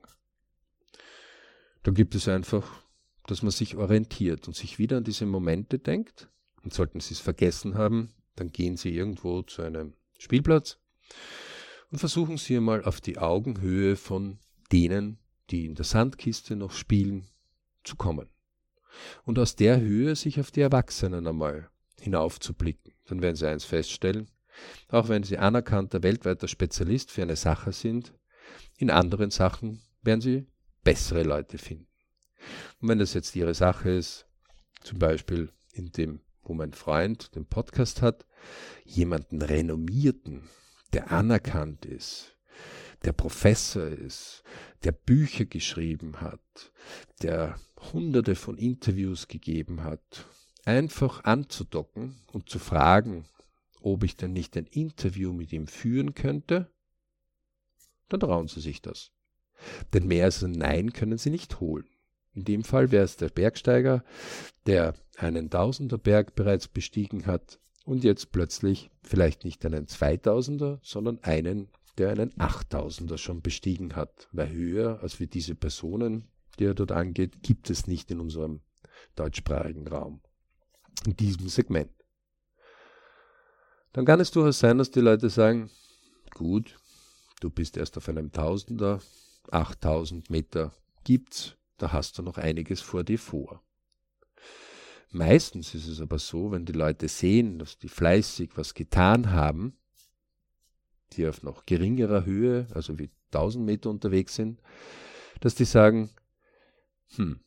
Da 1.82 1.92
gibt 1.92 2.16
es 2.16 2.28
einfach, 2.28 2.84
dass 3.28 3.42
man 3.42 3.52
sich 3.52 3.76
orientiert 3.76 4.48
und 4.48 4.56
sich 4.56 4.80
wieder 4.80 4.98
an 4.98 5.04
diese 5.04 5.26
Momente 5.26 5.80
denkt. 5.80 6.30
Und 6.64 6.74
sollten 6.74 7.02
Sie 7.02 7.14
es 7.14 7.20
vergessen 7.20 7.76
haben, 7.76 8.14
dann 8.36 8.50
gehen 8.50 8.78
Sie 8.78 8.96
irgendwo 8.96 9.42
zu 9.42 9.64
einem 9.64 9.94
Spielplatz 10.18 10.80
und 11.92 12.00
versuchen 12.00 12.38
Sie 12.38 12.58
einmal 12.58 12.84
auf 12.84 13.02
die 13.02 13.18
Augenhöhe 13.18 13.96
von 13.96 14.40
denen, 14.72 15.20
die 15.50 15.66
in 15.66 15.76
der 15.76 15.86
Sandkiste 15.86 16.56
noch 16.56 16.72
spielen, 16.72 17.28
zu 17.84 17.96
kommen. 17.96 18.30
Und 19.24 19.40
aus 19.40 19.56
der 19.56 19.80
Höhe 19.80 20.16
sich 20.16 20.40
auf 20.40 20.52
die 20.52 20.62
Erwachsenen 20.62 21.28
einmal 21.28 21.70
hinaufzublicken. 22.00 22.94
Dann 23.06 23.22
werden 23.22 23.36
Sie 23.36 23.48
eins 23.48 23.66
feststellen, 23.66 24.30
auch 24.90 25.10
wenn 25.10 25.24
sie 25.24 25.38
anerkannter 25.38 26.04
weltweiter 26.04 26.48
Spezialist 26.48 27.12
für 27.12 27.22
eine 27.22 27.36
Sache 27.36 27.72
sind, 27.72 28.14
in 28.78 28.90
anderen 28.90 29.32
Sachen 29.32 29.82
werden 30.02 30.22
sie 30.22 30.48
bessere 30.84 31.24
Leute 31.24 31.58
finden. 31.58 31.88
Und 32.82 32.90
wenn 32.90 33.00
das 33.00 33.14
jetzt 33.14 33.36
ihre 33.36 33.54
Sache 33.54 33.92
ist, 33.92 34.28
zum 34.84 35.00
Beispiel 35.00 35.52
in 35.72 35.92
dem, 35.92 36.22
wo 36.44 36.54
mein 36.54 36.74
Freund 36.74 37.36
den 37.36 37.46
Podcast 37.46 38.02
hat, 38.02 38.26
jemanden 38.84 39.42
renommierten, 39.42 40.50
der 40.94 41.12
anerkannt 41.12 41.86
ist, 41.86 42.38
der 43.04 43.14
Professor 43.14 43.88
ist, 43.88 44.44
der 44.84 44.92
Bücher 44.92 45.46
geschrieben 45.46 46.22
hat, 46.22 46.72
der 47.22 47.60
hunderte 47.92 48.36
von 48.36 48.58
Interviews 48.58 49.28
gegeben 49.28 49.84
hat, 49.84 50.26
einfach 50.66 51.24
anzudocken 51.24 52.22
und 52.32 52.50
zu 52.50 52.60
fragen, 52.60 53.26
ob 53.82 54.04
ich 54.04 54.16
denn 54.16 54.32
nicht 54.32 54.56
ein 54.56 54.68
Interview 54.68 55.34
mit 55.34 55.52
ihm 55.52 55.68
führen 55.68 56.14
könnte, 56.14 56.72
dann 58.10 58.22
trauen 58.22 58.48
Sie 58.48 58.62
sich 58.62 58.82
das. 58.82 59.12
Denn 59.94 60.08
mehr 60.08 60.26
als 60.26 60.44
ein 60.44 60.52
Nein 60.52 60.94
können 60.94 61.18
Sie 61.18 61.30
nicht 61.30 61.60
holen. 61.60 61.88
In 62.34 62.46
dem 62.46 62.64
Fall 62.64 62.92
wäre 62.92 63.04
es 63.04 63.18
der 63.18 63.30
Bergsteiger, 63.30 64.04
der 64.66 64.96
einen 65.18 65.50
Tausenderberg 65.50 66.36
bereits 66.36 66.68
bestiegen 66.68 67.26
hat 67.26 67.60
und 67.84 68.04
jetzt 68.04 68.32
plötzlich 68.32 68.90
vielleicht 69.02 69.44
nicht 69.44 69.66
einen 69.66 69.88
Zweitausender, 69.88 70.80
sondern 70.82 71.20
einen 71.24 71.70
der 71.98 72.12
einen 72.12 72.32
8000er 72.34 73.18
schon 73.18 73.42
bestiegen 73.42 73.96
hat, 73.96 74.28
weil 74.32 74.52
höher 74.52 75.00
als 75.02 75.20
wie 75.20 75.28
diese 75.28 75.56
Personen, 75.56 76.28
die 76.58 76.66
er 76.66 76.74
dort 76.74 76.92
angeht, 76.92 77.44
gibt 77.44 77.70
es 77.70 77.88
nicht 77.88 78.10
in 78.12 78.20
unserem 78.20 78.62
deutschsprachigen 79.16 79.88
Raum. 79.88 80.22
In 81.06 81.16
diesem 81.16 81.48
Segment. 81.50 81.92
Dann 83.92 84.06
kann 84.06 84.20
es 84.20 84.32
durchaus 84.32 84.60
sein, 84.60 84.78
dass 84.78 84.90
die 84.90 85.02
Leute 85.02 85.30
sagen, 85.30 85.70
gut, 86.32 86.80
du 87.42 87.50
bist 87.50 87.78
erst 87.78 87.98
auf 87.98 88.10
einem 88.10 88.32
Tausender, 88.32 89.02
8000 89.52 90.30
Meter 90.30 90.74
gibt's, 91.04 91.58
da 91.78 91.92
hast 91.92 92.18
du 92.18 92.24
noch 92.24 92.38
einiges 92.38 92.82
vor 92.82 93.04
dir 93.04 93.20
vor. 93.20 93.62
Meistens 95.14 95.76
ist 95.76 95.88
es 95.88 96.02
aber 96.02 96.18
so, 96.18 96.52
wenn 96.52 96.66
die 96.66 96.74
Leute 96.74 97.08
sehen, 97.08 97.60
dass 97.60 97.78
die 97.78 97.88
fleißig 97.88 98.50
was 98.56 98.74
getan 98.74 99.30
haben, 99.30 99.78
die 101.12 101.28
auf 101.28 101.44
noch 101.44 101.68
geringerer 101.68 102.26
Höhe, 102.26 102.66
also 102.74 102.98
wie 102.98 103.12
1000 103.28 103.64
Meter 103.64 103.92
unterwegs 103.92 104.34
sind, 104.34 104.60
dass 105.40 105.54
die 105.54 105.66
sagen, 105.66 106.10
hm, 107.16 107.40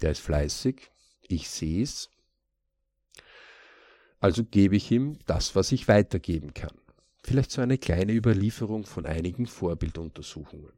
der 0.00 0.12
ist 0.12 0.20
fleißig, 0.20 0.92
ich 1.26 1.48
sehe 1.48 1.82
es, 1.82 2.08
also 4.20 4.44
gebe 4.44 4.76
ich 4.76 4.88
ihm 4.92 5.18
das, 5.26 5.56
was 5.56 5.72
ich 5.72 5.88
weitergeben 5.88 6.54
kann. 6.54 6.78
Vielleicht 7.24 7.50
so 7.50 7.60
eine 7.60 7.78
kleine 7.78 8.12
Überlieferung 8.12 8.86
von 8.86 9.06
einigen 9.06 9.46
Vorbilduntersuchungen. 9.46 10.72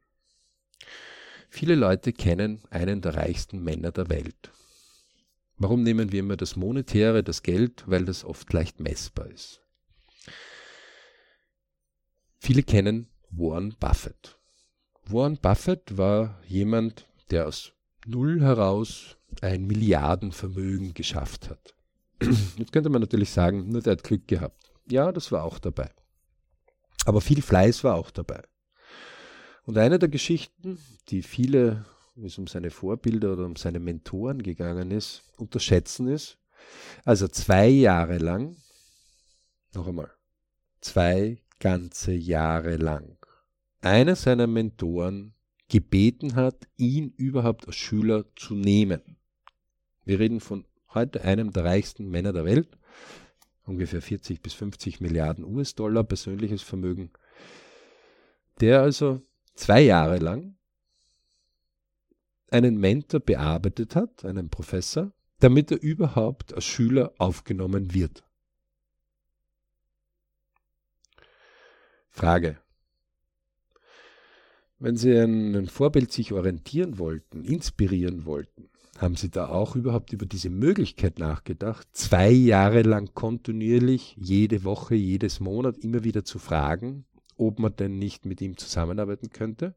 Viele 1.51 1.75
Leute 1.75 2.15
kennen 2.15 2.63
einen 2.71 3.03
der 3.03 3.17
reichsten 3.17 3.63
Männer 3.63 3.93
der 3.93 4.09
Welt. 4.09 4.51
Warum 5.61 5.83
nehmen 5.83 6.11
wir 6.11 6.21
immer 6.21 6.39
das 6.39 6.57
Monetäre, 6.57 7.23
das 7.23 7.43
Geld? 7.43 7.85
Weil 7.87 8.07
das 8.07 8.25
oft 8.25 8.51
leicht 8.51 8.81
messbar 8.81 9.27
ist. 9.27 9.61
Viele 12.39 12.63
kennen 12.63 13.09
Warren 13.31 13.77
Buffett. 13.79 14.39
Warren 15.05 15.37
Buffett 15.37 15.99
war 15.99 16.41
jemand, 16.47 17.07
der 17.31 17.47
aus 17.47 17.73
Null 18.07 18.41
heraus 18.41 19.19
ein 19.43 19.67
Milliardenvermögen 19.67 20.95
geschafft 20.95 21.51
hat. 21.51 21.75
Jetzt 22.57 22.73
könnte 22.73 22.89
man 22.89 23.03
natürlich 23.03 23.29
sagen, 23.29 23.69
nur 23.69 23.83
der 23.83 23.93
hat 23.93 24.03
Glück 24.03 24.27
gehabt. 24.29 24.73
Ja, 24.91 25.13
das 25.13 25.31
war 25.31 25.45
auch 25.45 25.59
dabei. 25.59 25.91
Aber 27.05 27.21
viel 27.21 27.43
Fleiß 27.43 27.85
war 27.85 27.97
auch 27.97 28.11
dabei. 28.11 28.43
Und 29.65 29.77
eine 29.77 29.99
der 29.99 30.09
Geschichten, 30.09 30.79
die 31.09 31.21
viele, 31.21 31.85
wie 32.15 32.27
es 32.27 32.39
um 32.39 32.47
seine 32.47 32.71
Vorbilder 32.71 33.33
oder 33.33 33.47
um 33.47 33.57
seine 33.57 33.81
Mentoren 33.81 34.43
gegangen 34.43 34.91
ist, 34.91 35.23
unterschätzen 35.37 36.09
ist, 36.09 36.39
also 37.05 37.29
zwei 37.29 37.69
Jahre 37.69 38.19
lang, 38.19 38.57
noch 39.75 39.87
einmal, 39.87 40.11
zwei 40.81 41.39
ganze 41.59 42.13
Jahre 42.13 42.77
lang, 42.77 43.17
einer 43.81 44.17
seiner 44.17 44.47
Mentoren 44.47 45.35
gebeten 45.69 46.35
hat, 46.35 46.67
ihn 46.77 47.15
überhaupt 47.17 47.67
als 47.67 47.77
Schüler 47.77 48.25
zu 48.37 48.55
nehmen. 48.55 49.17
Wir 50.05 50.19
reden 50.19 50.41
von 50.41 50.65
heute 50.93 51.23
einem 51.23 51.53
der 51.53 51.65
reichsten 51.65 52.09
Männer 52.09 52.33
der 52.33 52.45
Welt, 52.45 52.77
ungefähr 53.65 54.03
40 54.03 54.43
bis 54.43 54.53
50 54.55 55.01
Milliarden 55.01 55.45
US-Dollar 55.45 56.03
persönliches 56.03 56.63
Vermögen, 56.63 57.11
der 58.61 58.83
also 58.83 59.23
zwei 59.55 59.83
Jahre 59.83 60.19
lang 60.19 60.57
einen 62.51 62.79
Mentor 62.79 63.21
bearbeitet 63.21 63.95
hat, 63.97 64.25
einen 64.25 64.51
Professor, 64.51 65.13
damit 65.39 65.71
er 65.71 65.83
überhaupt 65.83 66.55
als 66.55 66.65
Schüler 66.65 67.13
aufgenommen 67.19 67.95
wird. 67.95 68.25
Frage. 72.11 72.59
Wenn 74.79 74.97
Sie 74.97 75.17
an 75.17 75.55
ein 75.55 75.69
Vorbild 75.69 76.13
sich 76.13 76.33
orientieren 76.33 76.99
wollten, 76.99 77.45
inspirieren 77.45 78.25
wollten, 78.25 78.71
haben 78.99 79.17
Sie 79.17 79.31
da 79.31 79.49
auch 79.49 79.77
überhaupt 79.77 80.13
über 80.13 80.27
diese 80.27 80.51
Möglichkeit 80.51 81.19
nachgedacht, 81.19 81.89
zwei 81.93 82.31
Jahre 82.31 82.83
lang 82.83 83.15
kontinuierlich, 83.15 84.17
jede 84.19 84.65
Woche, 84.65 84.95
jedes 84.95 85.41
Monat 85.41 85.79
immer 85.79 86.05
wieder 86.05 86.25
zu 86.25 86.39
fragen, 86.39 87.07
ob 87.37 87.59
man 87.59 87.77
denn 87.77 87.99
nicht 87.99 88.27
mit 88.27 88.41
ihm 88.41 88.57
zusammenarbeiten 88.57 89.31
könnte? 89.31 89.75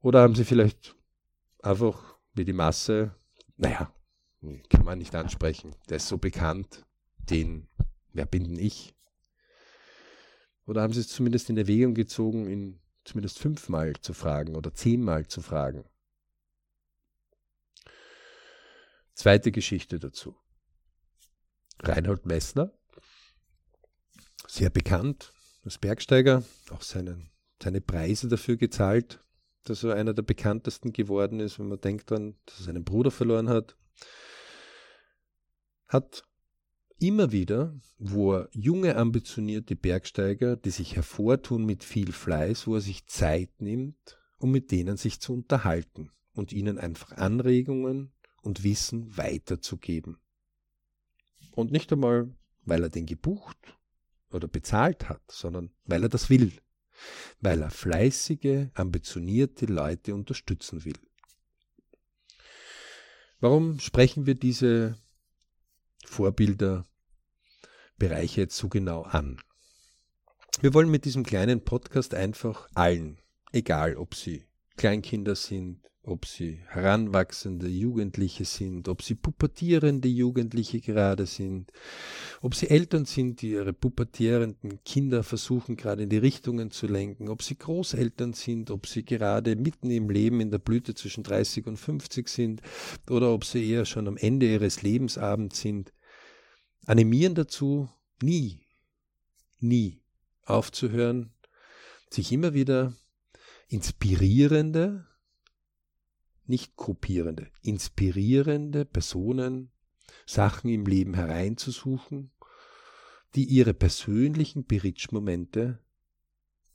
Oder 0.00 0.22
haben 0.22 0.34
Sie 0.34 0.44
vielleicht 0.44 0.95
einfach 1.62 2.18
wie 2.34 2.44
die 2.44 2.52
Masse, 2.52 3.14
naja, 3.56 3.92
kann 4.70 4.84
man 4.84 4.98
nicht 4.98 5.14
ansprechen, 5.14 5.74
der 5.88 5.96
ist 5.96 6.08
so 6.08 6.18
bekannt, 6.18 6.84
den, 7.18 7.68
wer 8.12 8.26
bin 8.26 8.44
denn 8.44 8.58
ich? 8.58 8.94
Oder 10.66 10.82
haben 10.82 10.92
Sie 10.92 11.00
es 11.00 11.08
zumindest 11.08 11.48
in 11.48 11.56
Erwägung 11.56 11.94
gezogen, 11.94 12.48
ihn 12.48 12.80
zumindest 13.04 13.38
fünfmal 13.38 13.94
zu 14.00 14.12
fragen 14.12 14.56
oder 14.56 14.74
zehnmal 14.74 15.26
zu 15.26 15.40
fragen? 15.40 15.84
Zweite 19.14 19.50
Geschichte 19.50 19.98
dazu. 19.98 20.36
Reinhold 21.80 22.26
Messner, 22.26 22.72
sehr 24.46 24.70
bekannt 24.70 25.32
als 25.64 25.78
Bergsteiger, 25.78 26.44
auch 26.70 26.82
seinen, 26.82 27.30
seine 27.62 27.80
Preise 27.80 28.28
dafür 28.28 28.56
gezahlt, 28.56 29.24
dass 29.68 29.84
er 29.84 29.94
einer 29.94 30.14
der 30.14 30.22
bekanntesten 30.22 30.92
geworden 30.92 31.40
ist, 31.40 31.58
wenn 31.58 31.68
man 31.68 31.80
denkt 31.80 32.10
daran, 32.10 32.36
dass 32.46 32.60
er 32.60 32.64
seinen 32.66 32.84
Bruder 32.84 33.10
verloren 33.10 33.48
hat, 33.48 33.76
hat 35.88 36.24
immer 36.98 37.32
wieder, 37.32 37.78
wo 37.98 38.34
er 38.34 38.48
junge, 38.52 38.96
ambitionierte 38.96 39.76
Bergsteiger, 39.76 40.56
die 40.56 40.70
sich 40.70 40.96
hervortun 40.96 41.64
mit 41.64 41.84
viel 41.84 42.12
Fleiß, 42.12 42.66
wo 42.66 42.76
er 42.76 42.80
sich 42.80 43.06
Zeit 43.06 43.50
nimmt, 43.60 44.18
um 44.38 44.50
mit 44.50 44.70
denen 44.70 44.96
sich 44.96 45.20
zu 45.20 45.34
unterhalten 45.34 46.10
und 46.34 46.52
ihnen 46.52 46.78
einfach 46.78 47.12
Anregungen 47.12 48.12
und 48.42 48.64
Wissen 48.64 49.16
weiterzugeben. 49.16 50.18
Und 51.52 51.72
nicht 51.72 51.92
einmal, 51.92 52.30
weil 52.64 52.82
er 52.82 52.90
den 52.90 53.06
gebucht 53.06 53.78
oder 54.30 54.48
bezahlt 54.48 55.08
hat, 55.08 55.22
sondern 55.30 55.70
weil 55.84 56.02
er 56.02 56.08
das 56.08 56.30
will, 56.30 56.52
weil 57.40 57.62
er 57.62 57.70
fleißige, 57.70 58.68
ambitionierte 58.74 59.66
Leute 59.66 60.14
unterstützen 60.14 60.84
will. 60.84 60.98
Warum 63.40 63.78
sprechen 63.80 64.26
wir 64.26 64.34
diese 64.34 64.96
Vorbilder, 66.04 66.86
Bereiche 67.98 68.42
jetzt 68.42 68.56
so 68.56 68.68
genau 68.68 69.02
an? 69.02 69.40
Wir 70.60 70.72
wollen 70.72 70.90
mit 70.90 71.04
diesem 71.04 71.22
kleinen 71.22 71.62
Podcast 71.62 72.14
einfach 72.14 72.68
allen, 72.74 73.18
egal 73.52 73.96
ob 73.96 74.14
sie 74.14 74.46
Kleinkinder 74.76 75.36
sind, 75.36 75.80
ob 76.06 76.24
sie 76.24 76.60
heranwachsende 76.68 77.66
Jugendliche 77.66 78.44
sind, 78.44 78.88
ob 78.88 79.02
sie 79.02 79.16
pubertierende 79.16 80.06
Jugendliche 80.06 80.80
gerade 80.80 81.26
sind, 81.26 81.72
ob 82.40 82.54
sie 82.54 82.70
Eltern 82.70 83.06
sind, 83.06 83.42
die 83.42 83.50
ihre 83.50 83.72
pubertierenden 83.72 84.84
Kinder 84.84 85.24
versuchen 85.24 85.76
gerade 85.76 86.04
in 86.04 86.08
die 86.08 86.18
Richtungen 86.18 86.70
zu 86.70 86.86
lenken, 86.86 87.28
ob 87.28 87.42
sie 87.42 87.58
Großeltern 87.58 88.34
sind, 88.34 88.70
ob 88.70 88.86
sie 88.86 89.04
gerade 89.04 89.56
mitten 89.56 89.90
im 89.90 90.08
Leben 90.08 90.40
in 90.40 90.52
der 90.52 90.60
Blüte 90.60 90.94
zwischen 90.94 91.24
30 91.24 91.66
und 91.66 91.76
50 91.76 92.28
sind 92.28 92.62
oder 93.10 93.32
ob 93.32 93.44
sie 93.44 93.68
eher 93.68 93.84
schon 93.84 94.06
am 94.06 94.16
Ende 94.16 94.46
ihres 94.46 94.82
Lebensabends 94.82 95.60
sind, 95.60 95.92
animieren 96.86 97.34
dazu, 97.34 97.88
nie, 98.22 98.60
nie 99.58 100.00
aufzuhören, 100.44 101.32
sich 102.10 102.30
immer 102.30 102.54
wieder 102.54 102.92
inspirierende, 103.66 105.04
nicht 106.48 106.76
kopierende, 106.76 107.48
inspirierende 107.62 108.84
Personen, 108.84 109.70
Sachen 110.26 110.70
im 110.70 110.86
Leben 110.86 111.14
hereinzusuchen, 111.14 112.30
die 113.34 113.44
ihre 113.44 113.74
persönlichen 113.74 114.64
Berichtsmomente 114.64 115.78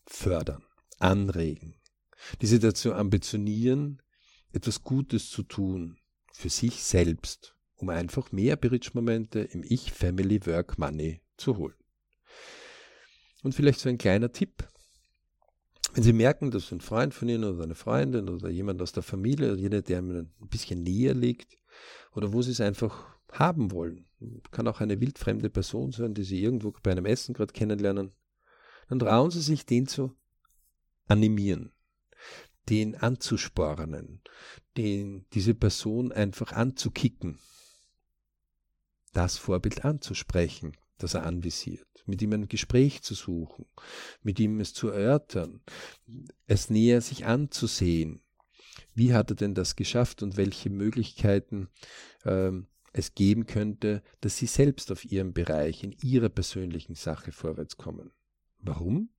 fördern, 0.06 0.64
anregen, 1.00 1.76
die 2.42 2.48
sie 2.48 2.60
dazu 2.60 2.94
ambitionieren, 2.94 4.02
etwas 4.54 4.84
Gutes 4.84 5.30
zu 5.30 5.44
tun 5.44 5.98
für 6.34 6.50
sich 6.50 6.84
selbst, 6.84 7.56
um 7.76 7.90
einfach 7.90 8.32
mehr 8.32 8.56
Berichtsmomente 8.58 9.40
im 9.40 9.64
Ich, 9.64 9.92
Family, 9.92 10.46
Work, 10.46 10.78
Money 10.78 11.22
zu 11.38 11.58
holen. 11.58 11.76
Und 13.44 13.56
vielleicht 13.56 13.80
so 13.80 13.90
ein 13.90 13.98
kleiner 13.98 14.32
Tipp, 14.32 14.68
wenn 15.94 16.04
Sie 16.04 16.14
merken, 16.14 16.52
dass 16.52 16.72
ein 16.72 16.82
Freund 16.82 17.14
von 17.14 17.28
Ihnen 17.28 17.44
oder 17.44 17.64
eine 17.64 17.76
Freundin 17.76 18.30
oder 18.30 18.50
jemand 18.50 18.82
aus 18.82 18.92
der 18.92 19.04
Familie 19.04 19.52
oder 19.52 19.62
jeder, 19.62 19.82
der 19.82 20.00
Ihnen 20.00 20.32
ein 20.42 20.48
bisschen 20.48 20.84
näher 20.84 21.14
liegt 21.14 21.58
oder 22.14 22.32
wo 22.34 22.42
Sie 22.42 22.52
es 22.52 22.62
einfach 22.62 23.08
haben 23.32 23.72
wollen, 23.72 24.06
kann 24.52 24.68
auch 24.68 24.82
eine 24.82 25.00
wildfremde 25.00 25.50
Person 25.50 25.92
sein, 25.92 26.14
die 26.14 26.24
Sie 26.24 26.42
irgendwo 26.42 26.74
bei 26.84 26.92
einem 26.92 27.06
Essen 27.06 27.34
gerade 27.34 27.54
kennenlernen, 27.54 28.12
dann 28.90 29.00
trauen 29.00 29.32
Sie 29.32 29.42
sich, 29.42 29.66
den 29.66 29.88
zu 29.88 30.16
animieren, 31.08 31.72
den 32.70 32.96
anzuspornen, 32.96 34.22
den, 34.78 35.26
diese 35.34 35.54
Person 35.54 36.12
einfach 36.12 36.54
anzukicken, 36.54 37.40
das 39.14 39.38
Vorbild 39.38 39.84
anzusprechen, 39.84 40.78
das 41.04 41.14
er 41.14 41.26
anvisiert 41.26 41.88
mit 42.06 42.22
ihm 42.22 42.34
ein 42.34 42.48
Gespräch 42.48 43.02
zu 43.02 43.14
suchen, 43.14 43.66
mit 44.22 44.40
ihm 44.40 44.60
es 44.60 44.74
zu 44.74 44.90
erörtern, 44.90 45.62
es 46.48 46.70
näher 46.70 47.02
sich 47.02 47.26
anzusehen. 47.26 48.22
Wie 48.94 49.14
hat 49.14 49.32
er 49.32 49.36
denn 49.36 49.54
das 49.56 49.76
geschafft 49.76 50.24
und 50.24 50.38
welche 50.38 50.70
Möglichkeiten 50.70 51.70
ähm, 52.26 52.68
es 52.94 53.14
geben 53.16 53.46
könnte, 53.46 54.04
dass 54.20 54.38
sie 54.38 54.48
selbst 54.48 54.92
auf 54.92 55.06
ihrem 55.06 55.34
Bereich, 55.34 55.84
in 55.84 55.94
ihrer 56.04 56.30
persönlichen 56.30 56.96
Sache 56.96 57.32
vorwärts 57.32 57.78
kommen. 57.78 58.12
Warum? 58.60 59.10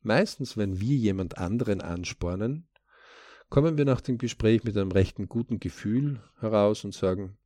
Meistens, 0.00 0.56
wenn 0.56 0.80
wir 0.80 0.96
jemand 0.96 1.36
anderen 1.36 1.82
anspornen, 1.82 2.66
kommen 3.50 3.76
wir 3.76 3.84
nach 3.84 4.00
dem 4.00 4.16
Gespräch 4.16 4.64
mit 4.64 4.76
einem 4.76 4.92
rechten 4.92 5.28
guten 5.28 5.60
Gefühl 5.60 6.22
heraus 6.40 6.84
und 6.84 6.94
sagen, 6.94 7.36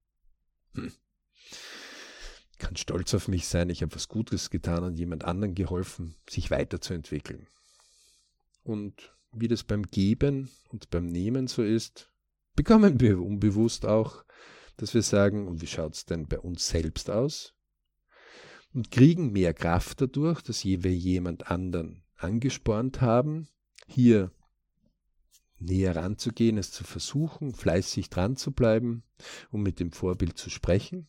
hm, 0.74 0.92
kann 2.62 2.76
stolz 2.76 3.12
auf 3.12 3.28
mich 3.28 3.46
sein, 3.46 3.68
ich 3.68 3.82
habe 3.82 3.94
was 3.94 4.08
Gutes 4.08 4.48
getan 4.48 4.84
und 4.84 4.96
jemand 4.96 5.24
anderen 5.24 5.54
geholfen, 5.54 6.14
sich 6.28 6.50
weiterzuentwickeln. 6.50 7.46
Und 8.62 9.14
wie 9.32 9.48
das 9.48 9.64
beim 9.64 9.82
Geben 9.82 10.50
und 10.70 10.88
beim 10.90 11.06
Nehmen 11.06 11.46
so 11.46 11.62
ist, 11.62 12.10
bekommen 12.54 13.00
wir 13.00 13.20
unbewusst 13.20 13.84
auch 13.84 14.24
dass 14.76 14.94
wir 14.94 15.02
sagen, 15.02 15.48
und 15.48 15.62
wie 15.62 15.66
schaut 15.66 15.94
es 15.94 16.06
denn 16.06 16.26
bei 16.26 16.38
uns 16.38 16.68
selbst 16.68 17.10
aus? 17.10 17.54
Und 18.72 18.90
kriegen 18.90 19.32
mehr 19.32 19.54
Kraft 19.54 20.00
dadurch, 20.00 20.40
dass 20.42 20.64
wir 20.64 20.92
jemand 20.92 21.50
anderen 21.50 22.02
angespornt 22.16 23.00
haben, 23.00 23.48
hier 23.86 24.32
näher 25.58 25.94
ranzugehen, 25.94 26.58
es 26.58 26.72
zu 26.72 26.84
versuchen, 26.84 27.52
fleißig 27.52 28.08
dran 28.08 28.36
zu 28.36 28.52
bleiben, 28.52 29.04
um 29.50 29.62
mit 29.62 29.78
dem 29.78 29.92
Vorbild 29.92 30.38
zu 30.38 30.50
sprechen, 30.50 31.08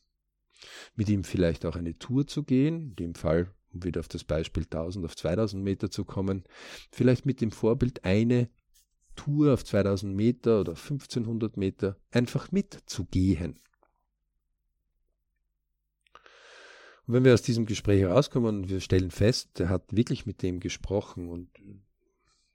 mit 0.95 1.09
ihm 1.09 1.23
vielleicht 1.23 1.65
auch 1.65 1.75
eine 1.75 1.97
Tour 1.97 2.27
zu 2.27 2.43
gehen, 2.43 2.89
in 2.89 2.95
dem 2.95 3.15
Fall, 3.15 3.51
um 3.73 3.83
wieder 3.83 3.99
auf 3.99 4.07
das 4.07 4.23
Beispiel 4.23 4.63
1000 4.63 5.05
auf 5.05 5.15
2000 5.15 5.63
Meter 5.63 5.89
zu 5.89 6.05
kommen, 6.05 6.43
vielleicht 6.91 7.25
mit 7.25 7.41
dem 7.41 7.51
Vorbild 7.51 8.03
eine 8.05 8.49
Tour 9.15 9.53
auf 9.53 9.63
2000 9.63 10.15
Meter 10.15 10.61
oder 10.61 10.71
1500 10.71 11.57
Meter 11.57 11.97
einfach 12.11 12.51
mitzugehen. 12.51 13.59
Und 17.05 17.15
wenn 17.15 17.25
wir 17.25 17.33
aus 17.33 17.41
diesem 17.41 17.65
Gespräch 17.65 18.01
herauskommen 18.01 18.63
und 18.63 18.69
wir 18.69 18.79
stellen 18.79 19.11
fest, 19.11 19.59
er 19.59 19.69
hat 19.69 19.93
wirklich 19.95 20.25
mit 20.25 20.41
dem 20.41 20.59
gesprochen 20.59 21.27
und 21.27 21.49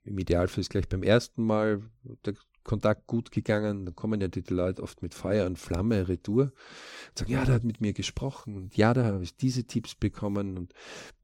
im 0.03 0.17
Idealfall 0.17 0.61
ist 0.61 0.71
gleich 0.71 0.89
beim 0.89 1.03
ersten 1.03 1.43
Mal 1.43 1.83
der 2.25 2.33
Kontakt 2.63 3.07
gut 3.07 3.31
gegangen, 3.31 3.85
dann 3.85 3.95
kommen 3.95 4.21
ja 4.21 4.27
die 4.27 4.43
Leute 4.49 4.83
oft 4.83 5.01
mit 5.01 5.13
Feuer 5.13 5.45
und 5.45 5.57
Flamme 5.57 6.07
retour 6.07 6.43
und 6.43 7.17
sagen, 7.17 7.31
ja, 7.31 7.45
der 7.45 7.55
hat 7.55 7.63
mit 7.63 7.81
mir 7.81 7.93
gesprochen 7.93 8.55
und 8.55 8.77
ja, 8.77 8.93
da 8.93 9.05
habe 9.05 9.23
ich 9.23 9.35
diese 9.35 9.63
Tipps 9.63 9.95
bekommen 9.95 10.57
und 10.57 10.73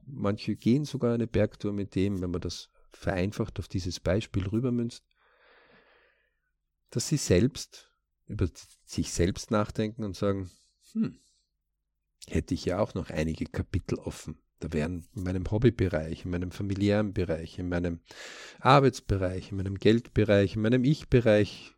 manche 0.05 0.55
gehen 0.55 0.85
sogar 0.85 1.13
eine 1.13 1.27
Bergtour 1.27 1.73
mit 1.73 1.95
dem, 1.95 2.21
wenn 2.21 2.31
man 2.31 2.41
das 2.41 2.69
vereinfacht 2.93 3.59
auf 3.59 3.67
dieses 3.67 3.99
Beispiel 3.99 4.47
rübermünzt 4.47 5.03
dass 6.95 7.09
sie 7.09 7.17
selbst 7.17 7.91
über 8.25 8.47
sich 8.85 9.11
selbst 9.11 9.51
nachdenken 9.51 10.05
und 10.05 10.15
sagen, 10.15 10.49
hm, 10.93 11.19
hätte 12.27 12.53
ich 12.53 12.63
ja 12.63 12.79
auch 12.79 12.93
noch 12.93 13.09
einige 13.09 13.45
Kapitel 13.45 13.99
offen. 13.99 14.37
Da 14.59 14.71
wären 14.71 15.05
in 15.15 15.23
meinem 15.23 15.49
Hobbybereich, 15.51 16.25
in 16.25 16.31
meinem 16.31 16.51
familiären 16.51 17.13
Bereich, 17.13 17.59
in 17.59 17.69
meinem 17.69 17.99
Arbeitsbereich, 18.59 19.51
in 19.51 19.57
meinem 19.57 19.75
Geldbereich, 19.75 20.55
in 20.55 20.61
meinem 20.61 20.83
Ich-Bereich 20.83 21.75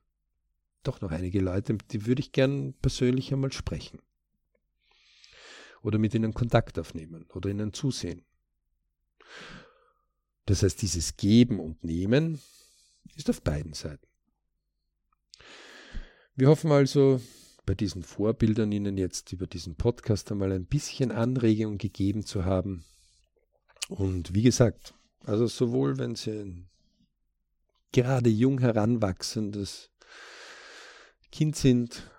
doch 0.84 1.01
noch 1.01 1.11
einige 1.11 1.41
Leute, 1.41 1.78
die 1.91 2.05
würde 2.05 2.21
ich 2.21 2.32
gern 2.32 2.73
persönlich 2.82 3.34
einmal 3.34 3.51
sprechen. 3.51 3.99
Oder 5.82 5.97
mit 5.97 6.13
ihnen 6.15 6.34
Kontakt 6.34 6.80
aufnehmen 6.80 7.25
oder 7.34 7.49
ihnen 7.49 7.73
zusehen. 7.73 8.23
Das 10.45 10.63
heißt, 10.63 10.82
dieses 10.82 11.17
Geben 11.17 11.59
und 11.59 11.84
Nehmen 11.84 12.39
ist 13.15 13.30
auf 13.30 13.41
beiden 13.41 13.73
Seiten. 13.73 14.07
Wir 16.36 16.47
hoffen 16.47 16.71
also, 16.71 17.19
bei 17.68 17.76
diesen 17.76 18.01
Vorbildern 18.01 18.72
Ihnen 18.72 18.97
jetzt 18.97 19.34
über 19.34 19.45
diesen 19.45 19.76
Podcast 19.76 20.32
einmal 20.32 20.53
ein 20.53 20.65
bisschen 20.65 21.11
Anregung 21.11 21.78
gegeben 21.78 22.26
zu 22.26 22.45
haben. 22.45 22.86
Und 23.89 24.34
wie 24.34 24.41
gesagt, 24.41 24.93
also 25.26 25.45
sowohl 25.47 25.97
wenn 25.97 26.15
Sie 26.15 26.32
ein 26.32 26.70
gerade 27.91 28.30
jung 28.30 28.59
heranwachsendes 28.59 29.91
Kind 31.32 31.57
sind 31.57 32.09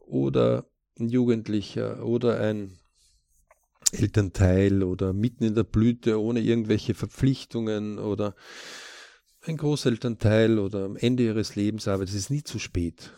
oder 0.00 0.66
ein 0.98 1.08
Jugendlicher 1.08 2.04
oder 2.04 2.40
ein 2.40 2.78
Elternteil 3.92 4.82
oder 4.82 5.12
mitten 5.12 5.44
in 5.44 5.54
der 5.54 5.64
Blüte 5.64 6.20
ohne 6.20 6.40
irgendwelche 6.40 6.94
Verpflichtungen 6.94 8.00
oder 8.00 8.34
ein 9.42 9.56
Großelternteil 9.56 10.58
oder 10.58 10.84
am 10.84 10.96
Ende 10.96 11.22
ihres 11.22 11.54
Lebens, 11.54 11.86
aber 11.86 12.02
es 12.02 12.14
ist 12.14 12.30
nie 12.30 12.42
zu 12.42 12.58
spät. 12.58 13.12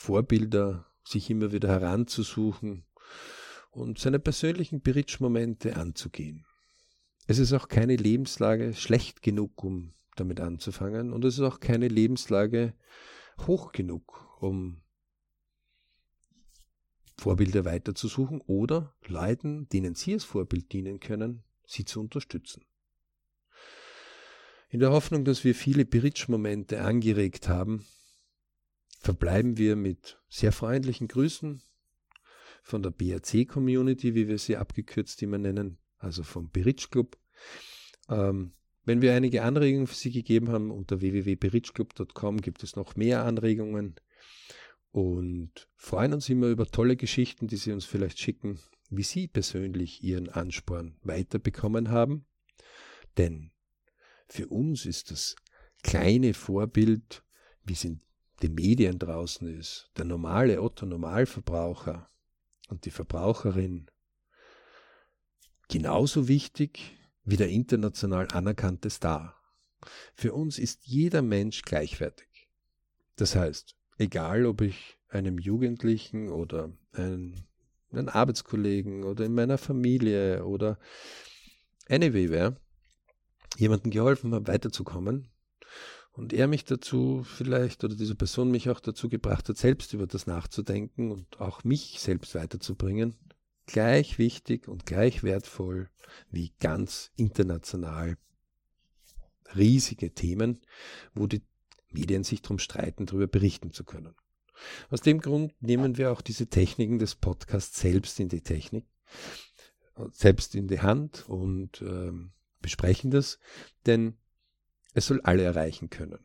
Vorbilder 0.00 0.86
sich 1.04 1.28
immer 1.28 1.52
wieder 1.52 1.68
heranzusuchen 1.68 2.86
und 3.70 3.98
seine 3.98 4.18
persönlichen 4.18 4.80
Beritsch-Momente 4.80 5.76
anzugehen. 5.76 6.46
Es 7.26 7.38
ist 7.38 7.52
auch 7.52 7.68
keine 7.68 7.96
Lebenslage 7.96 8.72
schlecht 8.72 9.20
genug, 9.20 9.62
um 9.62 9.92
damit 10.16 10.40
anzufangen, 10.40 11.12
und 11.12 11.22
es 11.26 11.34
ist 11.34 11.42
auch 11.42 11.60
keine 11.60 11.88
Lebenslage 11.88 12.72
hoch 13.46 13.72
genug, 13.72 14.26
um 14.40 14.80
Vorbilder 17.18 17.66
weiterzusuchen 17.66 18.40
oder 18.40 18.94
Leuten, 19.06 19.68
denen 19.68 19.94
sie 19.94 20.14
als 20.14 20.24
Vorbild 20.24 20.72
dienen 20.72 20.98
können, 21.00 21.44
sie 21.66 21.84
zu 21.84 22.00
unterstützen. 22.00 22.64
In 24.70 24.80
der 24.80 24.92
Hoffnung, 24.92 25.26
dass 25.26 25.44
wir 25.44 25.54
viele 25.54 25.84
Beritsch-Momente 25.84 26.80
angeregt 26.80 27.48
haben, 27.48 27.84
verbleiben 29.00 29.56
wir 29.56 29.76
mit 29.76 30.20
sehr 30.28 30.52
freundlichen 30.52 31.08
Grüßen 31.08 31.62
von 32.62 32.82
der 32.82 32.90
BRC-Community, 32.90 34.14
wie 34.14 34.28
wir 34.28 34.38
sie 34.38 34.56
abgekürzt 34.56 35.22
immer 35.22 35.38
nennen, 35.38 35.78
also 35.98 36.22
vom 36.22 36.50
Beritsch 36.50 36.90
Club. 36.90 37.18
Ähm, 38.08 38.52
wenn 38.84 39.02
wir 39.02 39.14
einige 39.14 39.42
Anregungen 39.42 39.86
für 39.86 39.94
Sie 39.94 40.10
gegeben 40.10 40.50
haben, 40.50 40.70
unter 40.70 41.00
www.beritschclub.com 41.00 42.40
gibt 42.40 42.62
es 42.62 42.76
noch 42.76 42.96
mehr 42.96 43.24
Anregungen 43.24 43.96
und 44.90 45.68
freuen 45.76 46.12
uns 46.12 46.28
immer 46.28 46.48
über 46.48 46.66
tolle 46.66 46.96
Geschichten, 46.96 47.46
die 47.46 47.56
Sie 47.56 47.72
uns 47.72 47.84
vielleicht 47.84 48.18
schicken, 48.18 48.58
wie 48.90 49.02
Sie 49.02 49.28
persönlich 49.28 50.02
Ihren 50.02 50.28
Ansporn 50.28 50.96
weiterbekommen 51.02 51.90
haben. 51.90 52.26
Denn 53.16 53.52
für 54.28 54.48
uns 54.48 54.86
ist 54.86 55.10
das 55.10 55.36
kleine 55.82 56.34
Vorbild, 56.34 57.22
wie 57.64 57.74
sind 57.74 58.00
den 58.42 58.54
Medien 58.54 58.98
draußen 58.98 59.48
ist, 59.58 59.90
der 59.96 60.04
normale 60.04 60.62
Otto-Normalverbraucher 60.62 62.08
und 62.68 62.84
die 62.84 62.90
Verbraucherin 62.90 63.90
genauso 65.68 66.28
wichtig 66.28 66.96
wie 67.24 67.36
der 67.36 67.48
international 67.48 68.28
anerkannte 68.32 68.90
Star. 68.90 69.36
Für 70.14 70.32
uns 70.32 70.58
ist 70.58 70.86
jeder 70.86 71.22
Mensch 71.22 71.62
gleichwertig. 71.62 72.48
Das 73.16 73.36
heißt, 73.36 73.76
egal 73.98 74.46
ob 74.46 74.62
ich 74.62 74.98
einem 75.08 75.38
Jugendlichen 75.38 76.28
oder 76.28 76.72
einen, 76.92 77.46
einen 77.90 78.08
Arbeitskollegen 78.08 79.04
oder 79.04 79.24
in 79.24 79.34
meiner 79.34 79.58
Familie 79.58 80.44
oder 80.44 80.78
anyway 81.88 82.30
wäre, 82.30 82.56
jemandem 83.56 83.90
geholfen 83.90 84.34
habe, 84.34 84.46
weiterzukommen, 84.46 85.29
und 86.20 86.34
er 86.34 86.48
mich 86.48 86.66
dazu 86.66 87.24
vielleicht 87.24 87.82
oder 87.82 87.96
diese 87.96 88.14
Person 88.14 88.50
mich 88.50 88.68
auch 88.68 88.80
dazu 88.80 89.08
gebracht 89.08 89.48
hat, 89.48 89.56
selbst 89.56 89.94
über 89.94 90.06
das 90.06 90.26
nachzudenken 90.26 91.10
und 91.10 91.40
auch 91.40 91.64
mich 91.64 91.98
selbst 91.98 92.34
weiterzubringen, 92.34 93.16
gleich 93.64 94.18
wichtig 94.18 94.68
und 94.68 94.84
gleich 94.84 95.22
wertvoll 95.22 95.88
wie 96.30 96.52
ganz 96.60 97.10
international 97.16 98.18
riesige 99.56 100.12
Themen, 100.12 100.60
wo 101.14 101.26
die 101.26 101.40
Medien 101.90 102.22
sich 102.22 102.42
darum 102.42 102.58
streiten, 102.58 103.06
darüber 103.06 103.26
berichten 103.26 103.72
zu 103.72 103.84
können. 103.84 104.14
Aus 104.90 105.00
dem 105.00 105.22
Grund 105.22 105.54
nehmen 105.62 105.96
wir 105.96 106.12
auch 106.12 106.20
diese 106.20 106.48
Techniken 106.48 106.98
des 106.98 107.14
Podcasts 107.14 107.80
selbst 107.80 108.20
in 108.20 108.28
die 108.28 108.42
Technik, 108.42 108.84
selbst 110.12 110.54
in 110.54 110.68
die 110.68 110.80
Hand 110.80 111.26
und 111.30 111.80
äh, 111.80 112.12
besprechen 112.60 113.10
das, 113.10 113.38
denn 113.86 114.19
es 114.94 115.06
soll 115.06 115.20
alle 115.22 115.42
erreichen 115.42 115.90
können. 115.90 116.18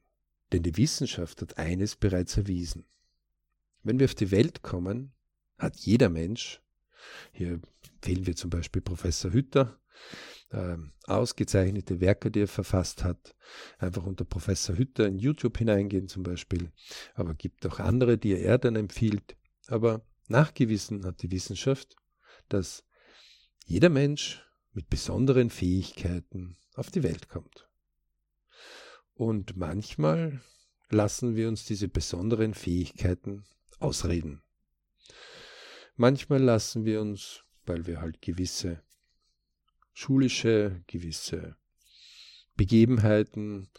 Denn 0.52 0.64
die 0.64 0.78
Wissenschaft 0.78 1.42
hat 1.42 1.58
eines 1.58 1.96
bereits 1.96 2.38
erwiesen. 2.38 2.86
Wenn 3.84 4.00
wir 4.00 4.06
auf 4.06 4.16
die 4.16 4.32
Welt 4.32 4.62
kommen, 4.64 5.14
hat 5.58 5.78
jeder 5.78 6.10
Mensch, 6.10 6.62
hier 7.32 7.60
empfehlen 7.94 8.26
wir 8.26 8.36
zum 8.36 8.50
Beispiel 8.50 8.82
Professor 8.82 9.32
Hütter, 9.32 9.80
äh, 10.50 10.78
ausgezeichnete 11.06 12.02
Werke, 12.02 12.32
die 12.32 12.42
er 12.42 12.48
verfasst 12.48 13.04
hat, 13.04 13.36
einfach 13.78 14.06
unter 14.06 14.26
Professor 14.26 14.78
Hütter 14.78 15.06
in 15.06 15.20
YouTube 15.20 15.58
hineingehen 15.58 16.08
zum 16.08 16.24
Beispiel, 16.24 16.72
aber 17.14 17.34
gibt 17.34 17.66
auch 17.66 17.80
andere, 17.80 18.18
die 18.18 18.34
er 18.34 18.58
dann 18.58 18.76
empfiehlt. 18.76 19.38
Aber 19.68 20.06
nachgewiesen 20.28 21.06
hat 21.06 21.22
die 21.22 21.32
Wissenschaft, 21.32 21.96
dass 22.50 22.84
jeder 23.66 23.90
Mensch 23.90 24.44
mit 24.74 24.90
besonderen 24.90 25.50
Fähigkeiten 25.50 26.58
auf 26.76 26.92
die 26.92 27.04
Welt 27.04 27.30
kommt. 27.30 27.65
Und 29.16 29.56
manchmal 29.56 30.42
lassen 30.90 31.36
wir 31.36 31.48
uns 31.48 31.66
diese 31.66 31.88
besonderen 31.88 32.54
Fähigkeiten 32.54 33.46
ausreden. 33.80 34.42
Manchmal 35.96 36.42
lassen 36.42 36.84
wir 36.84 37.02
uns, 37.02 37.44
weil 37.66 37.88
wir 37.88 38.02
halt 38.02 38.22
gewisse 38.22 38.84
schulische, 39.94 40.84
gewisse 40.88 41.56
Begebenheiten, 42.58 43.70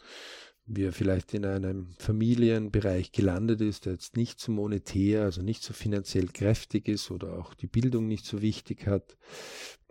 wie 0.65 0.83
er 0.83 0.91
vielleicht 0.91 1.33
in 1.35 1.45
einem 1.45 1.95
Familienbereich 1.99 3.11
gelandet 3.11 3.61
ist, 3.61 3.85
der 3.85 3.93
jetzt 3.93 4.17
nicht 4.17 4.39
so 4.39 4.51
monetär, 4.51 5.23
also 5.23 5.43
nicht 5.43 5.61
so 5.63 5.73
finanziell 5.73 6.27
kräftig 6.27 6.87
ist 6.87 7.11
oder 7.11 7.37
auch 7.37 7.53
die 7.53 7.67
Bildung 7.67 8.07
nicht 8.07 8.25
so 8.25 8.41
wichtig 8.41 8.87
hat 8.87 9.17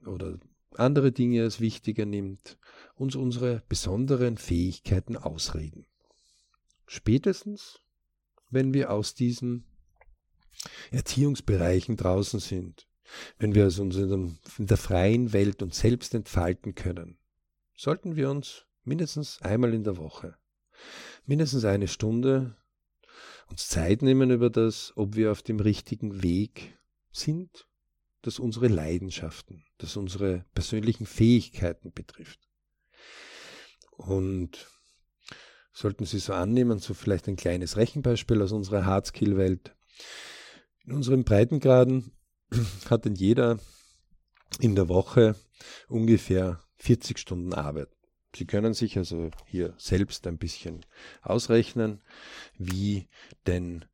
oder 0.05 0.39
andere 0.79 1.13
Dinge 1.13 1.43
als 1.43 1.61
wichtiger 1.61 2.07
nimmt, 2.07 2.59
uns 2.95 3.17
unsere 3.17 3.63
besonderen 3.69 4.37
Fähigkeiten 4.37 5.17
ausreden. 5.17 5.87
Spätestens, 6.87 7.81
wenn 8.51 8.75
wir 8.75 8.91
aus 8.91 9.15
diesen 9.15 9.65
Erziehungsbereichen 10.91 11.97
draußen 11.97 12.41
sind, 12.41 12.87
wenn 13.39 13.55
wir 13.55 13.65
also 13.65 13.83
uns 13.83 13.97
in 13.97 14.67
der 14.67 14.77
freien 14.77 15.33
Welt 15.33 15.63
uns 15.63 15.79
selbst 15.79 16.15
entfalten 16.15 16.75
können, 16.75 17.19
sollten 17.77 18.17
wir 18.17 18.31
uns 18.31 18.67
mindestens 18.85 19.41
einmal 19.43 19.75
in 19.75 19.85
der 19.85 19.97
Woche 19.97 20.37
mindestens 21.27 21.65
eine 21.65 21.89
Stunde 21.89 22.57
uns 23.49 23.69
Zeit 23.69 24.03
nehmen 24.03 24.31
über 24.31 24.51
das, 24.51 24.93
ob 24.97 25.15
wir 25.15 25.31
auf 25.31 25.43
dem 25.43 25.61
richtigen 25.61 26.23
Weg 26.23 26.79
sind, 27.13 27.67
das 28.27 28.39
unsere 28.39 28.69
Leidenschaften, 28.69 29.65
das 29.79 29.97
unsere 29.97 30.45
persönlichen 30.55 31.07
Fähigkeiten 31.07 31.93
betrifft. 31.93 32.41
Und 33.91 34.69
sollten 35.73 36.07
Sie 36.07 36.19
so 36.19 36.33
annehmen, 36.33 36.79
so 36.79 36.95
vielleicht 36.95 37.29
ein 37.29 37.37
kleines 37.37 37.77
Rechenbeispiel 37.77 38.43
aus 38.43 38.53
unserer 38.53 38.85
Hardskill-Welt. 38.85 39.77
In 40.85 40.93
unseren 40.93 41.25
Breitengraden 41.25 42.13
hat 42.91 43.05
denn 43.05 43.15
jeder 43.15 43.59
in 44.61 44.75
der 44.75 44.89
Woche 44.89 45.37
ungefähr 45.89 46.61
40 46.77 47.19
Stunden 47.19 47.53
Arbeit. 47.53 47.89
Sie 48.35 48.47
können 48.47 48.75
sich 48.75 48.99
also 48.99 49.31
hier 49.47 49.75
selbst 49.79 50.27
ein 50.27 50.39
bisschen 50.39 50.85
ausrechnen, 51.23 52.03
wie 52.59 53.09
denn 53.47 53.85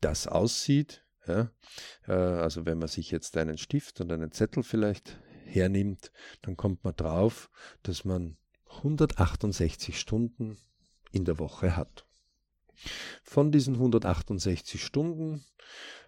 das 0.00 0.26
aussieht. 0.26 1.03
Ja? 1.26 1.50
Äh, 2.06 2.12
also 2.12 2.66
wenn 2.66 2.78
man 2.78 2.88
sich 2.88 3.10
jetzt 3.10 3.36
einen 3.36 3.58
Stift 3.58 4.00
und 4.00 4.12
einen 4.12 4.32
Zettel 4.32 4.62
vielleicht 4.62 5.18
hernimmt, 5.44 6.10
dann 6.42 6.56
kommt 6.56 6.84
man 6.84 6.96
drauf, 6.96 7.50
dass 7.82 8.04
man 8.04 8.36
168 8.76 9.98
Stunden 9.98 10.58
in 11.12 11.24
der 11.24 11.38
Woche 11.38 11.76
hat. 11.76 12.06
Von 13.22 13.52
diesen 13.52 13.74
168 13.74 14.82
Stunden 14.84 15.44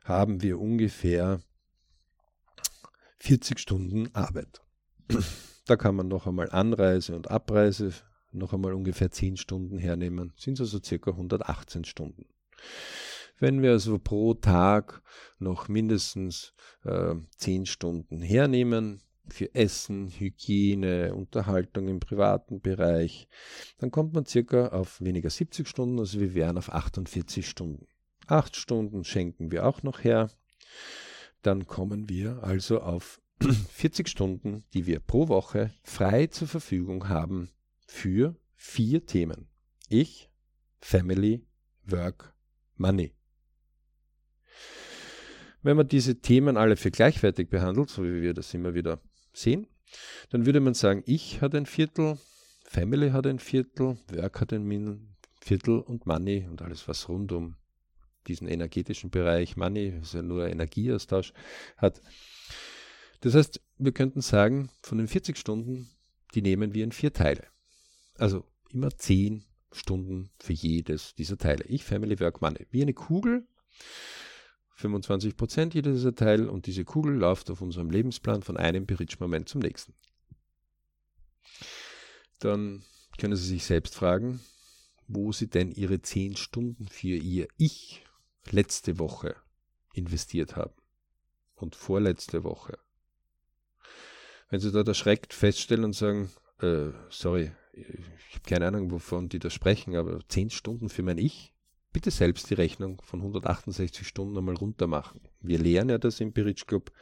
haben 0.05 0.43
wir 0.43 0.59
ungefähr 0.59 1.41
40 3.19 3.59
Stunden 3.59 4.14
Arbeit. 4.14 4.62
Da 5.67 5.77
kann 5.77 5.97
man 5.97 6.09
noch 6.09 6.27
einmal 6.27 6.51
Anreise 6.51 7.17
und 7.17 7.31
Abreise 7.31 7.93
noch 8.31 8.53
einmal 8.53 8.73
ungefähr 8.73 9.11
10 9.11 9.37
Stunden 9.37 9.79
hernehmen, 9.79 10.33
sind 10.37 10.61
also 10.61 10.81
circa 10.83 11.11
118 11.11 11.85
Stunden. 11.85 12.27
Wenn 13.39 13.62
wir 13.62 13.72
also 13.72 13.99
pro 13.99 14.34
Tag 14.34 15.03
noch 15.39 15.68
mindestens 15.68 16.55
äh, 16.84 17.14
10 17.37 17.66
Stunden 17.66 18.22
hernehmen 18.22 19.03
für 19.28 19.55
Essen, 19.55 20.09
Hygiene, 20.09 21.14
Unterhaltung 21.14 21.89
im 21.89 22.01
privaten 22.01 22.61
Bereich, 22.61 23.28
dann 23.78 23.91
kommt 23.91 24.14
man 24.14 24.24
circa 24.24 24.68
auf 24.68 25.01
weniger 25.01 25.30
70 25.30 25.68
Stunden, 25.68 25.99
also 25.99 26.20
wir 26.20 26.34
wären 26.34 26.57
auf 26.57 26.72
48 26.72 27.47
Stunden. 27.49 27.87
8 28.26 28.57
Stunden 28.57 29.05
schenken 29.05 29.51
wir 29.53 29.66
auch 29.66 29.82
noch 29.82 30.03
her. 30.03 30.30
Dann 31.43 31.66
kommen 31.66 32.09
wir 32.09 32.43
also 32.43 32.80
auf 32.80 33.20
40 33.70 34.09
Stunden, 34.09 34.64
die 34.72 34.87
wir 34.87 35.01
pro 35.01 35.28
Woche 35.28 35.72
frei 35.82 36.26
zur 36.28 36.49
Verfügung 36.49 37.09
haben 37.09 37.51
für 37.87 38.37
vier 38.55 39.05
Themen. 39.05 39.49
Ich, 39.89 40.30
Family, 40.80 41.45
Work, 41.84 42.34
Money. 42.76 43.16
Wenn 45.67 45.77
man 45.77 45.89
diese 45.89 46.21
Themen 46.21 46.57
alle 46.57 46.77
für 46.77 46.93
gleichwertig 46.93 47.49
behandelt, 47.49 47.91
so 47.91 48.05
wie 48.05 48.23
wir 48.23 48.35
das 48.35 48.55
immer 48.55 48.75
wieder 48.75 49.01
sehen, 49.33 49.67
dann 50.31 50.47
würde 50.47 50.61
man 50.61 50.75
sagen, 50.75 51.03
ich 51.07 51.41
hat 51.41 51.57
ein 51.57 51.67
Viertel, 51.67 52.19
Family 52.62 53.11
hat 53.11 53.27
ein 53.27 53.41
Viertel, 53.41 53.99
Work 54.12 54.41
hat 54.41 54.53
ein 54.53 55.09
Viertel 55.41 55.81
und 55.81 56.07
Money 56.07 56.47
und 56.49 56.62
alles, 56.62 56.87
was 56.87 57.09
rund 57.09 57.33
um 57.33 57.57
diesen 58.29 58.47
energetischen 58.47 59.11
Bereich, 59.11 59.57
Money, 59.57 60.01
ja 60.12 60.23
nur 60.23 60.47
Energieaustausch, 60.47 61.33
hat 61.77 62.01
das 63.23 63.35
heißt, 63.35 63.61
wir 63.79 63.91
könnten 63.91 64.21
sagen, 64.21 64.71
von 64.83 64.99
den 64.99 65.09
40 65.09 65.37
Stunden, 65.37 65.91
die 66.37 66.43
nehmen 66.43 66.75
wir 66.75 66.85
in 66.85 66.93
vier 66.93 67.12
Teile. 67.12 67.43
Also 68.19 68.45
immer 68.71 68.97
10 68.97 69.43
Stunden 69.73 70.31
für 70.39 70.53
jedes 70.53 71.17
dieser 71.17 71.39
Teile. 71.39 71.64
Ich, 71.64 71.83
Family, 71.83 72.21
Work, 72.21 72.41
Money. 72.41 72.69
Wie 72.71 72.83
eine 72.83 72.95
Kugel, 72.95 73.49
25 74.77 75.37
Prozent 75.37 75.74
jeder 75.74 75.93
dieser 75.93 76.14
Teile 76.14 76.51
und 76.51 76.66
diese 76.66 76.85
Kugel 76.85 77.14
läuft 77.14 77.51
auf 77.51 77.61
unserem 77.61 77.91
Lebensplan 77.91 78.43
von 78.43 78.57
einem 78.57 78.87
Berichtsmoment 78.87 79.49
zum 79.49 79.61
nächsten. 79.61 79.95
Dann 82.39 82.85
können 83.18 83.37
Sie 83.37 83.47
sich 83.47 83.64
selbst 83.64 83.95
fragen, 83.95 84.41
wo 85.09 85.33
Sie 85.33 85.49
denn 85.49 85.72
Ihre 85.72 86.01
10 86.01 86.37
Stunden 86.37 86.89
für 86.89 87.16
Ihr 87.16 87.49
Ich 87.57 88.05
letzte 88.51 88.99
Woche 88.99 89.37
investiert 89.95 90.57
haben 90.57 90.74
und 91.55 91.74
vorletzte 91.74 92.45
Woche 92.45 92.79
wenn 94.49 94.61
sie 94.61 94.72
dort 94.72 94.89
erschreckt 94.89 95.35
feststellen 95.35 95.85
und 95.85 95.95
sagen, 95.95 96.31
äh, 96.61 96.91
sorry, 97.11 97.53
ich 97.72 98.35
habe 98.35 98.45
keine 98.47 98.66
Ahnung, 98.66 98.91
wovon 98.91 99.29
die 99.29 99.39
da 99.39 99.51
sprechen, 99.51 99.97
aber 99.97 100.20
zehn 100.29 100.51
Stunden 100.51 100.89
für 100.89 101.03
mein 101.03 101.18
Ich, 101.18 101.53
bitte 101.97 102.11
selbst 102.11 102.51
die 102.51 102.55
Rechnung 102.55 103.01
von 103.01 103.20
168 103.20 104.07
Stunden 104.07 104.36
einmal 104.36 104.57
runter 104.57 104.86
machen. 104.86 105.18
Wir 105.40 105.59
lehren 105.59 105.88
ja 105.88 105.97
das 105.97 106.20
im 106.20 106.30
Beritsch 106.30 106.66
Club. 106.66 106.92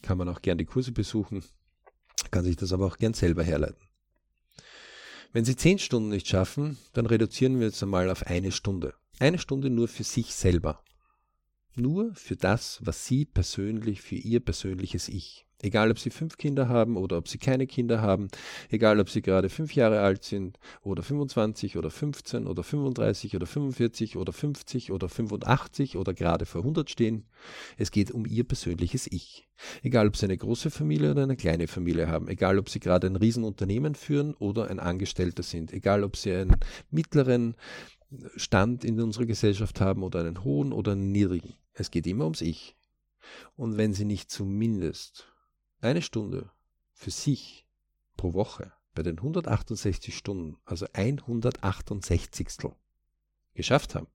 Kann 0.00 0.16
man 0.16 0.28
auch 0.28 0.42
gern 0.42 0.58
die 0.58 0.64
Kurse 0.64 0.92
besuchen, 0.92 1.42
kann 2.30 2.44
sich 2.44 2.54
das 2.54 2.72
aber 2.72 2.86
auch 2.86 2.98
gern 2.98 3.14
selber 3.14 3.42
herleiten. 3.42 3.82
Wenn 5.32 5.44
Sie 5.44 5.56
zehn 5.56 5.80
Stunden 5.80 6.10
nicht 6.10 6.28
schaffen, 6.28 6.78
dann 6.92 7.06
reduzieren 7.06 7.58
wir 7.58 7.66
jetzt 7.66 7.82
einmal 7.82 8.10
auf 8.10 8.28
eine 8.28 8.52
Stunde. 8.52 8.94
Eine 9.18 9.40
Stunde 9.40 9.70
nur 9.70 9.88
für 9.88 10.04
sich 10.04 10.36
selber. 10.36 10.84
Nur 11.74 12.14
für 12.14 12.36
das, 12.36 12.78
was 12.84 13.06
Sie 13.06 13.24
persönlich, 13.24 14.02
für 14.02 14.14
Ihr 14.14 14.38
persönliches 14.38 15.08
Ich 15.08 15.47
Egal, 15.60 15.90
ob 15.90 15.98
sie 15.98 16.10
fünf 16.10 16.36
Kinder 16.36 16.68
haben 16.68 16.96
oder 16.96 17.18
ob 17.18 17.26
sie 17.26 17.38
keine 17.38 17.66
Kinder 17.66 18.00
haben, 18.00 18.28
egal, 18.70 19.00
ob 19.00 19.10
sie 19.10 19.22
gerade 19.22 19.48
fünf 19.48 19.74
Jahre 19.74 20.00
alt 20.00 20.22
sind 20.22 20.56
oder 20.82 21.02
25 21.02 21.76
oder 21.76 21.90
15 21.90 22.46
oder 22.46 22.62
35 22.62 23.34
oder 23.34 23.46
45 23.46 24.16
oder 24.16 24.32
50 24.32 24.92
oder 24.92 25.08
85 25.08 25.96
oder 25.96 26.14
gerade 26.14 26.46
vor 26.46 26.60
100 26.60 26.88
stehen. 26.88 27.26
Es 27.76 27.90
geht 27.90 28.12
um 28.12 28.24
ihr 28.24 28.44
persönliches 28.44 29.08
Ich. 29.10 29.48
Egal, 29.82 30.06
ob 30.06 30.16
sie 30.16 30.26
eine 30.26 30.36
große 30.36 30.70
Familie 30.70 31.10
oder 31.10 31.24
eine 31.24 31.36
kleine 31.36 31.66
Familie 31.66 32.06
haben, 32.06 32.28
egal, 32.28 32.60
ob 32.60 32.68
sie 32.68 32.78
gerade 32.78 33.08
ein 33.08 33.16
Riesenunternehmen 33.16 33.96
führen 33.96 34.34
oder 34.34 34.70
ein 34.70 34.78
Angestellter 34.78 35.42
sind, 35.42 35.72
egal, 35.72 36.04
ob 36.04 36.16
sie 36.16 36.32
einen 36.32 36.56
mittleren 36.90 37.56
Stand 38.36 38.84
in 38.84 39.00
unserer 39.00 39.26
Gesellschaft 39.26 39.80
haben 39.80 40.04
oder 40.04 40.20
einen 40.20 40.44
hohen 40.44 40.72
oder 40.72 40.92
einen 40.92 41.10
niedrigen. 41.10 41.54
Es 41.74 41.90
geht 41.90 42.06
immer 42.06 42.24
ums 42.24 42.42
Ich. 42.42 42.76
Und 43.56 43.76
wenn 43.76 43.92
sie 43.92 44.04
nicht 44.04 44.30
zumindest 44.30 45.26
eine 45.80 46.02
Stunde 46.02 46.50
für 46.92 47.10
sich 47.10 47.66
pro 48.16 48.34
Woche 48.34 48.72
bei 48.94 49.02
den 49.02 49.18
168 49.18 50.16
Stunden, 50.16 50.58
also 50.64 50.86
168. 50.92 52.48
geschafft 53.54 53.94
haben, 53.94 54.08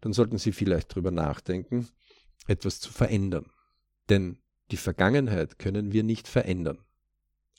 dann 0.00 0.12
sollten 0.12 0.38
Sie 0.38 0.52
vielleicht 0.52 0.92
darüber 0.92 1.12
nachdenken, 1.12 1.88
etwas 2.48 2.80
zu 2.80 2.92
verändern. 2.92 3.50
Denn 4.08 4.42
die 4.72 4.76
Vergangenheit 4.76 5.58
können 5.58 5.92
wir 5.92 6.02
nicht 6.02 6.26
verändern. 6.26 6.84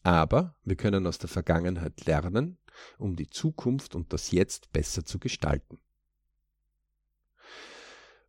Aber 0.03 0.57
wir 0.65 0.75
können 0.75 1.07
aus 1.07 1.17
der 1.17 1.29
Vergangenheit 1.29 2.05
lernen, 2.05 2.57
um 2.97 3.15
die 3.15 3.29
Zukunft 3.29 3.95
und 3.95 4.11
das 4.11 4.31
Jetzt 4.31 4.73
besser 4.73 5.05
zu 5.05 5.19
gestalten. 5.19 5.79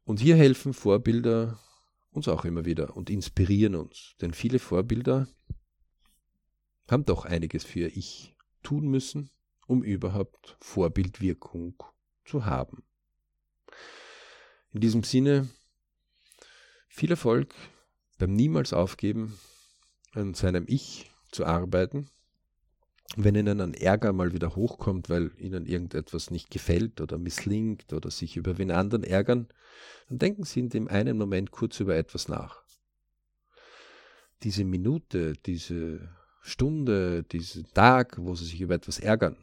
Und 0.04 0.20
hier 0.20 0.36
helfen 0.36 0.74
Vorbilder 0.74 1.58
uns 2.14 2.28
auch 2.28 2.44
immer 2.44 2.64
wieder 2.64 2.96
und 2.96 3.10
inspirieren 3.10 3.74
uns. 3.74 4.14
Denn 4.20 4.32
viele 4.32 4.58
Vorbilder 4.58 5.26
haben 6.88 7.04
doch 7.04 7.24
einiges 7.24 7.64
für 7.64 7.88
Ich 7.88 8.36
tun 8.62 8.86
müssen, 8.86 9.30
um 9.66 9.82
überhaupt 9.82 10.56
Vorbildwirkung 10.60 11.82
zu 12.24 12.44
haben. 12.44 12.84
In 14.72 14.80
diesem 14.80 15.02
Sinne 15.02 15.48
viel 16.88 17.10
Erfolg 17.10 17.54
beim 18.18 18.32
niemals 18.32 18.72
aufgeben 18.72 19.38
an 20.12 20.34
seinem 20.34 20.64
Ich 20.68 21.10
zu 21.32 21.44
arbeiten. 21.44 22.10
Wenn 23.16 23.34
Ihnen 23.34 23.60
ein 23.60 23.74
Ärger 23.74 24.12
mal 24.12 24.32
wieder 24.32 24.56
hochkommt, 24.56 25.08
weil 25.08 25.30
Ihnen 25.38 25.66
irgendetwas 25.66 26.30
nicht 26.30 26.50
gefällt 26.50 27.00
oder 27.00 27.18
misslingt 27.18 27.92
oder 27.92 28.10
sich 28.10 28.36
über 28.36 28.58
wen 28.58 28.70
anderen 28.70 29.04
ärgern, 29.04 29.48
dann 30.08 30.18
denken 30.18 30.44
Sie 30.44 30.60
in 30.60 30.68
dem 30.68 30.88
einen 30.88 31.16
Moment 31.16 31.50
kurz 31.50 31.80
über 31.80 31.96
etwas 31.96 32.28
nach. 32.28 32.64
Diese 34.42 34.64
Minute, 34.64 35.34
diese 35.46 36.08
Stunde, 36.42 37.22
diesen 37.22 37.66
Tag, 37.72 38.18
wo 38.18 38.34
Sie 38.34 38.44
sich 38.46 38.60
über 38.60 38.74
etwas 38.74 38.98
ärgern, 38.98 39.36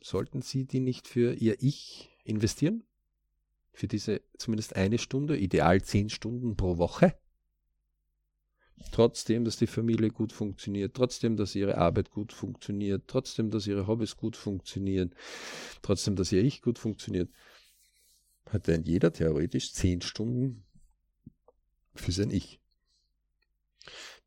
sollten 0.00 0.42
Sie 0.42 0.64
die 0.64 0.80
nicht 0.80 1.08
für 1.08 1.34
Ihr 1.34 1.56
Ich 1.60 2.10
investieren? 2.24 2.84
Für 3.72 3.88
diese 3.88 4.22
zumindest 4.38 4.76
eine 4.76 4.98
Stunde, 4.98 5.36
ideal 5.36 5.82
zehn 5.82 6.08
Stunden 6.08 6.56
pro 6.56 6.78
Woche? 6.78 7.14
Trotzdem, 8.92 9.44
dass 9.44 9.56
die 9.56 9.66
Familie 9.66 10.10
gut 10.10 10.32
funktioniert, 10.32 10.94
trotzdem, 10.94 11.36
dass 11.36 11.54
ihre 11.54 11.78
Arbeit 11.78 12.10
gut 12.10 12.32
funktioniert, 12.32 13.04
trotzdem, 13.06 13.50
dass 13.50 13.66
ihre 13.66 13.86
Hobbys 13.86 14.16
gut 14.16 14.36
funktionieren, 14.36 15.14
trotzdem, 15.82 16.16
dass 16.16 16.32
ihr 16.32 16.42
Ich 16.42 16.62
gut 16.62 16.78
funktioniert, 16.78 17.30
hat 18.46 18.68
dann 18.68 18.84
jeder 18.84 19.12
theoretisch 19.12 19.72
zehn 19.72 20.00
Stunden 20.00 20.64
für 21.94 22.12
sein 22.12 22.30
Ich. 22.30 22.60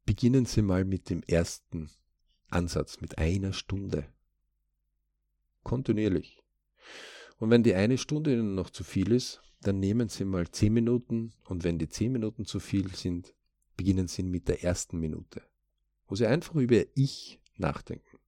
Beginnen 0.06 0.45
Sie 0.45 0.62
mal 0.62 0.86
mit 0.86 1.10
dem 1.10 1.22
ersten 1.28 1.89
Ansatz, 2.49 3.02
mit 3.02 3.18
einer 3.18 3.54
Stunde. 3.54 4.06
Kontinuierlich. 5.64 6.43
Und 7.38 7.49
wenn 7.49 7.64
die 7.64 7.76
eine 7.76 7.97
Stunde 7.97 8.34
Ihnen 8.34 8.56
noch 8.56 8.70
zu 8.70 8.84
viel 8.84 9.12
ist, 9.12 9.41
dann 9.62 9.80
nehmen 9.80 10.10
Sie 10.10 10.26
mal 10.26 10.49
zehn 10.49 10.74
Minuten 10.74 11.34
und 11.45 11.64
wenn 11.64 11.78
die 11.78 11.89
zehn 11.89 12.12
Minuten 12.12 12.45
zu 12.45 12.60
viel 12.60 12.93
sind, 12.95 13.34
beginnen 13.82 14.07
Sie 14.07 14.21
mit 14.21 14.47
der 14.47 14.63
ersten 14.63 14.99
Minute, 14.99 15.41
wo 16.05 16.13
Sie 16.13 16.27
einfach 16.27 16.53
über 16.53 16.75
Ihr 16.75 16.88
Ich 16.93 17.39
nachdenken. 17.57 18.19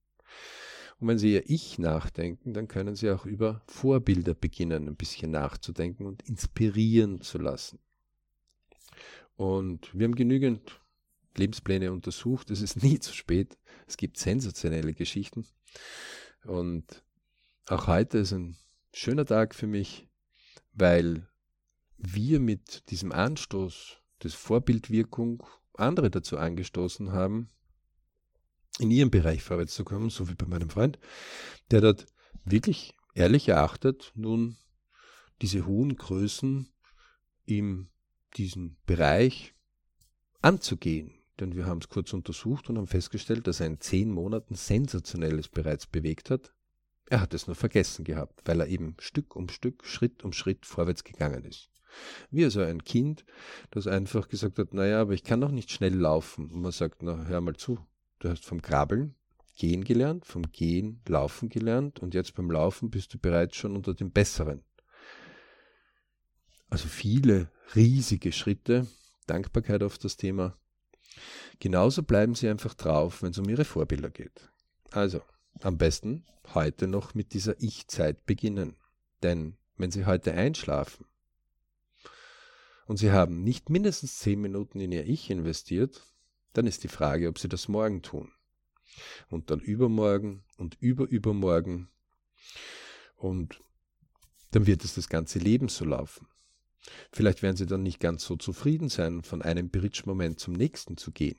Und 0.98 1.06
wenn 1.06 1.18
Sie 1.18 1.32
Ihr 1.32 1.48
Ich 1.48 1.78
nachdenken, 1.78 2.54
dann 2.54 2.66
können 2.66 2.96
Sie 2.96 3.08
auch 3.08 3.24
über 3.24 3.62
Vorbilder 3.68 4.34
beginnen, 4.34 4.88
ein 4.88 4.96
bisschen 4.96 5.30
nachzudenken 5.30 6.06
und 6.06 6.28
inspirieren 6.28 7.20
zu 7.20 7.38
lassen. 7.38 7.78
Und 9.36 9.96
wir 9.96 10.06
haben 10.06 10.16
genügend 10.16 10.80
Lebenspläne 11.36 11.92
untersucht. 11.92 12.50
Es 12.50 12.60
ist 12.60 12.76
nie 12.82 12.98
zu 12.98 13.14
spät. 13.14 13.56
Es 13.86 13.96
gibt 13.96 14.16
sensationelle 14.16 14.92
Geschichten. 14.92 15.46
Und 16.42 17.04
auch 17.66 17.86
heute 17.86 18.18
ist 18.18 18.32
ein 18.32 18.56
schöner 18.92 19.24
Tag 19.24 19.54
für 19.54 19.68
mich, 19.68 20.08
weil 20.72 21.28
wir 21.96 22.40
mit 22.40 22.90
diesem 22.90 23.12
Anstoß 23.12 24.00
des 24.22 24.34
Vorbildwirkung 24.34 25.42
andere 25.74 26.10
dazu 26.10 26.38
angestoßen 26.38 27.12
haben, 27.12 27.48
in 28.78 28.90
ihrem 28.90 29.10
Bereich 29.10 29.42
vorwärts 29.42 29.74
zu 29.74 29.84
kommen, 29.84 30.10
so 30.10 30.28
wie 30.28 30.34
bei 30.34 30.46
meinem 30.46 30.70
Freund, 30.70 30.98
der 31.70 31.80
dort 31.80 32.06
wirklich 32.44 32.94
ehrlich 33.14 33.48
erachtet, 33.48 34.12
nun 34.14 34.56
diese 35.42 35.66
hohen 35.66 35.96
Größen 35.96 36.68
in 37.44 37.88
diesem 38.36 38.76
Bereich 38.86 39.54
anzugehen. 40.42 41.12
Denn 41.40 41.56
wir 41.56 41.66
haben 41.66 41.80
es 41.80 41.88
kurz 41.88 42.12
untersucht 42.12 42.68
und 42.68 42.78
haben 42.78 42.86
festgestellt, 42.86 43.46
dass 43.46 43.60
er 43.60 43.66
in 43.66 43.80
zehn 43.80 44.10
Monaten 44.10 44.54
Sensationelles 44.54 45.48
bereits 45.48 45.86
bewegt 45.86 46.30
hat. 46.30 46.52
Er 47.06 47.20
hat 47.20 47.34
es 47.34 47.46
nur 47.46 47.56
vergessen 47.56 48.04
gehabt, 48.04 48.42
weil 48.44 48.60
er 48.60 48.68
eben 48.68 48.96
Stück 48.98 49.36
um 49.36 49.48
Stück, 49.48 49.84
Schritt 49.84 50.24
um 50.24 50.32
Schritt 50.32 50.64
vorwärts 50.64 51.04
gegangen 51.04 51.44
ist. 51.44 51.70
Wie 52.30 52.44
also 52.44 52.60
ein 52.60 52.84
Kind, 52.84 53.24
das 53.70 53.86
einfach 53.86 54.28
gesagt 54.28 54.58
hat, 54.58 54.74
naja, 54.74 55.00
aber 55.00 55.12
ich 55.12 55.24
kann 55.24 55.40
doch 55.40 55.50
nicht 55.50 55.70
schnell 55.70 55.94
laufen. 55.94 56.50
Und 56.50 56.62
man 56.62 56.72
sagt, 56.72 57.02
na, 57.02 57.24
hör 57.26 57.40
mal 57.40 57.56
zu, 57.56 57.78
du 58.18 58.28
hast 58.28 58.44
vom 58.44 58.62
Krabbeln 58.62 59.14
gehen 59.56 59.84
gelernt, 59.84 60.26
vom 60.26 60.50
Gehen 60.50 61.00
laufen 61.06 61.48
gelernt 61.48 62.00
und 62.00 62.14
jetzt 62.14 62.34
beim 62.34 62.50
Laufen 62.50 62.90
bist 62.90 63.14
du 63.14 63.18
bereits 63.18 63.56
schon 63.56 63.76
unter 63.76 63.94
den 63.94 64.10
Besseren. 64.10 64.64
Also 66.68 66.88
viele 66.88 67.50
riesige 67.76 68.32
Schritte, 68.32 68.86
Dankbarkeit 69.26 69.82
auf 69.82 69.96
das 69.98 70.16
Thema. 70.16 70.56
Genauso 71.60 72.02
bleiben 72.02 72.34
sie 72.34 72.48
einfach 72.48 72.74
drauf, 72.74 73.22
wenn 73.22 73.30
es 73.30 73.38
um 73.38 73.48
ihre 73.48 73.64
Vorbilder 73.64 74.10
geht. 74.10 74.50
Also, 74.90 75.22
am 75.60 75.78
besten 75.78 76.24
heute 76.52 76.88
noch 76.88 77.14
mit 77.14 77.32
dieser 77.32 77.60
Ich-Zeit 77.62 78.26
beginnen. 78.26 78.76
Denn 79.22 79.56
wenn 79.76 79.90
Sie 79.90 80.04
heute 80.04 80.32
einschlafen, 80.32 81.06
und 82.86 82.98
Sie 82.98 83.12
haben 83.12 83.42
nicht 83.42 83.70
mindestens 83.70 84.18
zehn 84.18 84.40
Minuten 84.40 84.80
in 84.80 84.92
Ihr 84.92 85.06
Ich 85.06 85.30
investiert, 85.30 86.06
dann 86.52 86.66
ist 86.66 86.84
die 86.84 86.88
Frage, 86.88 87.28
ob 87.28 87.38
Sie 87.38 87.48
das 87.48 87.68
morgen 87.68 88.02
tun. 88.02 88.30
Und 89.28 89.50
dann 89.50 89.60
übermorgen 89.60 90.44
und 90.56 90.76
überübermorgen. 90.80 91.88
Und 93.16 93.60
dann 94.50 94.66
wird 94.66 94.84
es 94.84 94.94
das 94.94 95.08
ganze 95.08 95.38
Leben 95.38 95.68
so 95.68 95.84
laufen. 95.84 96.28
Vielleicht 97.10 97.42
werden 97.42 97.56
Sie 97.56 97.66
dann 97.66 97.82
nicht 97.82 97.98
ganz 97.98 98.24
so 98.24 98.36
zufrieden 98.36 98.88
sein, 98.88 99.22
von 99.22 99.40
einem 99.42 99.70
Bridge-Moment 99.70 100.38
zum 100.38 100.52
nächsten 100.52 100.96
zu 100.96 101.10
gehen. 101.10 101.38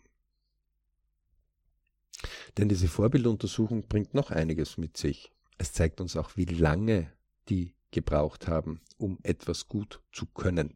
Denn 2.57 2.67
diese 2.67 2.87
Vorbilduntersuchung 2.87 3.87
bringt 3.87 4.13
noch 4.15 4.31
einiges 4.31 4.77
mit 4.77 4.97
sich. 4.97 5.31
Es 5.57 5.73
zeigt 5.73 6.01
uns 6.01 6.15
auch, 6.15 6.35
wie 6.35 6.45
lange 6.45 7.13
die 7.47 7.75
gebraucht 7.91 8.47
haben, 8.47 8.81
um 8.97 9.19
etwas 9.21 9.67
gut 9.67 10.01
zu 10.11 10.25
können 10.25 10.75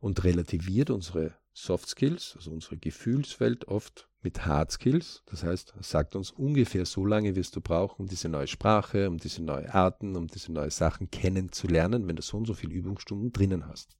und 0.00 0.22
relativiert 0.24 0.90
unsere 0.90 1.34
Soft 1.52 1.88
Skills, 1.88 2.34
also 2.36 2.50
unsere 2.50 2.76
Gefühlswelt 2.76 3.66
oft 3.68 4.08
mit 4.20 4.44
Hard 4.44 4.70
Skills. 4.72 5.22
Das 5.26 5.42
heißt, 5.42 5.74
sagt 5.80 6.14
uns 6.14 6.30
ungefähr 6.30 6.84
so 6.84 7.06
lange 7.06 7.34
wirst 7.34 7.56
du 7.56 7.60
brauchen, 7.60 8.02
um 8.02 8.08
diese 8.08 8.28
neue 8.28 8.46
Sprache, 8.46 9.08
um 9.08 9.16
diese 9.16 9.42
neue 9.42 9.72
Arten, 9.72 10.16
um 10.16 10.26
diese 10.26 10.52
neue 10.52 10.70
Sachen 10.70 11.10
kennenzulernen, 11.10 12.06
wenn 12.06 12.16
du 12.16 12.22
so 12.22 12.36
und 12.36 12.46
so 12.46 12.54
viele 12.54 12.74
Übungsstunden 12.74 13.32
drinnen 13.32 13.66
hast. 13.66 13.96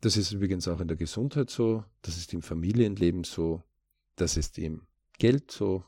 Das 0.00 0.16
ist 0.16 0.32
übrigens 0.32 0.68
auch 0.68 0.80
in 0.80 0.88
der 0.88 0.96
Gesundheit 0.96 1.50
so, 1.50 1.84
das 2.02 2.16
ist 2.16 2.32
im 2.32 2.42
Familienleben 2.42 3.24
so, 3.24 3.62
das 4.16 4.36
ist 4.36 4.58
im 4.58 4.86
Geld 5.18 5.50
so, 5.50 5.84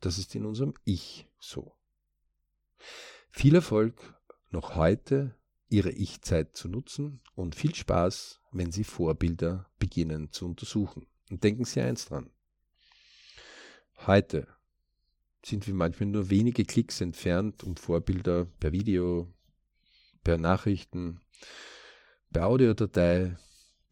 das 0.00 0.18
ist 0.18 0.34
in 0.34 0.46
unserem 0.46 0.74
Ich 0.84 1.28
so. 1.38 1.76
Viel 3.30 3.54
Erfolg 3.54 4.14
noch 4.50 4.76
heute 4.76 5.34
ihre 5.68 5.90
Ich-Zeit 5.90 6.56
zu 6.56 6.68
nutzen 6.68 7.20
und 7.34 7.54
viel 7.54 7.74
Spaß, 7.74 8.40
wenn 8.52 8.72
Sie 8.72 8.84
Vorbilder 8.84 9.70
beginnen 9.78 10.32
zu 10.32 10.46
untersuchen. 10.46 11.06
Und 11.30 11.42
denken 11.42 11.64
Sie 11.64 11.80
eins 11.80 12.06
dran. 12.06 12.30
Heute 14.06 14.46
sind 15.44 15.66
wir 15.66 15.74
manchmal 15.74 16.08
nur 16.08 16.30
wenige 16.30 16.64
Klicks 16.64 17.00
entfernt, 17.00 17.64
um 17.64 17.76
Vorbilder 17.76 18.44
per 18.44 18.72
Video, 18.72 19.32
per 20.22 20.38
Nachrichten, 20.38 21.20
per 22.32 22.46
Audiodatei, 22.46 23.36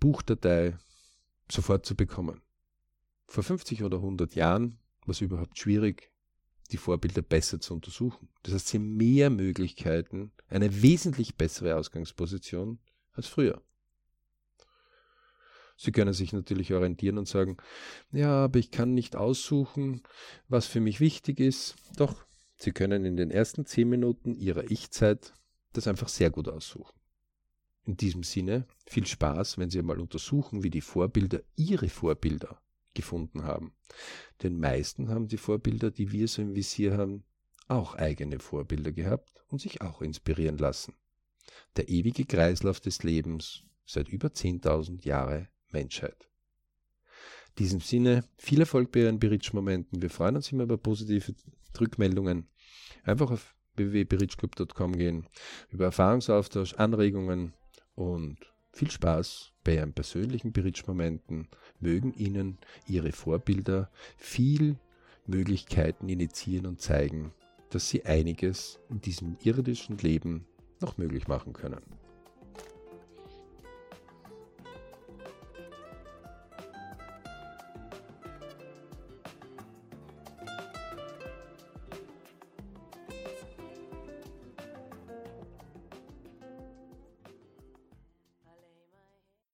Buchdatei 0.00 0.76
sofort 1.50 1.86
zu 1.86 1.94
bekommen. 1.94 2.42
Vor 3.26 3.42
50 3.42 3.82
oder 3.82 3.98
100 3.98 4.34
Jahren 4.34 4.78
war 5.06 5.12
es 5.12 5.20
überhaupt 5.20 5.58
schwierig, 5.58 6.13
die 6.70 6.76
Vorbilder 6.76 7.22
besser 7.22 7.60
zu 7.60 7.74
untersuchen. 7.74 8.28
Das 8.42 8.54
heißt, 8.54 8.68
sie 8.68 8.78
haben 8.78 8.96
mehr 8.96 9.30
Möglichkeiten, 9.30 10.32
eine 10.48 10.82
wesentlich 10.82 11.36
bessere 11.36 11.76
Ausgangsposition 11.76 12.78
als 13.12 13.26
früher. 13.26 13.62
Sie 15.76 15.92
können 15.92 16.12
sich 16.12 16.32
natürlich 16.32 16.72
orientieren 16.72 17.18
und 17.18 17.28
sagen, 17.28 17.56
ja, 18.12 18.44
aber 18.44 18.58
ich 18.58 18.70
kann 18.70 18.94
nicht 18.94 19.16
aussuchen, 19.16 20.02
was 20.48 20.66
für 20.66 20.80
mich 20.80 21.00
wichtig 21.00 21.40
ist. 21.40 21.74
Doch, 21.96 22.24
Sie 22.56 22.72
können 22.72 23.04
in 23.04 23.16
den 23.16 23.30
ersten 23.30 23.66
zehn 23.66 23.88
Minuten 23.88 24.34
Ihrer 24.34 24.70
Ich-Zeit 24.70 25.32
das 25.72 25.88
einfach 25.88 26.08
sehr 26.08 26.30
gut 26.30 26.48
aussuchen. 26.48 26.94
In 27.84 27.96
diesem 27.96 28.22
Sinne, 28.22 28.66
viel 28.86 29.06
Spaß, 29.06 29.58
wenn 29.58 29.68
Sie 29.70 29.80
einmal 29.80 30.00
untersuchen, 30.00 30.62
wie 30.62 30.70
die 30.70 30.80
Vorbilder 30.80 31.42
Ihre 31.56 31.88
Vorbilder 31.88 32.62
gefunden 32.94 33.44
haben. 33.44 33.72
Den 34.42 34.58
meisten 34.58 35.08
haben 35.08 35.28
die 35.28 35.36
Vorbilder, 35.36 35.90
die 35.90 36.12
wir 36.12 36.28
so 36.28 36.42
im 36.42 36.54
Visier 36.54 36.96
haben, 36.96 37.24
auch 37.68 37.94
eigene 37.94 38.38
Vorbilder 38.38 38.92
gehabt 38.92 39.42
und 39.48 39.60
sich 39.60 39.80
auch 39.80 40.02
inspirieren 40.02 40.58
lassen. 40.58 40.94
Der 41.76 41.88
ewige 41.88 42.24
Kreislauf 42.24 42.80
des 42.80 43.02
Lebens 43.02 43.64
seit 43.86 44.08
über 44.08 44.28
10.000 44.28 45.04
Jahre 45.04 45.48
Menschheit. 45.70 46.28
In 47.50 47.64
diesem 47.64 47.80
Sinne, 47.80 48.24
viel 48.36 48.60
Erfolg 48.60 48.90
bei 48.92 49.00
Ihren 49.00 49.18
Berichtsmomenten. 49.18 50.02
Wir 50.02 50.10
freuen 50.10 50.36
uns 50.36 50.50
immer 50.50 50.64
über 50.64 50.76
positive 50.76 51.34
Rückmeldungen. 51.80 52.48
Einfach 53.04 53.30
auf 53.30 53.54
www.berichclub.com 53.76 54.96
gehen, 54.96 55.28
über 55.70 55.86
Erfahrungsaustausch, 55.86 56.74
Anregungen 56.74 57.54
und 57.94 58.38
viel 58.72 58.90
Spaß 58.90 59.53
bei 59.64 59.76
Ihren 59.76 59.94
persönlichen 59.94 60.52
Bridge-Momenten. 60.52 61.48
Mögen 61.80 62.12
Ihnen 62.14 62.58
Ihre 62.86 63.12
Vorbilder 63.12 63.90
viel 64.16 64.76
Möglichkeiten 65.26 66.08
initiieren 66.08 66.66
und 66.66 66.80
zeigen, 66.80 67.32
dass 67.70 67.88
Sie 67.88 68.04
einiges 68.04 68.78
in 68.90 69.00
diesem 69.00 69.36
irdischen 69.42 69.98
Leben 69.98 70.46
noch 70.80 70.98
möglich 70.98 71.26
machen 71.26 71.54
können. 71.54 72.03